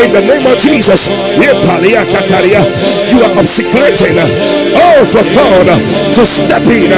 In 0.00 0.16
the 0.16 0.24
name 0.24 0.46
of 0.48 0.56
Jesus. 0.56 1.12
You 1.36 3.18
are 3.20 3.34
obsecrating, 3.36 4.16
oh, 4.16 5.04
for 5.12 5.24
God 5.36 5.68
to 6.16 6.22
step 6.24 6.64
in, 6.72 6.88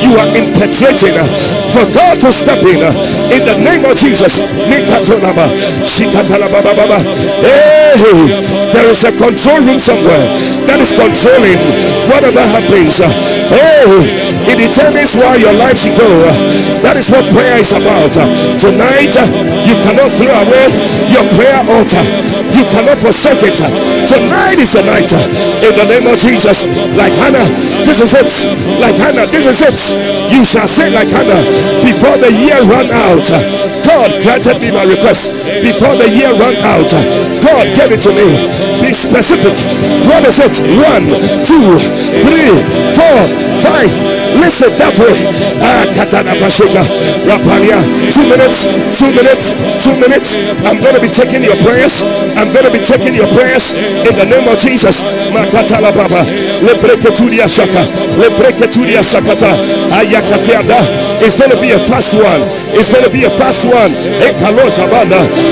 you 0.00 0.16
are 0.16 0.30
impetrating. 0.32 1.20
For 1.68 1.84
God 1.92 2.16
to 2.24 2.32
step 2.32 2.64
in. 2.64 2.80
In 3.36 3.44
the 3.44 3.58
name 3.60 3.84
of 3.84 3.96
Jesus. 3.96 4.40
There 8.72 8.88
is 8.90 9.04
a 9.04 9.12
control 9.12 9.60
room 9.60 9.80
somewhere 9.80 10.24
that 10.66 10.78
is 10.80 10.92
controlling 10.96 11.60
whatever 12.08 12.40
happens. 12.40 13.00
Hey, 13.50 13.86
it 14.50 14.56
determines 14.58 15.14
where 15.16 15.36
your 15.38 15.54
life 15.54 15.78
should 15.78 15.96
go. 15.98 16.08
That 16.82 16.96
is 16.96 17.10
what 17.10 17.26
prayer 17.32 17.58
is 17.58 17.72
about. 17.72 18.14
Tonight, 18.58 19.14
you 19.66 19.74
cannot 19.82 20.10
throw 20.14 20.32
away 20.32 20.66
your 21.10 21.26
prayer 21.34 21.60
altar. 21.66 22.04
You 22.54 22.64
cannot 22.70 22.98
forsake 22.98 23.42
it. 23.42 23.58
Tonight 24.06 24.58
is 24.58 24.72
the 24.72 24.82
night. 24.86 25.10
In 25.62 25.74
the 25.74 25.86
name 25.86 26.06
of 26.06 26.16
Jesus, 26.18 26.66
like 26.94 27.12
Hannah, 27.20 27.46
this 27.86 28.00
is 28.00 28.14
it. 28.14 28.30
Like 28.78 28.96
Hannah, 28.96 29.26
this 29.26 29.46
is 29.46 29.60
it. 29.62 29.78
You 30.30 30.44
shall 30.44 30.68
say 30.68 30.90
like 30.90 31.10
Hannah 31.10 31.42
before 31.82 32.16
the 32.18 32.30
year 32.30 32.58
run 32.66 32.90
out. 32.90 33.26
God 33.86 34.10
granted 34.22 34.58
me 34.60 34.70
my 34.70 34.84
request 34.84 35.34
before 35.62 35.94
the 35.96 36.08
year 36.10 36.30
run 36.34 36.56
out. 36.66 36.90
God 37.42 37.66
gave 37.74 37.92
it 37.92 38.02
to 38.02 38.12
me. 38.14 38.26
Be 38.86 38.92
specific. 38.92 39.58
What 40.06 40.24
is 40.24 40.38
it? 40.38 40.62
One, 40.78 41.10
two, 41.42 41.76
three, 42.22 42.52
four, 42.94 43.18
five. 43.58 44.15
Listen 44.40 44.70
that 44.78 44.94
way. 45.00 45.12
Ah, 45.62 45.84
Katana 45.94 46.36
Bashika. 46.38 46.82
Rapalia. 47.26 47.78
Two 48.12 48.26
minutes. 48.28 48.68
Two 48.94 49.10
minutes. 49.16 49.54
Two 49.82 49.96
minutes. 49.98 50.36
I'm 50.68 50.78
going 50.80 50.94
to 50.94 51.02
be 51.02 51.08
taking 51.10 51.42
your 51.42 51.56
prayers. 51.64 52.04
I'm 52.36 52.52
going 52.52 52.64
to 52.68 52.72
be 52.72 52.82
taking 52.82 53.14
your 53.16 53.26
prayers 53.32 53.74
in 53.76 54.12
the 54.14 54.26
name 54.28 54.46
of 54.48 54.56
Jesus. 54.60 55.04
Makatala 55.32 55.90
Baba. 55.94 56.22
Lebreketuria 56.62 57.48
Shaka. 57.48 57.82
Lebreketuria 58.20 59.00
Sakata. 59.02 59.50
Ayakatianda. 59.96 60.78
It's 61.24 61.34
going 61.34 61.50
to 61.50 61.60
be 61.60 61.72
a 61.72 61.80
fast 61.88 62.14
one. 62.14 62.42
It's 62.76 62.92
going 62.92 63.04
to 63.04 63.10
be 63.12 63.24
a 63.24 63.32
fast 63.40 63.64
one. 63.66 63.90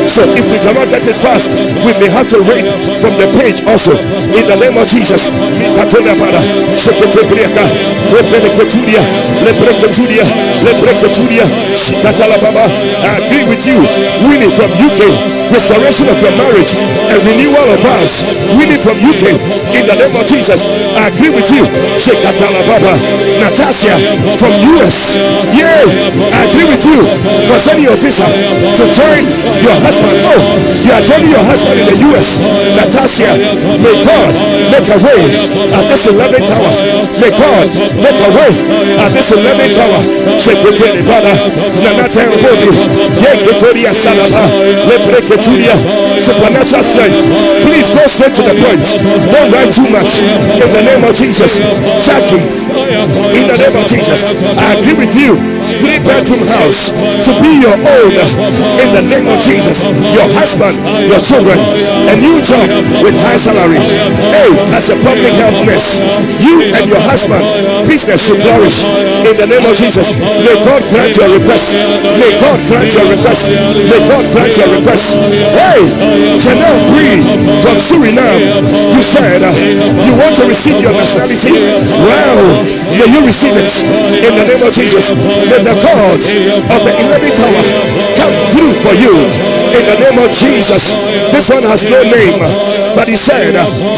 So 0.09 0.22
if 0.37 0.45
we 0.53 0.59
cannot 0.61 0.89
get 0.93 1.07
it 1.09 1.16
fast, 1.24 1.57
we 1.82 1.93
may 1.99 2.11
have 2.12 2.28
to 2.30 2.39
read 2.45 2.68
from 3.01 3.16
the 3.16 3.28
page 3.41 3.64
also. 3.66 3.97
In 4.37 4.45
the 4.47 4.57
name 4.61 4.76
of 4.76 4.87
Jesus. 4.87 5.32
I 13.04 13.20
agree 13.22 13.44
with 13.46 13.62
you. 13.66 13.78
Winning 14.26 14.50
from 14.56 14.70
UK 14.82 15.00
restoration 15.52 16.08
of 16.08 16.16
your 16.22 16.32
marriage 16.40 16.74
and 16.78 17.18
renewal 17.26 17.68
of 17.70 17.80
vows. 17.84 18.24
We 18.56 18.64
need 18.70 18.80
from 18.80 18.96
UK 19.04 19.36
in 19.76 19.84
the 19.86 19.96
name 19.98 20.14
of 20.16 20.24
Jesus. 20.26 20.64
I 20.96 21.10
agree 21.12 21.30
with 21.30 21.48
you. 21.52 21.64
Shekatala 22.00 22.62
Baba, 22.64 22.94
Natasha 23.42 23.94
from 24.40 24.52
US. 24.78 25.18
Yeah, 25.52 25.84
I 26.32 26.40
agree 26.48 26.68
with 26.70 26.82
you 26.86 26.98
concerning 27.50 27.84
your 27.90 27.98
visa 28.00 28.24
to 28.26 28.84
join 28.90 29.22
your 29.60 29.76
husband. 29.84 30.16
Oh, 30.24 30.40
you 30.82 30.90
are 30.94 31.04
joining 31.04 31.30
your 31.30 31.44
husband 31.44 31.76
in 31.80 31.86
the 31.92 31.98
US. 32.14 32.40
Natasha, 32.78 33.30
may 33.78 33.94
God 34.06 34.32
make 34.72 34.88
a 34.88 34.98
way 35.04 35.20
at 35.76 35.84
this 35.90 36.06
11th 36.08 36.48
hour. 36.50 36.70
May 37.20 37.30
God 37.36 37.66
make 38.00 38.18
a 38.18 38.30
way 38.32 38.50
at 39.00 39.11
this 39.12 39.32
11th 39.32 39.78
hour. 39.78 40.00
Shekatele 40.38 41.02
Baba, 41.07 41.32
Nanata 41.82 42.24
Bodi, 42.42 42.70
Yeketoria 43.22 43.92
Salaba, 43.94 44.44
Lebreke 44.88 45.36
supernatural 46.20 46.82
strength. 46.82 47.18
Please 47.64 47.88
go 47.90 48.05
straight 48.07 48.34
to 48.34 48.42
the 48.42 48.55
point. 48.61 48.84
Don't 49.32 49.50
write 49.52 49.72
too 49.72 49.88
much. 49.90 50.22
In 50.61 50.68
the 50.72 50.82
name 50.84 51.02
of 51.05 51.14
Jesus. 51.14 51.59
Jackie, 52.05 52.44
in 53.38 53.44
the 53.48 53.57
name 53.59 53.76
of 53.76 53.84
Jesus. 53.86 54.24
I 54.24 54.78
agree 54.78 54.94
with 54.94 55.14
you 55.16 55.55
three 55.80 55.98
bedroom 56.05 56.44
house 56.61 56.92
to 57.24 57.30
be 57.40 57.64
your 57.64 57.74
own 57.74 58.12
in 58.84 58.88
the 58.92 59.05
name 59.09 59.26
of 59.26 59.38
Jesus. 59.40 59.82
Your 60.12 60.28
husband, 60.36 60.76
your 61.09 61.20
children, 61.24 61.57
a 61.57 62.14
new 62.20 62.38
job 62.44 62.68
with 63.00 63.16
high 63.24 63.40
salary. 63.40 63.80
Hey, 63.80 64.50
as 64.76 64.92
a 64.92 64.96
public 65.00 65.32
health 65.40 65.64
nurse, 65.64 66.05
you 66.44 66.68
and 66.68 66.84
your 66.84 67.00
husband, 67.09 67.42
business 67.88 68.20
should 68.28 68.43
flourish 68.45 68.84
in 69.24 69.34
the 69.40 69.49
name 69.49 69.64
of 69.64 69.72
Jesus. 69.72 70.12
May 70.45 70.57
God 70.61 70.84
grant 70.92 71.16
your 71.16 71.32
request. 71.32 71.80
May 72.20 72.32
God 72.36 72.61
grant 72.68 72.92
your 72.92 73.09
request. 73.09 73.49
May 73.72 74.01
God 74.05 74.24
grant 74.36 74.53
your 74.61 74.68
request. 74.68 75.16
Hey, 75.57 75.80
Chanel 76.36 76.76
Bree 76.92 77.24
from 77.64 77.80
Suriname, 77.80 78.45
you 78.92 79.01
said 79.01 79.40
uh, 79.40 79.49
you 80.05 80.12
want 80.20 80.36
to 80.36 80.45
receive 80.45 80.76
your 80.84 80.92
nationality. 80.92 81.57
Well, 81.57 82.45
may 82.92 83.09
you 83.09 83.24
receive 83.24 83.57
it 83.57 83.72
in 84.20 84.32
the 84.36 84.45
name 84.45 84.61
of 84.61 84.72
Jesus. 84.76 85.16
May 85.49 85.61
the 85.64 85.76
God 85.80 86.20
of 86.20 86.80
the 86.84 86.92
11th 87.01 87.40
hour 87.40 87.62
come 88.20 88.34
through 88.53 88.74
for 88.84 88.95
you 89.01 89.53
in 89.74 89.84
the 89.86 89.96
name 89.98 90.18
of 90.22 90.30
Jesus. 90.30 90.94
This 91.34 91.50
one 91.50 91.64
has 91.66 91.82
no 91.84 91.98
name, 92.06 92.38
but 92.94 93.08
he 93.10 93.16
said, 93.16 93.54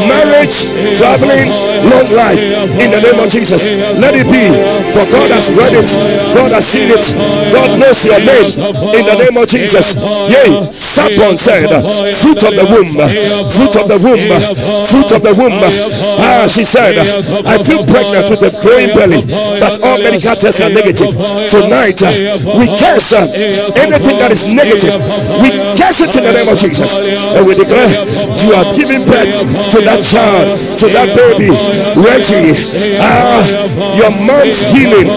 marriage, 0.09 0.69
traveling, 0.97 1.53
long 1.85 2.07
life 2.13 2.41
in 2.81 2.89
the 2.89 3.01
name 3.01 3.19
of 3.21 3.29
Jesus. 3.29 3.65
Let 3.97 4.17
it 4.17 4.27
be, 4.27 4.43
for 4.93 5.05
God 5.09 5.29
has 5.31 5.53
read 5.53 5.73
it, 5.77 5.89
God 6.33 6.51
has 6.51 6.65
seen 6.65 6.89
it, 6.89 7.05
God 7.53 7.77
knows 7.77 8.01
your 8.05 8.19
name 8.21 8.47
in 8.97 9.03
the 9.05 9.17
name 9.21 9.35
of 9.37 9.45
Jesus. 9.47 9.97
Yea, 10.29 10.67
Sapon 10.73 11.37
said, 11.37 11.69
fruit 12.17 12.41
of 12.43 12.53
the 12.57 12.65
womb, 12.67 12.97
fruit 13.53 13.75
of 13.77 13.85
the 13.87 13.99
womb, 14.01 14.25
fruit 14.89 15.09
of 15.13 15.21
the 15.21 15.33
womb. 15.37 15.55
Ah, 16.19 16.45
she 16.49 16.65
said, 16.65 16.97
I 17.45 17.61
feel 17.61 17.85
pregnant 17.85 18.29
with 18.33 18.41
a 18.43 18.51
growing 18.61 18.91
belly, 18.97 19.21
but 19.61 19.79
all 19.83 19.97
medical 20.01 20.35
tests 20.35 20.61
are 20.61 20.73
negative 20.73 21.13
tonight 21.49 22.01
we 22.57 22.65
uh, 22.69 23.27
anything 23.79 24.17
that 24.19 24.31
is 24.31 24.45
negative. 24.47 24.97
We 25.41 25.49
curse 25.77 26.01
it 26.01 26.11
in 26.17 26.23
the 26.25 26.33
name 26.33 26.49
of 26.49 26.57
Jesus. 26.57 26.97
And 26.97 27.45
we 27.45 27.53
declare 27.53 27.85
you 28.41 28.51
are 28.57 28.67
giving 28.73 29.05
birth 29.05 29.37
to 29.45 29.79
that 29.85 30.01
child, 30.01 30.57
to 30.81 30.85
that 30.89 31.13
baby. 31.13 31.53
Reggie, 31.93 32.51
ah, 32.97 33.45
your 33.93 34.09
mom's 34.25 34.65
healing, 34.73 35.07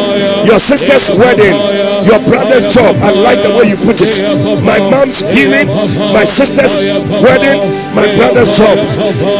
your 0.45 0.61
sister's 0.61 1.09
wedding, 1.17 1.57
your 2.05 2.21
brother's 2.29 2.69
job. 2.69 2.93
I 3.01 3.11
like 3.17 3.41
the 3.41 3.57
way 3.57 3.73
you 3.73 3.81
put 3.81 4.05
it. 4.05 4.21
My 4.61 4.77
mom's 4.93 5.25
healing, 5.33 5.67
my 6.13 6.25
sister's 6.29 6.93
wedding, 7.25 7.59
my 7.97 8.07
brother's 8.15 8.53
job. 8.53 8.77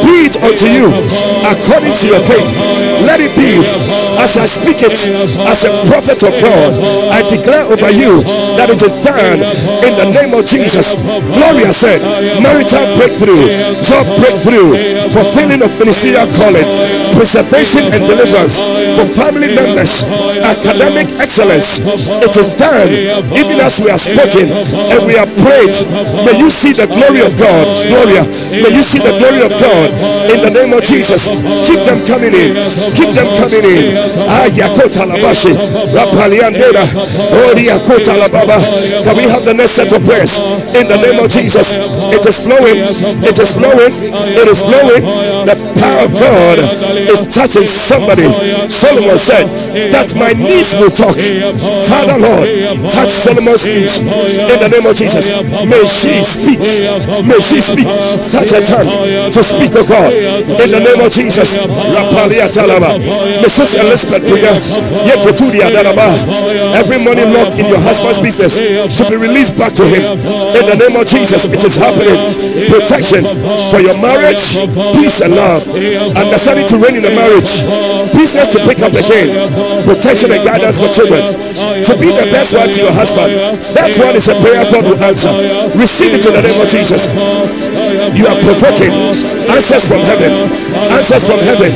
Be 0.09 0.25
it 0.25 0.41
unto 0.41 0.67
you 0.73 0.89
according 1.45 1.93
to 1.93 2.07
your 2.09 2.23
faith. 2.25 2.49
Let 3.05 3.21
it 3.21 3.33
be 3.37 3.61
as 4.21 4.37
I 4.37 4.47
speak 4.47 4.83
it 4.85 4.93
as 5.49 5.65
a 5.65 5.73
prophet 5.89 6.21
of 6.23 6.33
God. 6.41 6.71
I 7.11 7.25
declare 7.29 7.65
over 7.73 7.91
you 7.91 8.23
that 8.61 8.69
it 8.71 8.81
is 8.83 8.93
done 9.01 9.41
in 9.85 9.93
the 9.97 10.09
name 10.13 10.33
of 10.37 10.45
Jesus. 10.45 10.95
Gloria 11.33 11.73
said, 11.73 12.01
marital 12.41 12.85
breakthrough, 12.97 13.49
job 13.81 14.07
breakthrough, 14.21 14.77
fulfilling 15.11 15.63
of 15.65 15.73
ministerial 15.81 16.29
calling, 16.37 16.67
preservation 17.17 17.89
and 17.93 18.05
deliverance 18.07 18.61
for 18.97 19.07
family 19.09 19.53
members, 19.55 20.05
academic 20.45 21.09
excellence. 21.21 21.81
It 22.21 22.35
is 22.37 22.49
done 22.61 22.93
even 23.37 23.57
as 23.65 23.81
we 23.81 23.89
are 23.91 23.99
spoken 24.01 24.53
and 24.53 25.01
we 25.09 25.17
are 25.17 25.29
prayed. 25.41 25.73
May 26.29 26.37
you 26.39 26.51
see 26.53 26.73
the 26.77 26.87
glory 26.87 27.25
of 27.25 27.33
God. 27.41 27.65
Gloria, 27.89 28.23
may 28.53 28.71
you 28.73 28.83
see 28.85 29.01
the 29.01 29.17
glory 29.19 29.43
of 29.43 29.53
God 29.57 29.89
in 30.31 30.39
the 30.45 30.53
name 30.53 30.73
of 30.77 30.83
Jesus. 30.85 31.29
Keep 31.67 31.83
them 31.89 32.01
coming 32.07 32.35
in. 32.37 32.53
Keep 32.95 33.17
them 33.17 33.29
coming 33.41 33.65
in. 33.65 34.10
Ayakota 34.43 35.07
labashi. 35.07 35.53
Rapaliandera. 35.95 36.85
Can 39.05 39.17
we 39.17 39.25
have 39.25 39.45
the 39.45 39.55
next 39.55 39.73
set 39.73 39.93
of 39.93 40.05
prayers 40.05 40.39
in 40.75 40.89
the 40.89 40.97
name 40.97 41.19
of 41.21 41.29
Jesus? 41.31 41.73
It 42.13 42.27
is 42.27 42.41
flowing. 42.41 42.79
It 43.25 43.39
is 43.39 43.51
flowing. 43.53 43.93
It 44.37 44.49
is 44.49 44.61
flowing. 44.63 45.03
The 45.47 45.57
power 45.81 46.05
of 46.05 46.13
God 46.15 46.59
is 47.09 47.27
touching 47.35 47.67
somebody. 47.67 48.27
Solomon 48.69 49.19
said 49.19 49.47
that 49.93 50.15
my 50.17 50.33
niece 50.35 50.75
will 50.79 50.91
talk. 50.91 51.17
Father 51.89 52.19
Lord, 52.19 52.49
touch 52.91 53.11
Solomon's 53.11 53.65
niece 53.67 54.01
in 54.01 54.59
the 54.61 54.69
name 54.69 54.87
of 54.87 54.95
Jesus. 54.97 55.31
May 55.67 55.85
she 55.87 56.23
speak. 56.25 56.59
May 57.25 57.41
she 57.41 57.61
speak. 57.61 57.89
Touch 58.31 58.51
her 58.51 58.63
tongue 58.65 58.89
to 59.33 59.43
speak, 59.43 59.75
of 59.75 59.87
God, 59.89 60.13
in 60.13 60.71
the 60.71 60.81
name 60.81 61.01
of 61.01 61.11
Jesus. 61.13 61.57
Mrs. 63.41 63.75
Elizabeth 63.81 64.00
Briga, 64.09 64.53
every 66.81 66.99
money 67.05 67.25
locked 67.37 67.59
in 67.61 67.67
your 67.69 67.79
husband's 67.81 68.19
business 68.21 68.57
to 68.57 69.03
be 69.11 69.17
released 69.17 69.59
back 69.59 69.73
to 69.75 69.85
him 69.85 70.17
in 70.57 70.65
the 70.67 70.77
name 70.81 70.97
of 70.97 71.07
Jesus. 71.07 71.45
It 71.45 71.65
is 71.65 71.77
happening. 71.77 72.17
Protection 72.71 73.25
for 73.71 73.81
your 73.81 73.99
marriage, 74.01 74.57
peace 74.97 75.21
and 75.21 75.35
love, 75.37 75.69
understanding 76.17 76.67
to 76.69 76.77
reign 76.81 76.97
in 76.97 77.03
the 77.03 77.13
marriage, 77.13 77.65
business 78.17 78.49
to 78.55 78.59
pick 78.65 78.81
up 78.81 78.93
again, 78.97 79.29
protection 79.85 80.33
and 80.33 80.43
guidance 80.45 80.81
for 80.81 80.89
children, 80.89 81.21
to 81.85 81.93
be 82.01 82.09
the 82.15 82.27
best 82.33 82.55
one 82.57 82.71
to 82.71 82.81
your 82.81 82.93
husband. 82.93 83.33
That 83.77 83.93
one 84.01 84.17
is 84.17 84.29
a 84.29 84.35
prayer 84.41 84.65
God 84.73 84.85
will 84.89 85.01
answer. 85.05 85.31
Receive 85.77 86.15
it 86.15 86.25
in 86.25 86.33
the 86.33 86.43
name 86.43 86.61
of 86.61 86.69
Jesus. 86.69 87.11
You 88.15 88.27
are 88.27 88.39
provoking 88.43 88.93
answers 89.51 89.85
from 89.87 90.01
heaven. 90.03 90.51
Answers 90.93 91.25
from 91.27 91.41
heaven. 91.41 91.73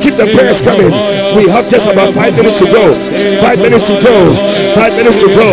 Keep 0.00 0.16
the 0.16 0.26
prayers 0.34 0.62
coming. 0.62 0.90
We 1.36 1.46
have 1.50 1.66
just 1.68 1.86
about 1.90 2.10
five 2.14 2.34
minutes 2.36 2.58
to 2.60 2.66
go. 2.70 2.82
Five 3.42 3.58
minutes 3.60 3.86
to 3.90 3.96
go. 4.00 4.14
Five 4.74 4.94
minutes 4.96 5.18
to 5.20 5.28
go. 5.30 5.48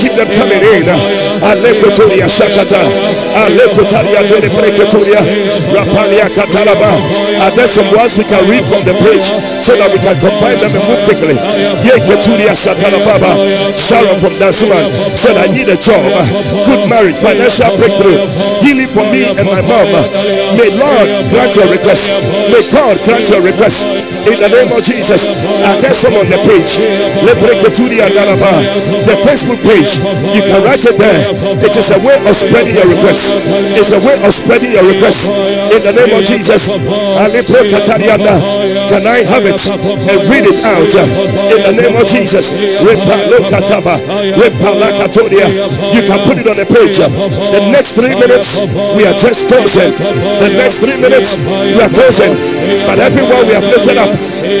Keep 0.00 0.14
them 0.18 0.28
coming 0.36 0.62
in. 0.74 0.84
Alekotoria 1.44 2.26
Shakata. 2.28 2.80
Alekotaria 3.46 4.20
Dele 4.28 4.48
Prekotoria. 4.50 5.20
Rapalia 5.72 6.28
Katalaba. 6.34 6.90
And 7.44 7.52
there's 7.56 7.70
some 7.70 7.88
words 7.92 8.16
we 8.18 8.24
can 8.24 8.42
read 8.48 8.64
from 8.64 8.84
the 8.84 8.94
page 9.04 9.28
so 9.62 9.76
that 9.76 9.88
we 9.92 9.98
can 10.00 10.16
combine 10.20 10.58
them 10.60 10.72
and 10.74 10.84
move 10.88 11.02
quickly. 11.04 11.36
Yeketuria 12.14 12.54
Satalababa. 12.54 13.34
Sharon 13.74 14.14
from 14.22 14.30
Dansoman 14.38 14.86
said, 15.18 15.34
I 15.36 15.50
need 15.50 15.66
a 15.66 15.74
job. 15.76 16.06
good 16.62 16.86
marriage, 16.88 17.18
financial 17.18 17.74
breakthrough, 17.76 18.22
healing 18.62 18.86
for 18.94 19.02
me 19.10 19.26
and 19.34 19.42
my 19.50 19.58
mom. 19.66 19.90
May 20.54 20.70
Lord 20.78 21.10
grant 21.34 21.58
your 21.58 21.66
request. 21.66 22.14
May 22.54 22.62
God 22.70 23.02
grant 23.02 23.26
your 23.30 23.42
request 23.42 23.90
in 24.30 24.38
the 24.38 24.46
name 24.48 24.70
of 24.70 24.78
Jesus. 24.86 25.26
And 25.26 25.82
there's 25.82 25.98
some 25.98 26.14
on 26.14 26.30
the 26.30 26.38
page. 26.46 26.78
Let 27.26 27.34
break 27.42 27.58
The 27.66 27.74
Facebook 29.26 29.58
page. 29.66 29.98
You 30.30 30.42
can 30.46 30.62
write 30.62 30.86
it 30.86 30.94
there. 30.94 31.18
It 31.66 31.74
is 31.74 31.90
a 31.90 31.98
way 32.06 32.14
of 32.22 32.30
spreading 32.36 32.78
your 32.78 32.86
request. 32.86 33.34
It's 33.74 33.90
a 33.90 33.98
way 33.98 34.14
of 34.22 34.30
spreading 34.30 34.70
your 34.70 34.86
request 34.86 35.34
in 35.74 35.82
the 35.82 35.90
name 35.98 36.14
of 36.14 36.22
Jesus. 36.22 36.70
Can 36.70 37.26
I 39.02 39.18
have 39.26 39.42
it 39.46 39.58
and 39.66 40.18
read 40.30 40.46
it 40.46 40.62
out 40.62 40.94
in 40.94 41.60
the 41.64 41.72
name 41.82 41.96
of 41.96 42.03
Jesus? 42.06 42.52
You 45.94 46.02
can 46.02 46.18
put 46.26 46.36
it 46.38 46.46
on 46.48 46.56
the 46.56 46.66
page. 46.66 46.96
The 46.98 47.60
next 47.70 47.92
three 47.94 48.14
minutes, 48.14 48.60
we 48.96 49.04
are 49.06 49.16
just 49.16 49.48
closing. 49.48 49.92
The 50.44 50.50
next 50.56 50.78
three 50.82 50.96
minutes, 51.00 51.36
we 51.38 51.80
are 51.80 51.90
closing. 51.92 52.32
But 52.86 52.98
everyone 52.98 53.46
we 53.46 53.54
have 53.54 53.64
lifted 53.68 53.98
up, 53.98 54.10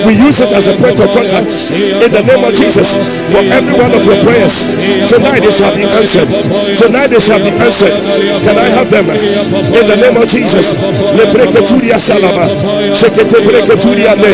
we 0.02 0.12
use 0.18 0.40
it 0.42 0.50
as 0.50 0.66
a 0.66 0.74
point 0.74 0.98
of 0.98 1.08
contact 1.14 1.54
in 1.70 2.10
the 2.10 2.22
name 2.26 2.42
of 2.42 2.52
Jesus 2.54 2.98
for 3.30 3.42
every 3.54 3.74
one 3.78 3.92
of 3.94 4.02
your 4.02 4.18
prayers. 4.26 4.74
Tonight 5.06 5.46
they 5.46 5.54
shall 5.54 5.74
be 5.76 5.84
answered. 5.86 6.26
Tonight 6.74 7.08
they 7.14 7.20
shall 7.22 7.38
be 7.38 7.52
answered. 7.54 7.94
Can 8.42 8.56
I 8.58 8.68
have 8.74 8.90
them 8.90 9.06
in 9.10 9.84
the 9.86 9.98
name 10.00 10.16
of 10.16 10.26
Jesus? 10.26 10.78
Le 11.14 11.24
breketuria 11.30 11.98
salaba, 12.00 12.48
shekete 12.94 13.44
breketuria 13.44 14.16
ne, 14.16 14.32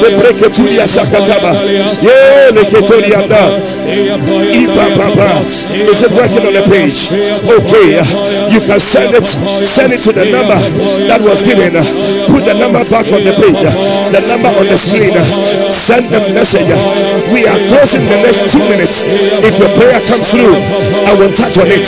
le 0.00 0.08
breketuria 0.16 0.86
sakataba, 0.88 1.52
yeah, 2.00 2.50
le 2.50 2.64
keturia 2.64 3.22
da, 3.28 3.60
ipa 3.86 4.84
papa. 4.96 5.44
Is 5.76 6.02
it 6.02 6.12
working 6.12 6.46
on 6.46 6.54
the 6.56 6.64
page? 6.66 7.12
Okay, 7.44 8.00
you 8.50 8.60
can 8.64 8.80
send 8.80 9.14
it, 9.14 9.26
send 9.26 9.92
it 9.92 10.00
to 10.02 10.12
the 10.12 10.24
number 10.32 10.56
that 11.06 11.20
was 11.20 11.42
given. 11.42 11.76
Put 12.32 12.44
the 12.48 12.54
number 12.56 12.82
back 12.88 13.06
on 13.12 13.22
the 13.24 13.34
page, 13.36 13.60
the 13.60 14.20
number 14.28 14.48
on 14.48 14.66
the 14.66 14.76
screen. 14.76 14.95
Send 14.96 16.08
the 16.08 16.32
message. 16.32 16.72
We 17.28 17.44
are 17.44 17.60
closing 17.68 18.00
the 18.08 18.16
next 18.24 18.48
two 18.48 18.64
minutes. 18.64 19.04
If 19.44 19.60
your 19.60 19.68
prayer 19.76 20.00
comes 20.08 20.24
through, 20.32 20.56
I 20.56 21.12
will 21.20 21.28
touch 21.36 21.60
on 21.60 21.68
it. 21.68 21.84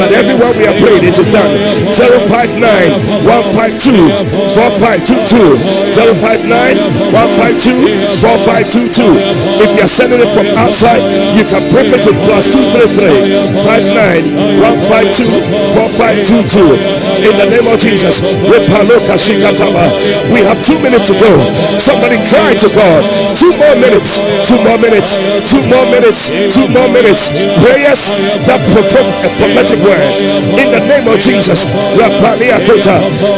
But 0.00 0.16
everyone 0.16 0.56
we 0.56 0.64
are 0.64 0.78
praying, 0.80 1.04
it 1.04 1.20
is 1.20 1.28
done. 1.28 1.52
059 1.92 2.56
152 3.28 3.92
4522. 4.56 5.92
059 5.92 6.80
152 7.12 8.24
4522. 8.24 9.04
If 9.60 9.76
you 9.76 9.84
are 9.84 9.92
sending 9.92 10.24
it 10.24 10.32
from 10.32 10.48
outside, 10.56 11.04
you 11.36 11.44
can 11.44 11.60
prefix 11.68 12.08
with 12.08 12.16
plus 12.24 12.48
233 12.56 13.60
59 13.68 14.64
152 14.64 15.28
4522. 15.76 17.15
In 17.16 17.32
the 17.40 17.48
name 17.48 17.66
of 17.66 17.78
Jesus, 17.80 18.20
we 20.32 20.40
have 20.44 20.58
two 20.64 20.78
minutes 20.84 21.06
to 21.08 21.14
go. 21.18 21.32
Somebody 21.78 22.16
cry 22.28 22.54
to 22.54 22.68
God. 22.74 23.00
Two 23.34 23.52
more 23.56 23.76
minutes. 23.80 24.20
Two 24.44 24.58
more 24.62 24.78
minutes. 24.78 25.16
Two 25.48 25.62
more 25.66 25.86
minutes. 25.90 26.28
Two 26.52 26.68
more 26.68 26.88
minutes. 26.92 27.30
Prayers 27.62 28.10
that 28.46 28.60
provoke 28.72 29.08
a 29.24 29.30
prophetic 29.40 29.78
word. 29.80 30.12
In 30.60 30.68
the 30.72 30.80
name 30.84 31.06
of 31.08 31.18
Jesus. 31.20 31.66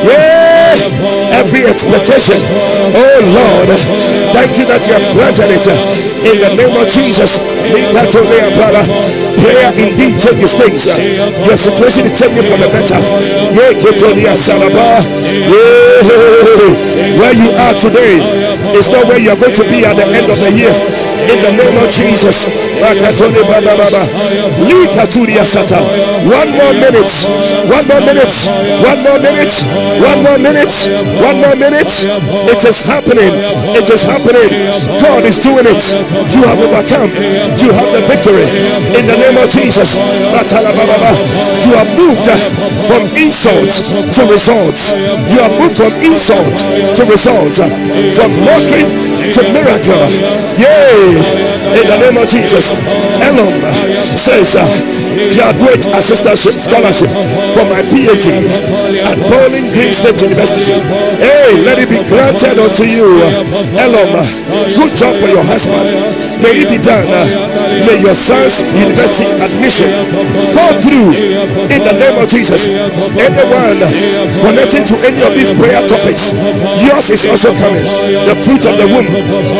Yeah. 0.07 1.18
Every 1.37 1.64
expectation. 1.68 2.39
Oh 2.95 3.20
Lord. 3.37 3.70
Thank 4.33 4.57
you 4.59 4.64
that 4.70 4.87
you 4.87 4.95
have 4.97 5.07
granted 5.12 5.51
it. 5.53 5.66
In 6.24 6.41
the 6.41 6.51
name 6.57 6.74
of 6.76 6.87
Jesus. 6.89 7.41
Prayer 9.39 9.70
indeed 9.76 10.18
changes 10.18 10.55
things. 10.55 10.87
Your 11.47 11.57
situation 11.57 12.05
is 12.07 12.14
changing 12.18 12.47
for 12.49 12.59
the 12.59 12.68
better. 12.72 12.99
Where 17.18 17.35
you 17.35 17.51
are 17.57 17.74
today 17.79 18.20
is 18.76 18.89
not 18.91 19.05
where 19.09 19.18
you 19.20 19.31
are 19.31 19.37
going 19.41 19.55
to 19.55 19.64
be 19.68 19.85
at 19.85 19.95
the 19.97 20.07
end 20.07 20.31
of 20.31 20.39
the 20.39 20.51
year. 20.55 20.72
In 21.29 21.45
the 21.45 21.53
name 21.61 21.76
of 21.76 21.93
Jesus. 21.93 22.49
One 22.49 22.97
more 26.57 26.72
minute. 26.72 27.12
One 27.68 27.85
more 27.85 28.01
minute. 28.01 28.33
One 28.81 29.05
more 29.05 29.20
minute. 29.20 29.53
One 30.01 30.24
more 30.24 30.41
minute. 30.41 30.72
One 31.20 31.37
more 31.45 31.53
minute. 31.57 31.93
It 32.49 32.64
is 32.64 32.81
happening. 32.81 33.29
It 33.76 33.91
is 33.93 34.09
happening. 34.09 34.72
God 35.05 35.29
is 35.29 35.37
doing 35.37 35.68
it. 35.68 35.85
You 36.33 36.49
have 36.49 36.64
overcome. 36.64 37.12
You 37.61 37.76
have 37.76 37.93
the 37.93 38.09
victory. 38.09 38.49
In 38.97 39.05
the 39.05 39.20
name 39.20 39.37
of 39.37 39.53
Jesus. 39.53 40.01
You 40.01 41.76
are 41.76 41.89
moved 41.93 42.24
from 42.89 43.05
insult 43.20 43.68
to 44.16 44.24
results. 44.33 44.97
You 45.29 45.45
are 45.45 45.53
moved 45.61 45.76
from 45.76 45.93
insult 46.01 46.57
to 46.97 47.05
results. 47.05 47.61
From 48.16 48.33
mockery 48.49 48.89
to 49.37 49.45
miracle. 49.53 50.09
Yay 50.57 51.18
in 51.19 51.85
the 51.89 51.99
name 51.99 52.16
of 52.16 52.27
Jesus. 52.29 52.73
Elon 53.23 53.53
says, 54.16 54.57
uh, 54.57 54.66
graduate 55.35 55.83
assistantship 55.99 56.62
scholarship 56.62 57.11
for 57.55 57.66
my 57.66 57.83
PhD 57.91 58.31
at 59.03 59.19
Bowling 59.27 59.71
Green 59.75 59.93
State 59.93 60.23
University. 60.23 60.79
Hey, 61.19 61.59
let 61.66 61.79
it 61.83 61.91
be 61.91 61.99
granted 62.07 62.59
unto 62.59 62.85
you, 62.87 63.23
Elon. 63.75 64.14
Good 64.71 64.95
job 64.95 65.14
for 65.19 65.29
your 65.29 65.43
husband. 65.43 65.91
May 66.39 66.62
it 66.62 66.71
be 66.71 66.79
done. 66.79 67.11
May 67.83 67.99
your 67.99 68.14
son's 68.14 68.62
university 68.79 69.27
admission 69.43 69.91
go 70.55 70.66
through 70.79 71.11
in 71.66 71.81
the 71.83 71.95
name 71.99 72.16
of 72.19 72.31
Jesus. 72.31 72.71
Anyone 72.71 73.83
connecting 74.39 74.87
to 74.87 74.95
any 75.03 75.21
of 75.27 75.35
these 75.35 75.51
prayer 75.51 75.83
topics, 75.91 76.31
yours 76.87 77.11
is 77.11 77.27
also 77.27 77.51
coming. 77.59 77.83
The 78.29 78.37
fruit 78.47 78.62
of 78.71 78.79
the 78.79 78.87
womb, 78.87 79.09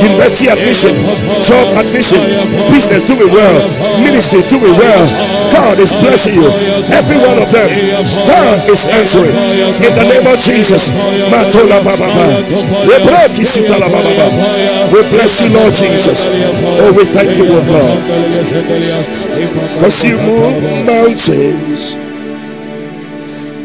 university 0.07 0.49
admission, 0.55 0.95
job 1.43 1.67
admission 1.75 2.23
business 2.71 3.03
doing 3.03 3.33
well, 3.33 3.57
ministry 3.99 4.43
doing 4.47 4.77
well. 4.79 5.03
God 5.53 5.78
is 5.78 5.92
blessing 5.92 6.40
you. 6.40 6.49
Every 6.92 7.18
one 7.18 7.38
of 7.38 7.49
them, 7.53 7.68
God 8.26 8.68
is 8.68 8.86
answering. 8.86 9.34
In 9.82 9.92
the 9.94 10.07
name 10.09 10.26
of 10.26 10.38
Jesus. 10.40 10.90
We 14.92 15.01
bless 15.12 15.40
you, 15.40 15.49
Lord 15.53 15.74
Jesus. 15.74 16.28
Oh, 16.80 16.92
we 16.96 17.05
thank 17.05 17.36
you, 17.36 17.46
oh 17.49 17.64
God. 17.66 17.99
Because 19.74 20.05
you 20.05 20.16
move 20.22 20.62
mountains, 20.86 21.96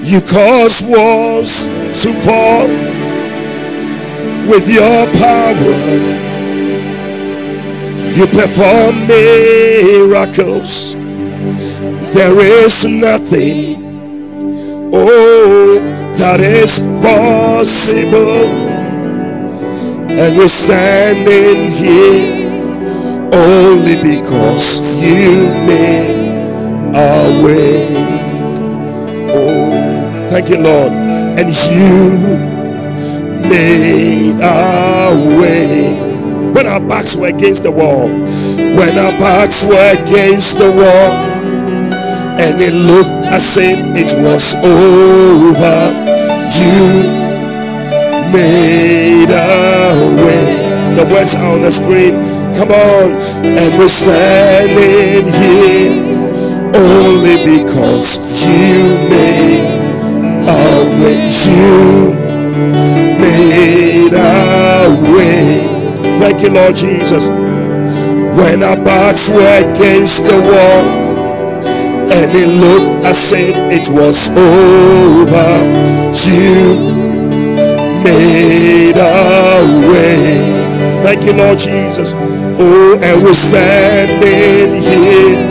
you 0.03 0.19
cause 0.21 0.83
walls 0.89 1.67
to 2.03 2.09
fall 2.23 2.67
with 4.47 4.67
your 4.67 5.07
power 5.19 6.23
you 8.15 8.27
perform 8.27 9.07
miracles. 9.07 10.93
There 12.13 12.63
is 12.63 12.85
nothing, 12.85 13.81
oh, 14.93 15.79
that 16.19 16.39
is 16.39 16.77
possible. 17.01 18.69
And 20.13 20.37
we're 20.37 20.47
standing 20.47 21.73
here 21.73 22.53
only 23.33 23.97
because 23.97 25.01
you 25.01 25.49
made 25.65 26.37
a 26.93 27.43
way. 27.43 27.89
Oh, 29.33 30.29
thank 30.29 30.49
you, 30.49 30.57
Lord. 30.61 30.91
And 30.93 31.49
you 31.49 32.37
made 33.49 34.37
a 34.39 35.41
way 35.41 36.53
when 36.53 36.67
our 36.67 36.79
backs 36.87 37.15
were 37.15 37.29
against 37.35 37.63
the 37.63 37.71
wall, 37.71 38.07
when 38.07 38.99
our 38.99 39.17
backs 39.17 39.65
were 39.67 39.93
against 39.97 40.59
the 40.59 40.69
wall, 40.69 41.32
and 42.39 42.61
it 42.61 42.73
looked 42.73 43.27
as 43.29 43.57
if 43.57 43.79
it 43.93 44.11
was 44.23 44.55
over, 44.63 45.77
you 46.57 46.89
made 48.33 49.29
a 49.29 49.93
way. 50.17 50.95
The 50.95 51.05
words 51.13 51.35
are 51.35 51.55
on 51.55 51.61
the 51.61 51.71
screen. 51.71 52.13
Come 52.55 52.69
on, 52.69 53.11
and 53.45 53.69
we're 53.77 53.87
standing 53.89 55.25
here 55.25 56.13
only 56.73 57.37
because 57.45 58.45
you 58.45 58.97
made 59.09 59.65
a 60.45 60.73
way. 61.01 61.29
You 61.45 62.13
made 63.21 64.13
a 64.13 64.89
way. 65.13 65.65
Thank 66.19 66.41
you, 66.41 66.49
Lord 66.49 66.75
Jesus. 66.75 67.29
When 67.29 68.63
our 68.63 68.77
backs 68.83 69.29
were 69.29 69.71
against 69.71 70.25
the 70.25 70.37
wall 70.41 71.12
and 72.13 72.29
it 72.35 72.49
looked 72.61 73.05
as 73.05 73.33
if 73.33 73.57
it 73.73 73.89
was 73.89 74.29
over, 74.37 75.49
you 76.13 76.61
made 78.05 78.97
a 78.97 79.65
way. 79.89 80.53
Thank 81.01 81.25
you, 81.25 81.33
Lord 81.33 81.57
Jesus. 81.57 82.13
Oh, 82.15 82.99
and 83.01 83.23
we're 83.23 83.33
standing 83.33 84.77
here 84.77 85.41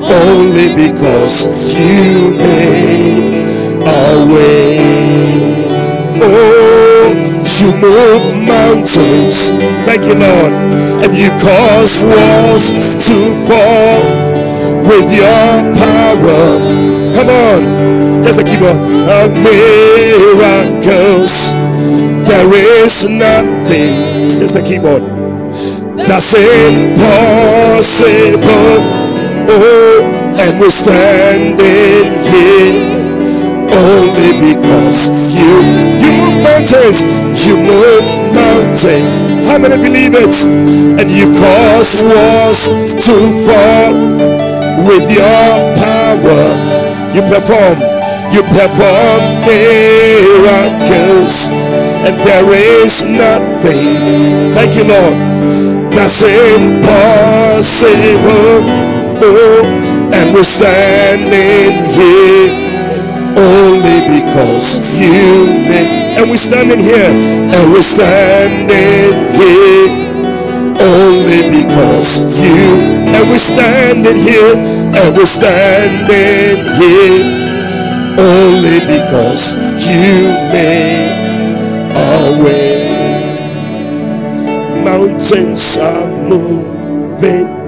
only 0.00 0.68
because 0.80 1.76
you 1.76 2.40
made 2.40 3.28
a 3.84 4.08
way. 4.32 4.80
Oh, 6.24 7.12
you 7.44 7.68
move 7.78 8.48
mountains, 8.48 9.50
thank 9.84 10.06
you, 10.06 10.14
Lord, 10.14 10.52
and 11.04 11.12
you 11.14 11.28
cause 11.38 12.00
walls 12.02 12.70
to 13.06 13.18
fall 13.46 14.41
with 14.86 15.08
your 15.12 15.50
power. 15.76 16.42
Come 17.14 17.28
on, 17.28 18.22
just 18.22 18.38
a 18.40 18.44
keyboard 18.44 18.78
of 19.08 19.32
miracles. 19.34 21.32
There 22.26 22.50
is 22.82 23.08
nothing, 23.08 24.30
just 24.38 24.56
a 24.56 24.62
keyboard 24.62 25.22
that's 25.96 26.34
impossible. 26.34 27.42
Oh, 29.48 30.02
and 30.38 30.60
we're 30.60 30.70
standing 30.70 32.12
here 32.30 33.02
only 33.72 34.54
because 34.54 35.34
you 35.36 35.52
you 35.98 36.10
move 36.20 36.42
mountains, 36.42 37.02
you 37.46 37.56
move 37.56 38.04
mountains. 38.34 39.18
How 39.46 39.58
many 39.58 39.76
believe 39.82 40.14
it? 40.14 40.34
And 41.00 41.10
you 41.10 41.32
cause 41.32 41.96
walls 42.02 42.68
to 43.06 43.14
fall 43.46 44.51
with 44.88 45.04
your 45.12 45.52
power. 45.76 46.44
You 47.12 47.20
perform, 47.28 47.76
you 48.32 48.40
perform 48.42 49.20
miracles, 49.44 51.52
and 52.08 52.16
there 52.16 52.48
is 52.80 53.04
nothing. 53.08 54.54
Thank 54.56 54.72
you, 54.76 54.84
Lord. 54.88 55.16
That's 55.92 56.22
impossible 56.24 57.52
oh, 59.22 60.10
and 60.12 60.34
we're 60.34 60.42
standing 60.42 61.84
here 61.94 62.50
only 63.38 64.20
because 64.20 65.00
you 65.00 65.60
made. 65.68 66.18
And 66.18 66.30
we're 66.30 66.36
standing 66.36 66.78
here, 66.78 67.12
and 67.52 67.72
we're 67.72 67.82
standing 67.82 69.14
here 69.36 70.11
only 70.92 71.48
because 71.50 72.44
you. 72.44 73.00
And 73.08 73.24
we're 73.28 73.38
standing 73.38 74.16
here, 74.16 74.54
and 74.56 75.16
we're 75.16 75.26
standing 75.26 76.60
here 76.80 77.20
only 78.20 78.78
because 78.84 79.44
you 79.88 80.28
made 80.52 81.16
a 81.96 82.44
way. 82.44 82.92
Mountains 84.84 85.78
are 85.78 86.08
moving 86.28 87.62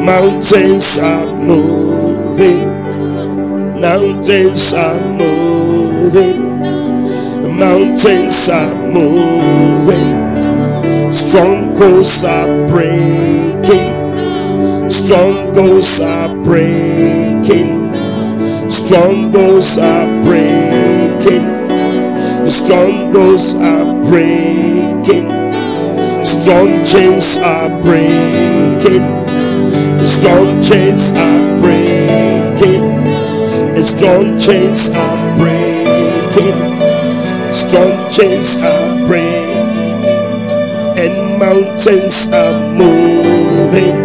Mountains 0.00 0.98
are 0.98 1.26
moving. 1.36 2.68
Mountains 3.80 4.72
are 4.72 5.00
moving. 5.12 6.58
Mountains 7.58 8.48
are 8.48 8.74
moving. 8.92 10.29
Strongholds 11.10 12.24
are 12.24 12.68
breaking. 12.68 13.90
Strongholds 14.88 16.00
are 16.00 16.28
breaking. 16.44 17.92
Strongholds 18.70 19.78
are 19.78 20.06
breaking. 20.22 21.46
Strongholds 22.48 23.60
are 23.60 24.02
breaking. 24.08 25.26
Strong 26.22 26.84
chains 26.84 27.38
are 27.42 27.82
breaking. 27.82 29.02
Strong 30.04 30.62
chains 30.62 31.12
are 31.16 31.58
breaking. 31.58 32.86
Strong 33.82 34.38
chains 34.38 34.94
are 34.94 35.36
breaking. 35.36 36.56
Strong 37.50 38.10
chains 38.12 38.62
are 38.62 39.06
breaking. 39.08 39.39
And 40.96 41.38
mountains 41.38 42.32
are 42.32 42.60
moving. 42.74 43.96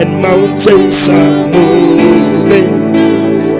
And 0.00 0.22
mountains 0.22 1.08
are 1.08 1.48
moving. 1.48 2.94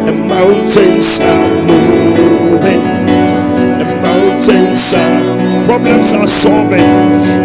And 0.09 0.28
mountains 0.28 1.20
are 1.20 1.51
moving. 1.66 2.84
And 3.80 4.03
mountains 4.03 4.95
are 4.95 5.64
problems 5.66 6.12
are 6.12 6.26
solving. 6.26 6.91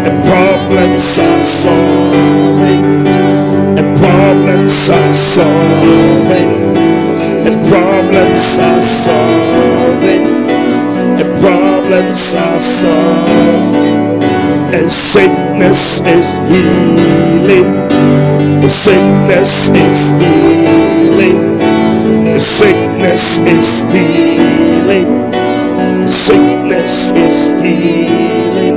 And 0.06 0.24
problems 0.24 1.18
are 1.18 1.42
solving 1.42 3.06
and 3.78 3.96
problems 3.98 4.90
are 4.90 5.12
solving. 5.12 6.76
And 7.46 7.56
problems 7.68 8.58
are 8.58 8.82
solving. 8.82 10.48
And 11.20 11.40
problems 11.40 12.34
are 12.34 12.58
solving. 12.58 13.55
And 14.86 14.92
sickness 14.92 16.06
is 16.06 16.38
healing. 16.48 17.88
The 18.60 18.68
sickness 18.68 19.70
is 19.70 20.06
healing. 20.22 21.58
The 22.32 22.38
sickness 22.38 23.38
is 23.38 23.82
healing. 23.90 25.32
The 25.32 26.08
sickness 26.08 27.08
is 27.18 27.64
healing. 27.64 28.76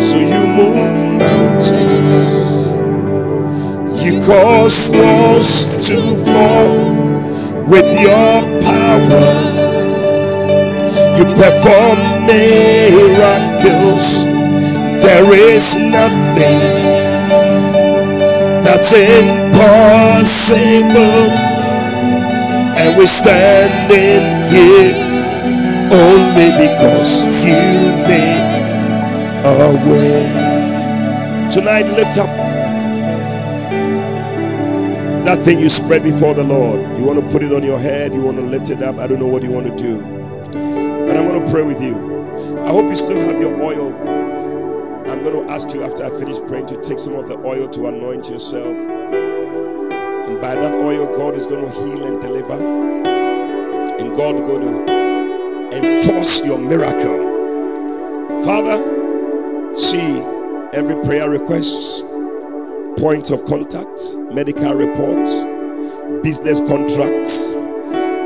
So 0.00 0.16
you 0.16 0.46
move 0.46 0.80
mountains. 1.20 2.12
You 4.02 4.24
cause 4.24 4.90
walls 4.94 5.88
to 5.90 5.98
fall 6.24 7.64
with 7.68 8.00
your 8.00 8.62
power. 8.62 9.41
You 11.16 11.24
perform 11.24 11.98
miracles. 12.26 14.06
There 15.02 15.34
is 15.34 15.76
nothing 15.78 16.60
that's 18.64 18.92
impossible. 18.92 19.60
And 22.78 22.96
we're 22.98 23.06
standing 23.06 24.24
here 24.50 24.94
only 25.92 26.50
because 26.58 27.44
you 27.44 27.62
made 28.08 28.62
a 29.44 29.48
way. 29.86 30.24
Tonight, 31.50 31.86
lift 31.96 32.18
up 32.18 32.30
that 35.24 35.38
thing 35.44 35.58
you 35.60 35.68
spread 35.68 36.02
before 36.02 36.34
the 36.34 36.44
Lord. 36.44 36.80
You 36.98 37.04
want 37.04 37.18
to 37.20 37.26
put 37.28 37.42
it 37.42 37.52
on 37.52 37.62
your 37.62 37.78
head, 37.78 38.14
you 38.14 38.22
want 38.22 38.38
to 38.38 38.42
lift 38.42 38.70
it 38.70 38.82
up. 38.82 38.96
I 38.98 39.06
don't 39.06 39.20
know 39.20 39.28
what 39.28 39.42
you 39.42 39.52
want 39.52 39.66
to 39.66 39.76
do. 39.76 40.11
Pray 41.52 41.62
with 41.62 41.82
you. 41.82 41.94
I 42.64 42.70
hope 42.70 42.88
you 42.88 42.96
still 42.96 43.20
have 43.20 43.38
your 43.38 43.52
oil. 43.60 43.92
I'm 45.10 45.22
going 45.22 45.46
to 45.46 45.52
ask 45.52 45.74
you 45.74 45.82
after 45.82 46.02
I 46.02 46.08
finish 46.08 46.38
praying 46.48 46.64
to 46.68 46.80
take 46.80 46.98
some 46.98 47.14
of 47.14 47.28
the 47.28 47.36
oil 47.44 47.68
to 47.68 47.88
anoint 47.88 48.30
yourself. 48.30 48.74
And 48.74 50.40
by 50.40 50.54
that 50.54 50.72
oil, 50.72 51.14
God 51.14 51.36
is 51.36 51.46
going 51.46 51.62
to 51.62 51.70
heal 51.70 52.06
and 52.06 52.18
deliver. 52.22 52.54
And 52.54 54.16
God 54.16 54.36
is 54.36 54.40
going 54.40 54.62
to 54.62 55.76
enforce 55.76 56.46
your 56.46 56.58
miracle. 56.58 57.20
Father, 58.44 59.74
see 59.74 60.22
every 60.72 61.04
prayer 61.04 61.28
request 61.28 62.02
point 62.96 63.30
of 63.30 63.44
contact, 63.44 64.00
medical 64.32 64.72
reports, 64.72 65.44
business 66.22 66.60
contracts, 66.60 67.54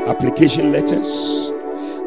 application 0.07 0.71
letters 0.71 1.46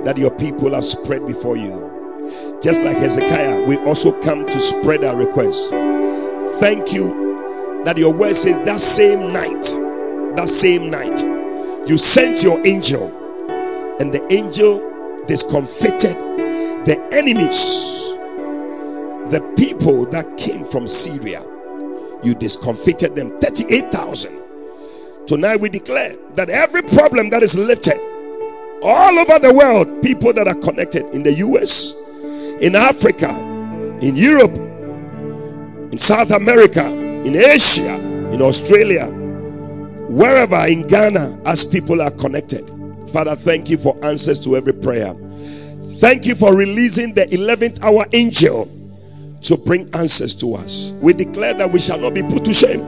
that 0.04 0.18
your 0.18 0.30
people 0.38 0.74
have 0.74 0.84
spread 0.84 1.26
before 1.26 1.56
you. 1.56 2.58
Just 2.62 2.82
like 2.82 2.96
Hezekiah, 2.96 3.64
we 3.66 3.76
also 3.78 4.20
come 4.22 4.48
to 4.48 4.60
spread 4.60 5.04
our 5.04 5.16
requests. 5.16 5.70
Thank 6.60 6.92
you 6.92 7.82
that 7.84 7.96
your 7.96 8.12
word 8.12 8.34
says 8.34 8.64
that 8.64 8.80
same 8.80 9.32
night, 9.32 9.64
that 10.36 10.48
same 10.48 10.90
night, 10.90 11.20
you 11.88 11.96
sent 11.98 12.42
your 12.42 12.64
angel, 12.66 13.08
and 14.00 14.12
the 14.12 14.26
angel 14.30 15.24
discomfited 15.26 16.16
the 16.86 16.96
enemies, 17.12 18.14
the 19.30 19.54
people 19.56 20.04
that 20.06 20.36
came 20.36 20.64
from 20.64 20.86
Syria 20.86 21.42
you 22.22 22.34
discomfited 22.34 23.14
them 23.14 23.30
38,000. 23.40 25.26
Tonight 25.26 25.60
we 25.60 25.68
declare 25.68 26.14
that 26.34 26.50
every 26.50 26.82
problem 26.82 27.30
that 27.30 27.42
is 27.42 27.56
lifted 27.56 27.98
all 28.82 29.18
over 29.18 29.38
the 29.38 29.52
world, 29.52 30.02
people 30.02 30.32
that 30.32 30.48
are 30.48 30.54
connected 30.54 31.04
in 31.14 31.22
the 31.22 31.32
US, 31.34 32.18
in 32.60 32.74
Africa, 32.74 33.30
in 34.00 34.16
Europe, 34.16 34.52
in 35.92 35.98
South 35.98 36.30
America, 36.30 36.84
in 36.86 37.36
Asia, 37.36 37.94
in 38.32 38.40
Australia, 38.40 39.06
wherever 40.08 40.66
in 40.68 40.86
Ghana, 40.86 41.42
as 41.46 41.64
people 41.70 42.00
are 42.00 42.10
connected. 42.12 42.64
Father, 43.12 43.34
thank 43.34 43.68
you 43.68 43.76
for 43.76 43.96
answers 44.04 44.38
to 44.40 44.56
every 44.56 44.72
prayer. 44.72 45.12
Thank 46.00 46.24
you 46.26 46.34
for 46.34 46.56
releasing 46.56 47.14
the 47.14 47.26
11th 47.26 47.82
hour 47.82 48.04
angel 48.12 48.66
to 49.42 49.56
bring 49.66 49.88
answers 49.94 50.34
to 50.36 50.54
us. 50.54 51.00
We 51.02 51.12
declare 51.12 51.54
that 51.54 51.70
we 51.70 51.80
shall 51.80 51.98
not 51.98 52.14
be 52.14 52.22
put 52.22 52.44
to 52.44 52.54
shame. 52.54 52.80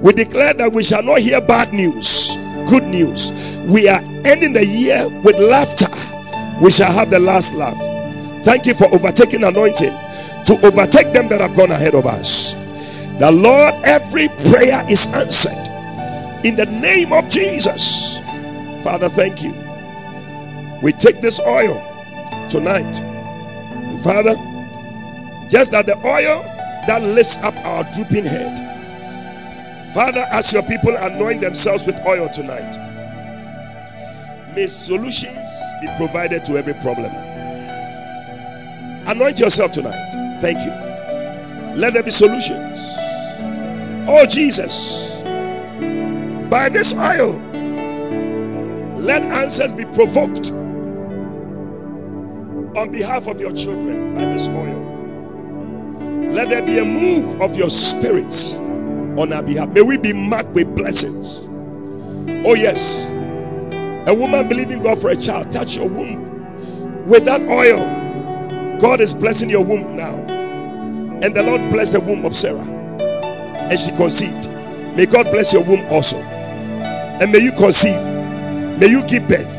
We 0.00 0.12
declare 0.12 0.54
that 0.54 0.72
we 0.72 0.82
shall 0.82 1.02
not 1.02 1.20
hear 1.20 1.40
bad 1.40 1.72
news, 1.72 2.36
good 2.68 2.84
news. 2.84 3.43
We 3.66 3.88
are 3.88 4.00
ending 4.24 4.52
the 4.52 4.64
year 4.64 5.08
with 5.22 5.38
laughter. 5.38 5.86
We 6.62 6.70
shall 6.70 6.92
have 6.92 7.10
the 7.10 7.18
last 7.18 7.54
laugh. 7.54 7.76
Thank 8.44 8.66
you 8.66 8.74
for 8.74 8.86
overtaking 8.94 9.42
anointing 9.42 9.92
to 10.44 10.52
overtake 10.64 11.12
them 11.12 11.28
that 11.28 11.40
have 11.40 11.56
gone 11.56 11.70
ahead 11.70 11.94
of 11.94 12.06
us. 12.06 12.54
The 13.18 13.32
Lord, 13.32 13.74
every 13.84 14.28
prayer 14.50 14.82
is 14.90 15.14
answered 15.14 15.64
in 16.44 16.56
the 16.56 16.66
name 16.66 17.12
of 17.12 17.28
Jesus. 17.30 18.20
Father, 18.84 19.08
thank 19.08 19.42
you. 19.42 19.54
We 20.82 20.92
take 20.92 21.22
this 21.22 21.40
oil 21.46 21.80
tonight. 22.50 23.00
And 23.00 24.00
Father, 24.00 24.34
just 25.48 25.72
that 25.72 25.86
the 25.86 25.96
oil 26.04 26.42
that 26.86 27.02
lifts 27.02 27.42
up 27.42 27.54
our 27.64 27.84
drooping 27.94 28.26
head. 28.26 28.58
Father, 29.94 30.26
as 30.32 30.52
your 30.52 30.62
people 30.64 30.94
anoint 30.98 31.40
themselves 31.40 31.86
with 31.86 31.96
oil 32.06 32.28
tonight, 32.28 32.76
may 34.54 34.66
solutions 34.66 35.62
be 35.80 35.88
provided 35.96 36.44
to 36.44 36.56
every 36.56 36.74
problem. 36.74 37.12
Anoint 39.06 39.40
yourself 39.40 39.72
tonight. 39.72 40.40
Thank 40.40 40.60
you. 40.64 40.70
Let 41.78 41.94
there 41.94 42.02
be 42.02 42.10
solutions. 42.10 42.96
Oh, 44.06 44.26
Jesus, 44.28 45.22
by 46.50 46.68
this 46.68 46.96
oil, 46.98 47.38
let 48.96 49.22
answers 49.22 49.72
be 49.72 49.84
provoked 49.94 50.50
on 52.76 52.90
behalf 52.92 53.26
of 53.26 53.40
your 53.40 53.52
children 53.52 54.14
by 54.14 54.24
this 54.26 54.48
oil. 54.48 54.82
Let 56.30 56.48
there 56.48 56.64
be 56.64 56.78
a 56.78 56.84
move 56.84 57.40
of 57.40 57.56
your 57.56 57.70
spirits 57.70 58.58
on 59.18 59.32
our 59.32 59.42
behalf. 59.42 59.68
May 59.70 59.82
we 59.82 59.98
be 59.98 60.12
marked 60.12 60.50
with 60.50 60.74
blessings. 60.76 61.48
Oh, 62.46 62.54
yes. 62.54 63.23
A 64.06 64.14
woman 64.14 64.48
believing 64.48 64.82
God 64.82 65.00
for 65.00 65.10
a 65.10 65.16
child, 65.16 65.52
touch 65.52 65.76
your 65.76 65.88
womb 65.88 66.24
with 67.06 67.24
that 67.24 67.42
oil. 67.42 68.78
God 68.78 69.00
is 69.00 69.14
blessing 69.14 69.50
your 69.50 69.64
womb 69.64 69.96
now. 69.96 70.14
And 71.22 71.34
the 71.34 71.42
Lord 71.42 71.60
bless 71.70 71.92
the 71.92 72.00
womb 72.00 72.24
of 72.24 72.34
Sarah. 72.34 72.64
And 73.54 73.78
she 73.78 73.96
conceived. 73.96 74.48
May 74.96 75.06
God 75.06 75.24
bless 75.30 75.52
your 75.52 75.64
womb 75.64 75.80
also. 75.90 76.18
And 77.20 77.32
may 77.32 77.38
you 77.38 77.52
conceive. 77.52 78.00
May 78.78 78.88
you 78.88 79.06
give 79.06 79.26
birth. 79.28 79.52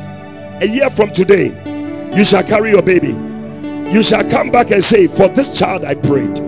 A 0.61 0.67
year 0.67 0.89
from 0.89 1.11
today, 1.11 1.49
you 2.15 2.23
shall 2.23 2.43
carry 2.43 2.71
your 2.71 2.83
baby. 2.83 3.13
You 3.91 4.03
shall 4.03 4.29
come 4.29 4.51
back 4.51 4.71
and 4.71 4.83
say, 4.83 5.07
For 5.07 5.27
this 5.29 5.57
child 5.57 5.85
I 5.85 5.95
prayed. 5.95 6.39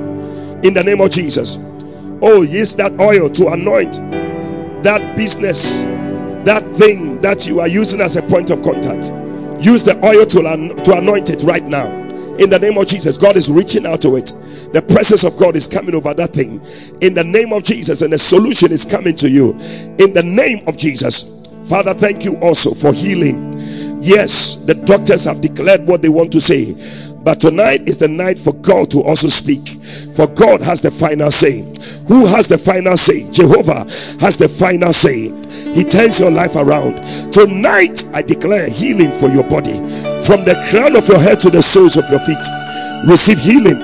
In 0.66 0.74
the 0.74 0.84
name 0.86 1.02
of 1.02 1.12
Jesus. 1.12 1.84
Oh, 2.22 2.42
use 2.42 2.76
that 2.76 3.00
oil 3.00 3.30
to 3.30 3.50
anoint 3.50 3.94
that 4.84 5.16
business, 5.16 5.82
that 6.48 6.64
thing 6.64 7.20
that 7.22 7.46
you 7.46 7.60
are 7.60 7.68
using 7.68 8.00
as 8.00 8.16
a 8.16 8.24
point 8.24 8.50
of 8.50 8.64
contact. 8.64 9.12
Use 9.60 9.84
the 9.84 10.00
oil 10.00 10.24
to, 10.24 10.40
to 10.84 10.98
anoint 10.98 11.30
it 11.30 11.44
right 11.44 11.64
now. 11.64 11.92
In 12.40 12.50
the 12.50 12.60
name 12.62 12.78
of 12.78 12.88
Jesus, 12.88 13.18
God 13.18 13.36
is 13.36 13.52
reaching 13.52 13.86
out 13.86 14.02
to 14.02 14.16
it. 14.16 14.32
The 14.72 14.80
presence 14.82 15.24
of 15.24 15.38
God 15.40 15.56
is 15.56 15.68
coming 15.68 15.96
over 15.96 16.14
that 16.14 16.32
thing. 16.32 16.62
In 17.02 17.14
the 17.14 17.24
name 17.24 17.52
of 17.52 17.64
Jesus, 17.64 18.02
and 18.02 18.14
the 18.14 18.18
solution 18.18 18.72
is 18.72 18.86
coming 18.86 19.16
to 19.18 19.30
you. 19.30 19.52
In 20.00 20.14
the 20.14 20.24
name 20.24 20.68
of 20.68 20.78
Jesus. 20.78 21.48
Father, 21.68 21.94
thank 21.94 22.24
you 22.24 22.38
also 22.40 22.72
for 22.72 22.94
healing. 22.94 23.58
Yes, 24.00 24.64
the 24.66 24.76
doctors 24.86 25.26
have 25.26 25.42
declared 25.42 25.82
what 25.84 26.02
they 26.02 26.10
want 26.10 26.32
to 26.32 26.40
say. 26.40 26.72
But 27.24 27.42
tonight 27.42 27.82
is 27.92 27.98
the 27.98 28.08
night 28.08 28.40
for 28.40 28.54
God 28.54 28.92
to 28.92 29.04
also 29.04 29.28
speak. 29.28 29.68
For 30.16 30.28
God 30.32 30.64
has 30.64 30.80
the 30.80 30.92
final 30.92 31.32
say. 31.32 31.60
Who 32.08 32.28
has 32.28 32.48
the 32.48 32.58
final 32.58 32.96
say? 32.96 33.20
Jehovah 33.36 33.84
has 34.24 34.38
the 34.38 34.48
final 34.48 34.94
say. 34.94 35.28
He 35.76 35.84
turns 35.84 36.20
your 36.20 36.32
life 36.32 36.56
around. 36.56 37.02
Tonight, 37.32 38.04
I 38.14 38.22
declare 38.22 38.70
healing 38.70 39.12
for 39.12 39.30
your 39.30 39.44
body 39.48 39.78
from 40.26 40.44
the 40.44 40.58
crown 40.70 40.96
of 40.96 41.08
your 41.08 41.20
head 41.20 41.40
to 41.42 41.50
the 41.50 41.62
soles 41.62 41.96
of 41.96 42.04
your 42.10 42.20
feet. 42.24 42.42
Receive 43.08 43.40
healing. 43.40 43.80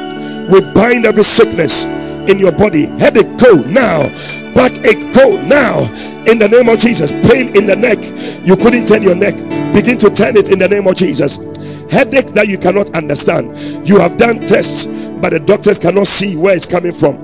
We 0.52 0.60
bind 0.74 1.06
every 1.06 1.24
sickness 1.24 1.88
in 2.28 2.40
your 2.40 2.52
body. 2.52 2.88
Headache 3.00 3.30
go 3.38 3.62
now. 3.70 4.10
Backache 4.58 5.14
go 5.14 5.40
now. 5.48 5.86
In 6.28 6.40
the 6.40 6.50
name 6.50 6.68
of 6.68 6.80
Jesus. 6.80 7.12
Pain 7.30 7.56
in 7.56 7.68
the 7.68 7.76
neck. 7.76 8.00
You 8.44 8.56
couldn't 8.58 8.88
turn 8.88 9.04
your 9.04 9.16
neck. 9.16 9.36
Begin 9.74 9.98
to 10.00 10.10
turn 10.10 10.36
it 10.36 10.52
in 10.52 10.60
the 10.60 10.68
name 10.68 10.88
of 10.88 10.96
Jesus. 10.96 11.54
Headache 11.92 12.34
that 12.34 12.48
you 12.48 12.58
cannot 12.58 12.90
understand. 12.98 13.54
You 13.88 14.00
have 14.00 14.18
done 14.18 14.42
tests, 14.46 14.90
but 15.22 15.32
the 15.32 15.40
doctors 15.40 15.80
cannot 15.80 16.08
see 16.08 16.36
where 16.42 16.56
it's 16.56 16.66
coming 16.66 16.94
from. 16.94 17.16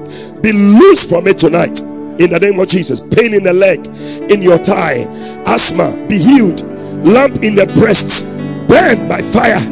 Be 0.42 0.54
loose 0.54 1.10
from 1.10 1.28
it 1.28 1.40
tonight 1.40 1.89
in 2.20 2.30
the 2.30 2.40
name 2.40 2.60
of 2.60 2.68
Jesus. 2.68 3.02
Pain 3.16 3.34
in 3.34 3.44
the 3.44 3.54
leg, 3.54 3.80
in 4.32 4.42
your 4.44 4.58
thigh, 4.58 5.08
asthma, 5.48 5.92
be 6.08 6.20
healed. 6.20 6.62
Lump 7.04 7.44
in 7.44 7.56
the 7.56 7.66
breasts, 7.80 8.44
burned 8.68 9.08
by 9.08 9.24
fire 9.24 9.64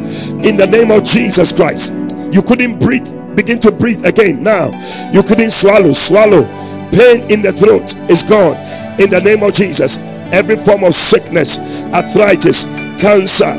in 0.48 0.56
the 0.56 0.66
name 0.66 0.90
of 0.90 1.04
Jesus 1.04 1.54
Christ. 1.54 2.12
You 2.32 2.42
couldn't 2.42 2.80
breathe, 2.80 3.06
begin 3.36 3.60
to 3.60 3.70
breathe 3.72 4.04
again 4.04 4.42
now. 4.42 4.72
You 5.12 5.22
couldn't 5.22 5.50
swallow, 5.52 5.92
swallow. 5.92 6.44
Pain 6.90 7.28
in 7.30 7.42
the 7.44 7.52
throat 7.52 7.84
is 8.10 8.24
gone 8.24 8.56
in 8.98 9.10
the 9.10 9.20
name 9.24 9.42
of 9.44 9.52
Jesus. 9.52 10.18
Every 10.32 10.56
form 10.56 10.84
of 10.84 10.94
sickness, 10.94 11.84
arthritis, 11.94 12.68
cancer, 13.00 13.52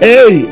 hey, 0.00 0.46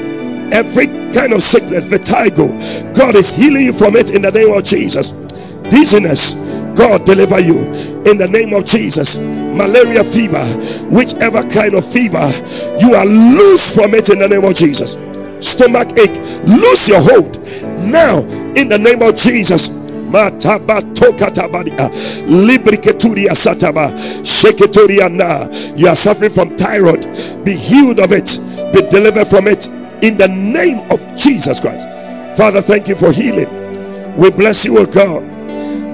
every 0.52 0.86
kind 1.14 1.32
of 1.32 1.42
sickness, 1.42 1.86
vertigo, 1.86 2.48
God 2.94 3.16
is 3.16 3.34
healing 3.34 3.64
you 3.64 3.72
from 3.72 3.96
it 3.96 4.14
in 4.14 4.22
the 4.22 4.30
name 4.30 4.52
of 4.52 4.64
Jesus. 4.64 5.26
Dizziness, 5.70 6.43
God 6.76 7.04
deliver 7.06 7.40
you 7.40 7.58
in 8.04 8.18
the 8.18 8.28
name 8.28 8.52
of 8.54 8.64
Jesus. 8.64 9.22
Malaria 9.54 10.02
fever, 10.02 10.42
whichever 10.90 11.42
kind 11.48 11.74
of 11.74 11.84
fever, 11.86 12.26
you 12.78 12.94
are 12.94 13.06
loose 13.06 13.74
from 13.74 13.94
it 13.94 14.10
in 14.10 14.18
the 14.18 14.28
name 14.28 14.44
of 14.44 14.54
Jesus. 14.54 14.98
Stomach 15.40 15.96
ache, 15.98 16.18
lose 16.46 16.88
your 16.88 17.00
hold 17.00 17.38
now 17.86 18.20
in 18.56 18.68
the 18.68 18.78
name 18.78 19.02
of 19.02 19.14
Jesus. 19.16 19.84
You 25.76 25.88
are 25.88 25.96
suffering 25.96 26.30
from 26.30 26.48
thyroid. 26.56 27.06
Be 27.44 27.56
healed 27.56 27.98
of 27.98 28.12
it. 28.12 28.38
Be 28.72 28.88
delivered 28.88 29.26
from 29.26 29.48
it 29.48 29.66
in 30.02 30.16
the 30.16 30.28
name 30.28 30.78
of 30.90 31.00
Jesus 31.16 31.60
Christ. 31.60 31.88
Father, 32.36 32.60
thank 32.60 32.88
you 32.88 32.94
for 32.94 33.12
healing. 33.12 33.48
We 34.16 34.30
bless 34.30 34.64
you, 34.64 34.78
O 34.78 34.86
God 34.86 35.33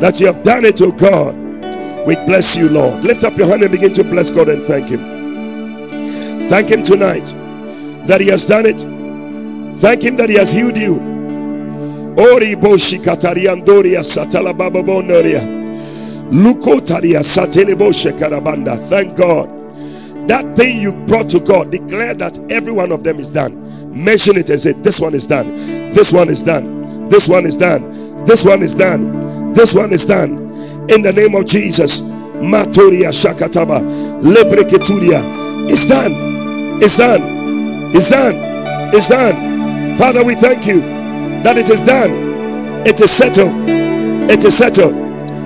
that 0.01 0.21
you 0.21 0.27
have 0.27 0.43
done 0.43 0.65
it, 0.65 0.81
oh 0.83 0.93
God. 0.93 1.35
We 2.07 2.15
bless 2.27 2.57
you, 2.57 2.71
Lord. 2.71 3.05
Lift 3.05 3.25
up 3.25 3.37
your 3.37 3.49
hand 3.49 3.63
and 3.63 3.73
begin 3.73 3.93
to 3.95 4.05
bless 4.05 4.31
God 4.35 4.49
and 4.49 4.63
thank 4.63 4.89
Him. 4.89 5.23
Thank 6.49 6.69
Him 6.71 6.83
tonight 6.85 7.27
that 8.09 8.21
He 8.21 8.29
has 8.29 8.47
done 8.47 8.65
it. 8.67 8.81
Thank 9.81 10.03
Him 10.05 10.17
that 10.17 10.31
He 10.31 10.37
has 10.37 10.53
healed 10.53 10.77
you. 10.77 10.97
Ori 12.19 12.55
boshi 12.57 12.99
katariandoria 13.05 14.03
satala 14.03 14.53
bababonoria. 14.53 15.41
Lukotaria 16.31 17.23
sateleboshe 17.23 18.13
karabanda. 18.19 18.77
Thank 18.89 19.17
God. 19.17 19.49
That 20.29 20.57
thing 20.57 20.79
you 20.81 20.93
brought 21.07 21.31
to 21.31 21.41
God, 21.41 21.71
declare 21.73 22.15
that 22.15 22.39
every 22.51 22.73
one 22.73 22.93
of 22.93 23.05
them 23.05 23.19
is 23.19 23.31
done. 23.31 23.55
Mention 23.93 24.37
it 24.37 24.51
and 24.51 24.61
say, 24.61 24.73
This 24.83 25.01
one 25.01 25.15
is 25.15 25.27
done. 25.27 25.47
This 25.91 26.13
one 26.13 26.29
is 26.29 26.43
done. 26.43 27.09
This 27.09 27.29
one 27.29 27.45
is 27.47 27.57
done. 27.57 28.25
This 28.25 28.45
one 28.45 28.63
is 28.63 28.75
done. 28.77 29.30
This 29.55 29.75
one 29.75 29.93
is 29.93 30.07
done 30.07 30.31
in 30.91 31.03
the 31.03 31.13
name 31.15 31.35
of 31.35 31.47
Jesus. 31.47 32.13
Matoria 32.41 33.11
Shakataba 33.11 33.81
Lebreketuria. 34.23 35.69
It's 35.71 35.87
done. 35.89 36.13
It's 36.83 36.97
done. 36.97 37.21
It's 37.95 38.11
done. 38.11 38.35
It's 38.95 39.09
done. 39.09 39.99
Father, 39.99 40.25
we 40.25 40.35
thank 40.35 40.67
you 40.67 40.81
that 41.43 41.57
it 41.59 41.69
is 41.69 41.83
done. 41.83 42.11
It 42.87 43.01
is 43.01 43.11
settled. 43.11 43.69
It 44.31 44.45
is 44.45 44.57
settled. 44.57 44.95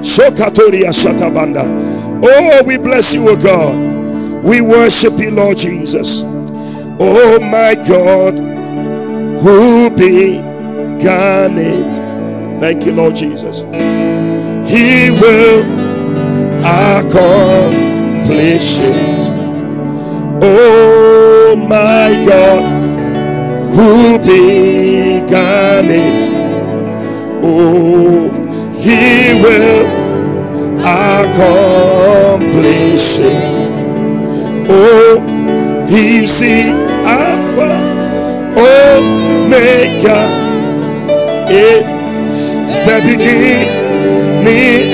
Shokatoria 0.05 0.93
Shatabanda. 0.93 2.21
Oh, 2.23 2.63
we 2.67 2.79
bless 2.79 3.15
you, 3.15 3.29
O 3.29 3.37
God. 3.43 4.45
We 4.45 4.61
worship 4.61 5.15
you, 5.19 5.31
Lord 5.33 5.57
Jesus. 5.57 6.23
Oh 7.01 7.41
my 7.41 7.75
God, 7.89 8.39
who 9.43 9.91
began 9.97 11.59
it? 11.59 12.14
Thank 12.65 12.87
you, 12.87 12.93
Lord 12.95 13.15
Jesus. 13.15 13.61
He 13.61 15.11
will 15.21 15.63
accomplish 16.65 17.69
it. 18.89 19.29
Oh 20.43 21.57
my 21.69 22.25
God, 22.27 22.65
who 23.69 24.19
began 24.25 25.91
it? 25.91 26.31
Oh, 27.45 28.31
He 28.79 29.35
will 29.43 29.87
accomplish 30.81 31.51
it. 33.21 33.59
Oh, 34.71 35.21
He 35.87 36.27
the 36.27 36.84
beginning 43.05 43.85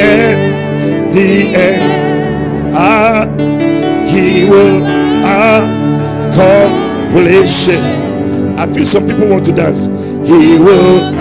and 0.02 1.14
the 1.14 1.54
end. 1.54 2.74
Ah, 2.74 3.26
he 4.06 4.46
will 4.50 4.82
accomplish 6.30 7.68
it. 7.68 7.82
I 8.58 8.66
feel 8.66 8.84
some 8.84 9.06
people 9.06 9.28
want 9.28 9.44
to 9.46 9.52
dance. 9.52 9.86
He 10.26 10.58
will 10.58 11.14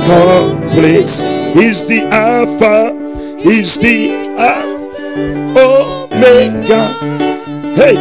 accomplish. 0.00 1.24
He's 1.56 1.86
the 1.88 2.08
Alpha. 2.12 2.92
He's 3.40 3.78
the 3.80 4.12
Alpha 4.38 4.72
Omega. 6.12 6.82
Hey, 7.76 7.96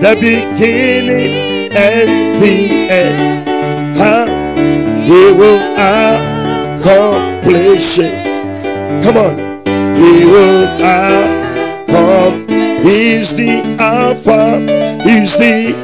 the 0.00 0.14
beginning 0.18 1.70
and 1.72 2.40
the 2.40 2.56
end. 2.90 3.46
Huh? 3.98 4.26
He 4.96 5.20
will. 5.38 5.60
accomplish 5.76 6.29
accomplish 6.80 7.98
it. 8.00 8.40
Come 9.04 9.16
on. 9.16 9.36
He 9.96 10.24
will 10.24 10.64
accomplish. 10.80 12.48
He's 12.82 13.36
the 13.36 13.76
Alpha. 13.78 14.58
He's 15.04 15.36
the 15.36 15.74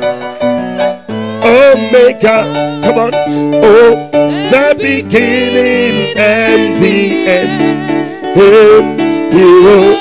Omega. 1.45 2.45
Come 2.83 2.99
on. 2.99 3.13
Oh, 3.63 4.09
the 4.51 4.75
beginning 4.79 6.17
and 6.17 6.81
the 6.81 7.29
end. 7.29 7.53
He 8.35 8.49
he 9.37 9.45
will 9.65 9.97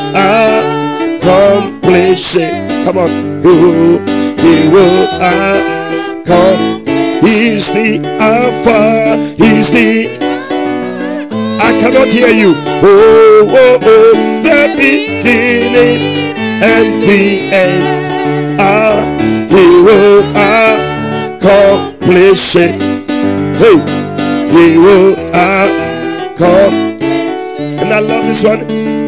accomplish 1.26 2.38
it. 2.38 2.86
Come 2.86 2.98
on. 2.98 3.12
He 3.42 3.50
will, 3.50 4.00
he 4.40 4.56
will 4.72 5.08
accomplish. 5.20 6.86
He's 7.40 7.68
the 7.74 7.90
Alpha. 8.20 9.18
He's 9.38 9.72
the. 9.72 10.25
I 11.76 11.92
cannot 11.92 12.08
hear 12.08 12.30
you. 12.32 12.56
Oh, 12.82 13.52
oh, 13.52 13.80
oh. 13.84 14.16
The 14.42 14.76
beginning 14.80 16.00
and 16.64 17.04
the 17.04 17.52
end. 17.52 18.08
Ah, 18.60 19.04
he 19.52 19.84
will 19.84 20.24
accomplish 21.36 22.56
it. 22.56 22.80
Hey, 23.60 23.76
he 24.50 24.78
will 24.80 25.14
accomplish. 25.36 27.60
And 27.60 27.92
I 27.94 28.00
love 28.00 28.26
this 28.26 28.42
one. 28.44 28.62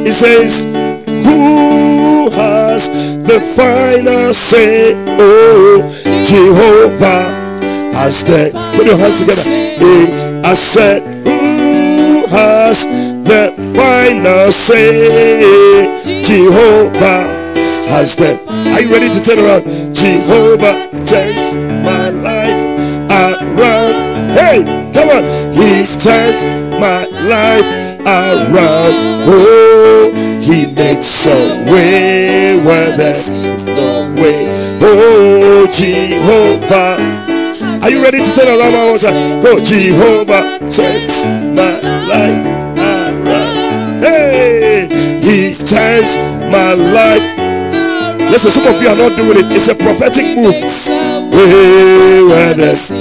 It 0.06 0.12
says, 0.14 0.66
Who 1.08 2.30
has 2.32 2.90
the 3.24 3.40
final 3.56 4.34
say? 4.34 4.94
Oh, 5.20 5.90
Jehovah 6.28 7.32
has 7.96 8.24
the. 8.26 8.52
Put 8.76 8.86
your 8.86 8.98
hands 8.98 9.20
together. 9.22 9.44
I 10.46 10.54
said, 10.54 11.02
has 12.68 12.84
the 13.24 13.56
final 13.72 14.52
say? 14.52 15.88
Jehovah 16.04 17.32
has 17.88 18.16
the. 18.18 18.36
Are 18.76 18.82
you 18.82 18.92
ready 18.92 19.08
to 19.08 19.20
turn 19.24 19.40
around? 19.40 19.96
Jehovah 19.96 20.76
turns 21.00 21.56
my 21.88 22.10
life 22.12 22.60
around. 23.08 23.96
Hey, 24.36 24.60
come 24.92 25.08
on. 25.16 25.24
He 25.56 25.88
turns 25.96 26.44
my 26.76 27.08
life 27.32 27.70
around. 28.04 28.92
Oh, 29.32 30.12
he 30.42 30.68
makes 30.76 31.26
a 31.28 31.72
way 31.72 32.60
where 32.66 32.98
there's 32.98 33.30
no 33.68 34.14
way. 34.20 34.44
Oh, 34.82 35.68
Jehovah. 35.72 37.27
Are 37.88 37.90
you 37.90 38.04
ready 38.04 38.20
to 38.20 38.32
turn 38.36 38.52
around 38.52 38.76
one 38.76 39.00
more? 39.00 39.40
Go, 39.40 39.64
Jehovah, 39.64 40.60
turns 40.68 41.24
my 41.56 41.72
life 42.12 42.44
around. 42.76 44.04
Hey, 44.04 44.92
he 45.24 45.56
turns 45.56 46.20
my 46.52 46.76
life. 46.76 47.24
Listen, 48.28 48.52
some 48.52 48.68
of 48.68 48.82
you 48.82 48.90
are 48.90 48.98
not 49.00 49.16
doing 49.16 49.40
it. 49.40 49.56
It's 49.56 49.70
a 49.70 49.76
prophetic 49.76 50.36
move. 50.36 50.52
Hey, 51.32 52.20
where 52.28 52.54
there's 52.56 52.92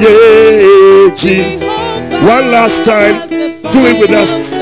yeah, 0.00 1.12
Jehovah. 1.12 2.24
One 2.24 2.50
last 2.50 2.86
time, 2.86 3.28
do 3.28 3.80
it 3.84 4.00
with 4.00 4.10
us. 4.16 4.56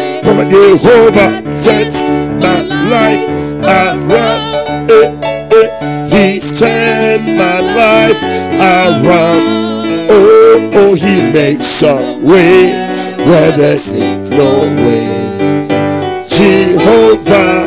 Jehovah 0.50 1.38
turns 1.54 1.94
my 2.42 2.66
life 2.90 3.22
around. 3.62 4.90
Eh, 4.90 5.54
eh. 5.54 5.93
He 6.54 6.60
turned 6.60 7.36
my 7.36 7.58
life 7.58 8.22
around. 8.54 9.42
Oh, 10.08 10.70
oh, 10.72 10.94
he 10.94 11.32
makes 11.32 11.82
a 11.82 11.96
way 12.22 12.70
where 13.26 13.50
there 13.58 13.76
seems 13.76 14.30
no 14.30 14.60
way. 14.62 15.66
Jehovah 16.22 17.66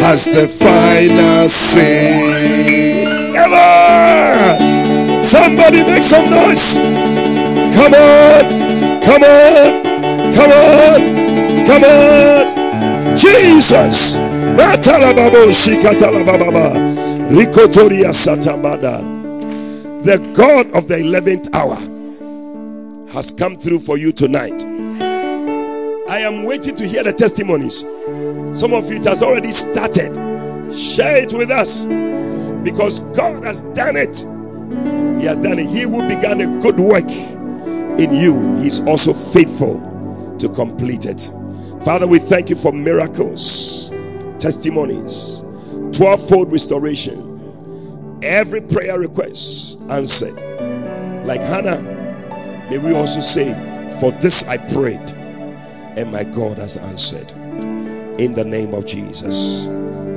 has 0.00 0.24
the 0.24 0.48
final 0.48 1.50
say. 1.50 3.04
Come 3.34 3.52
on! 3.52 5.22
Somebody 5.22 5.84
make 5.84 6.02
some 6.02 6.30
noise. 6.30 6.78
Come 7.76 7.92
on! 7.92 9.02
Come 9.04 9.22
on. 9.22 10.32
Come 10.32 10.50
on. 10.50 11.66
Come 11.66 11.84
on. 11.84 13.16
Jesus. 13.18 14.16
The 20.04 20.18
God 20.34 20.66
of 20.76 20.88
the 20.88 20.96
11th 20.96 21.54
hour 21.54 21.76
has 23.12 23.30
come 23.30 23.56
through 23.56 23.80
for 23.80 23.98
you 23.98 24.12
tonight. 24.12 24.62
I 26.10 26.18
am 26.18 26.44
waiting 26.44 26.74
to 26.76 26.86
hear 26.86 27.02
the 27.02 27.12
testimonies. 27.12 27.80
Some 28.58 28.72
of 28.72 28.84
it 28.92 29.04
has 29.04 29.22
already 29.22 29.52
started. 29.52 30.12
Share 30.72 31.22
it 31.22 31.32
with 31.32 31.50
us 31.50 31.86
because 32.64 33.16
God 33.16 33.44
has 33.44 33.62
done 33.74 33.96
it. 33.96 34.18
He 35.20 35.26
has 35.26 35.38
done 35.38 35.58
it. 35.58 35.66
He 35.66 35.82
who 35.82 36.06
began 36.08 36.40
a 36.40 36.60
good 36.60 36.78
work 36.80 37.08
in 38.00 38.12
you, 38.12 38.56
He's 38.56 38.86
also 38.86 39.12
faithful 39.12 40.36
to 40.38 40.48
complete 40.48 41.06
it. 41.06 41.30
Father, 41.84 42.06
we 42.08 42.18
thank 42.18 42.50
you 42.50 42.56
for 42.56 42.72
miracles, 42.72 43.90
testimonies, 44.38 45.43
12 45.94 46.28
fold 46.28 46.52
restoration, 46.52 48.20
every 48.22 48.60
prayer 48.60 48.98
request 48.98 49.80
answered. 49.90 50.34
Like 51.24 51.40
Hannah, 51.40 51.80
may 52.68 52.78
we 52.78 52.94
also 52.94 53.20
say, 53.20 53.52
For 54.00 54.10
this 54.10 54.48
I 54.48 54.56
prayed, 54.74 55.12
and 55.96 56.10
my 56.10 56.24
God 56.24 56.58
has 56.58 56.76
answered. 56.76 57.30
In 58.20 58.34
the 58.34 58.44
name 58.44 58.74
of 58.74 58.86
Jesus. 58.86 59.68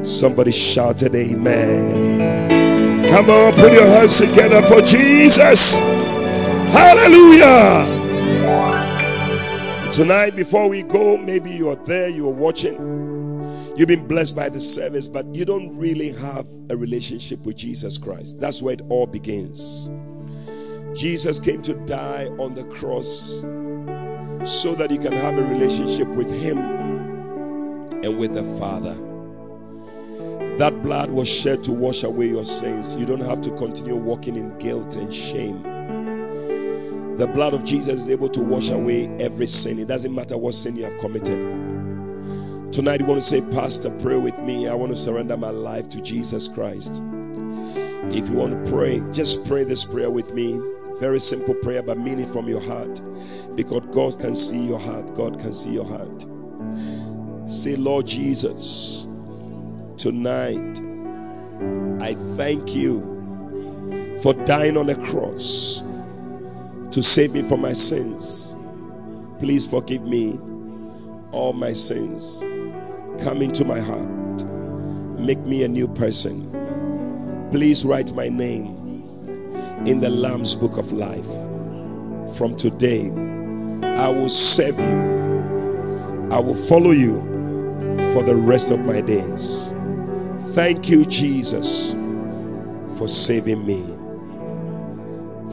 Somebody 0.04 0.52
shouted, 0.52 1.14
Amen. 1.16 3.04
Come 3.10 3.30
on, 3.30 3.54
put 3.54 3.72
your 3.72 3.86
hands 3.86 4.20
together 4.20 4.62
for 4.64 4.82
Jesus. 4.82 5.78
Hallelujah. 6.74 7.86
Tonight, 9.92 10.36
before 10.36 10.70
we 10.70 10.84
go, 10.84 11.18
maybe 11.18 11.52
you're 11.52 11.76
there, 11.76 12.10
you're 12.10 12.34
watching. 12.34 12.97
You've 13.78 13.88
been 13.88 14.08
blessed 14.08 14.36
by 14.36 14.50
the 14.50 14.60
service, 14.60 15.08
but 15.08 15.24
you 15.28 15.46
don't 15.46 15.78
really 15.78 16.12
have 16.14 16.48
a 16.72 16.76
relationship 16.76 17.46
with 17.46 17.58
Jesus 17.58 17.96
Christ. 17.96 18.42
That's 18.42 18.60
where 18.60 18.74
it 18.74 18.82
all 18.90 19.06
begins. 19.06 19.88
Jesus 21.00 21.40
came 21.40 21.62
to 21.62 21.76
die 21.86 22.26
on 22.40 22.56
the 22.56 22.64
cross 22.74 23.44
so 24.44 24.74
that 24.74 24.90
you 24.90 24.98
can 24.98 25.14
have 25.14 25.38
a 25.38 25.44
relationship 25.44 26.08
with 26.08 26.28
Him 26.42 26.58
and 26.58 28.18
with 28.18 28.34
the 28.34 28.44
Father. 28.58 28.96
That 30.58 30.74
blood 30.82 31.12
was 31.12 31.32
shed 31.32 31.64
to 31.66 31.72
wash 31.72 32.02
away 32.02 32.30
your 32.30 32.46
sins. 32.46 32.96
You 32.96 33.06
don't 33.06 33.22
have 33.22 33.44
to 33.44 33.56
continue 33.58 33.96
walking 33.96 34.38
in 34.38 34.58
guilt 34.58 34.96
and 34.96 35.14
shame. 35.14 35.62
The 37.18 37.28
blood 37.28 37.54
of 37.54 37.64
Jesus 37.64 38.02
is 38.02 38.10
able 38.10 38.30
to 38.30 38.42
wash 38.42 38.72
away 38.72 39.06
every 39.20 39.46
sin. 39.46 39.78
It 39.78 39.88
doesn't 39.88 40.16
matter 40.16 40.36
what 40.36 40.56
sin 40.56 40.78
you 40.78 40.86
have 40.86 41.00
committed. 41.00 41.87
Tonight, 42.78 43.00
you 43.00 43.08
want 43.08 43.20
to 43.20 43.26
say, 43.26 43.42
Pastor, 43.56 43.90
pray 44.04 44.20
with 44.20 44.40
me. 44.44 44.68
I 44.68 44.76
want 44.76 44.92
to 44.92 44.96
surrender 44.96 45.36
my 45.36 45.50
life 45.50 45.90
to 45.90 46.00
Jesus 46.00 46.48
Christ. 46.48 47.02
If 48.14 48.30
you 48.30 48.36
want 48.36 48.54
to 48.54 48.72
pray, 48.72 49.02
just 49.12 49.48
pray 49.48 49.64
this 49.64 49.84
prayer 49.84 50.12
with 50.12 50.36
me. 50.36 50.62
Very 51.00 51.20
simple 51.20 51.56
prayer, 51.64 51.82
but 51.82 51.98
mean 51.98 52.20
it 52.20 52.30
from 52.30 52.48
your 52.48 52.62
heart. 52.62 53.02
Because 53.56 53.84
God 53.88 54.22
can 54.22 54.36
see 54.36 54.68
your 54.68 54.78
heart. 54.78 55.16
God 55.16 55.40
can 55.40 55.54
see 55.54 55.74
your 55.74 55.86
heart. 55.86 56.22
Say, 57.50 57.78
Lord 57.78 58.06
Jesus, 58.06 59.08
tonight 59.98 60.80
I 62.00 62.14
thank 62.38 62.76
you 62.76 64.20
for 64.22 64.36
dying 64.46 64.78
on 64.78 64.86
the 64.86 65.04
cross 65.04 65.82
to 66.92 67.02
save 67.02 67.34
me 67.34 67.42
from 67.42 67.60
my 67.60 67.74
sins. 67.74 68.56
Please 69.40 69.66
forgive 69.66 70.04
me 70.04 70.40
all 71.32 71.54
my 71.54 71.74
sins. 71.74 72.46
Come 73.24 73.42
into 73.42 73.66
my 73.66 73.80
heart. 73.80 74.44
Make 75.20 75.40
me 75.40 75.64
a 75.64 75.68
new 75.68 75.88
person. 75.88 76.52
Please 77.52 77.84
write 77.84 78.14
my 78.14 78.30
name 78.30 79.04
in 79.86 80.00
the 80.00 80.10
Lamb's 80.10 80.54
book 80.56 80.78
of 80.78 80.92
life. 80.92 81.26
From 82.38 82.56
today, 82.56 83.10
I 83.84 84.10
will 84.10 84.30
serve 84.30 84.78
you. 84.78 86.28
I 86.32 86.40
will 86.40 86.56
follow 86.56 86.92
you 86.92 87.22
for 88.14 88.24
the 88.24 88.36
rest 88.36 88.72
of 88.72 88.80
my 88.86 89.02
days. 89.02 89.74
Thank 90.54 90.90
you, 90.90 91.06
Jesus, 91.06 91.94
for 92.98 93.08
saving 93.08 93.66
me. 93.66 93.82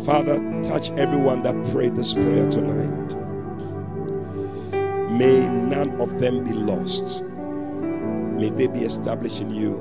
Father, 0.04 0.38
touch 0.62 0.90
everyone 0.92 1.42
that 1.42 1.54
prayed 1.72 1.96
this 1.96 2.12
prayer 2.14 2.48
tonight. 2.50 3.14
May 5.18 5.48
none 5.48 6.00
of 6.00 6.20
them 6.20 6.44
be 6.44 6.52
lost. 6.52 7.33
May 8.44 8.50
they 8.50 8.66
be 8.66 8.80
established 8.80 9.40
in 9.40 9.54
you. 9.54 9.80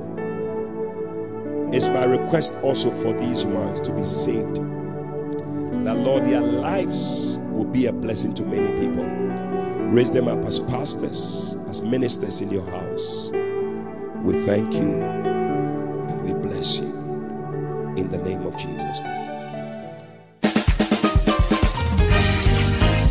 It's 1.70 1.86
my 1.88 2.06
request 2.06 2.64
also 2.64 2.88
for 2.88 3.12
these 3.12 3.44
ones 3.44 3.78
to 3.82 3.92
be 3.92 4.02
saved. 4.02 4.56
That, 5.84 5.96
Lord, 5.98 6.24
their 6.24 6.40
lives 6.40 7.38
will 7.50 7.66
be 7.66 7.88
a 7.88 7.92
blessing 7.92 8.34
to 8.36 8.42
many 8.46 8.70
people. 8.80 9.04
Raise 9.92 10.12
them 10.12 10.28
up 10.28 10.42
as 10.46 10.60
pastors, 10.60 11.58
as 11.68 11.82
ministers 11.82 12.40
in 12.40 12.50
your 12.50 12.64
house. 12.70 13.30
We 14.22 14.32
thank 14.46 14.72
you 14.72 15.02
and 15.02 16.22
we 16.22 16.32
bless 16.32 16.80
you 16.80 16.88
in 17.98 18.08
the 18.08 18.22
name 18.24 18.46
of 18.46 18.56
Jesus 18.56 19.00
Christ. 19.00 19.60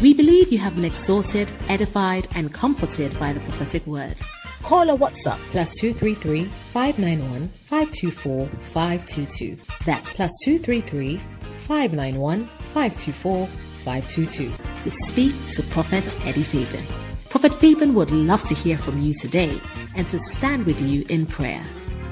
We 0.01 0.15
believe 0.15 0.51
you 0.51 0.57
have 0.57 0.73
been 0.73 0.85
exhorted, 0.85 1.53
edified, 1.69 2.27
and 2.33 2.51
comforted 2.51 3.19
by 3.19 3.33
the 3.33 3.39
prophetic 3.41 3.85
word. 3.85 4.19
Call 4.63 4.91
or 4.91 4.97
WhatsApp 4.97 5.39
plus 5.51 5.77
233 5.79 6.45
591 6.45 7.49
524 7.65 8.47
522. 8.47 9.57
That's 9.85 10.13
plus 10.13 10.31
233 10.45 11.17
591 11.17 12.45
524 12.45 13.47
522 13.47 14.51
to 14.81 14.91
speak 14.91 15.35
to 15.51 15.63
Prophet 15.63 16.17
Eddie 16.25 16.43
Fabian. 16.43 16.85
Prophet 17.29 17.53
Fabian 17.53 17.93
would 17.93 18.11
love 18.11 18.43
to 18.45 18.53
hear 18.53 18.77
from 18.77 19.01
you 19.01 19.13
today 19.13 19.59
and 19.95 20.09
to 20.09 20.17
stand 20.17 20.65
with 20.65 20.79
you 20.81 21.05
in 21.09 21.25
prayer. 21.25 21.63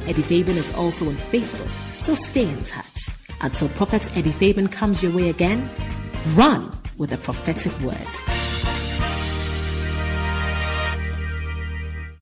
Eddie 0.07 0.21
Fabian 0.21 0.57
is 0.57 0.73
also 0.75 1.07
on 1.07 1.15
Facebook, 1.15 1.69
so 2.01 2.15
stay 2.15 2.49
in 2.49 2.63
touch. 2.63 3.09
Until 3.39 3.69
Prophet 3.69 4.17
Eddie 4.17 4.31
Fabian 4.31 4.67
comes 4.67 5.01
your 5.01 5.13
way 5.15 5.29
again, 5.29 5.69
run 6.35 6.69
with 6.97 7.13
a 7.13 7.17
prophetic 7.17 7.79
word. 7.79 8.40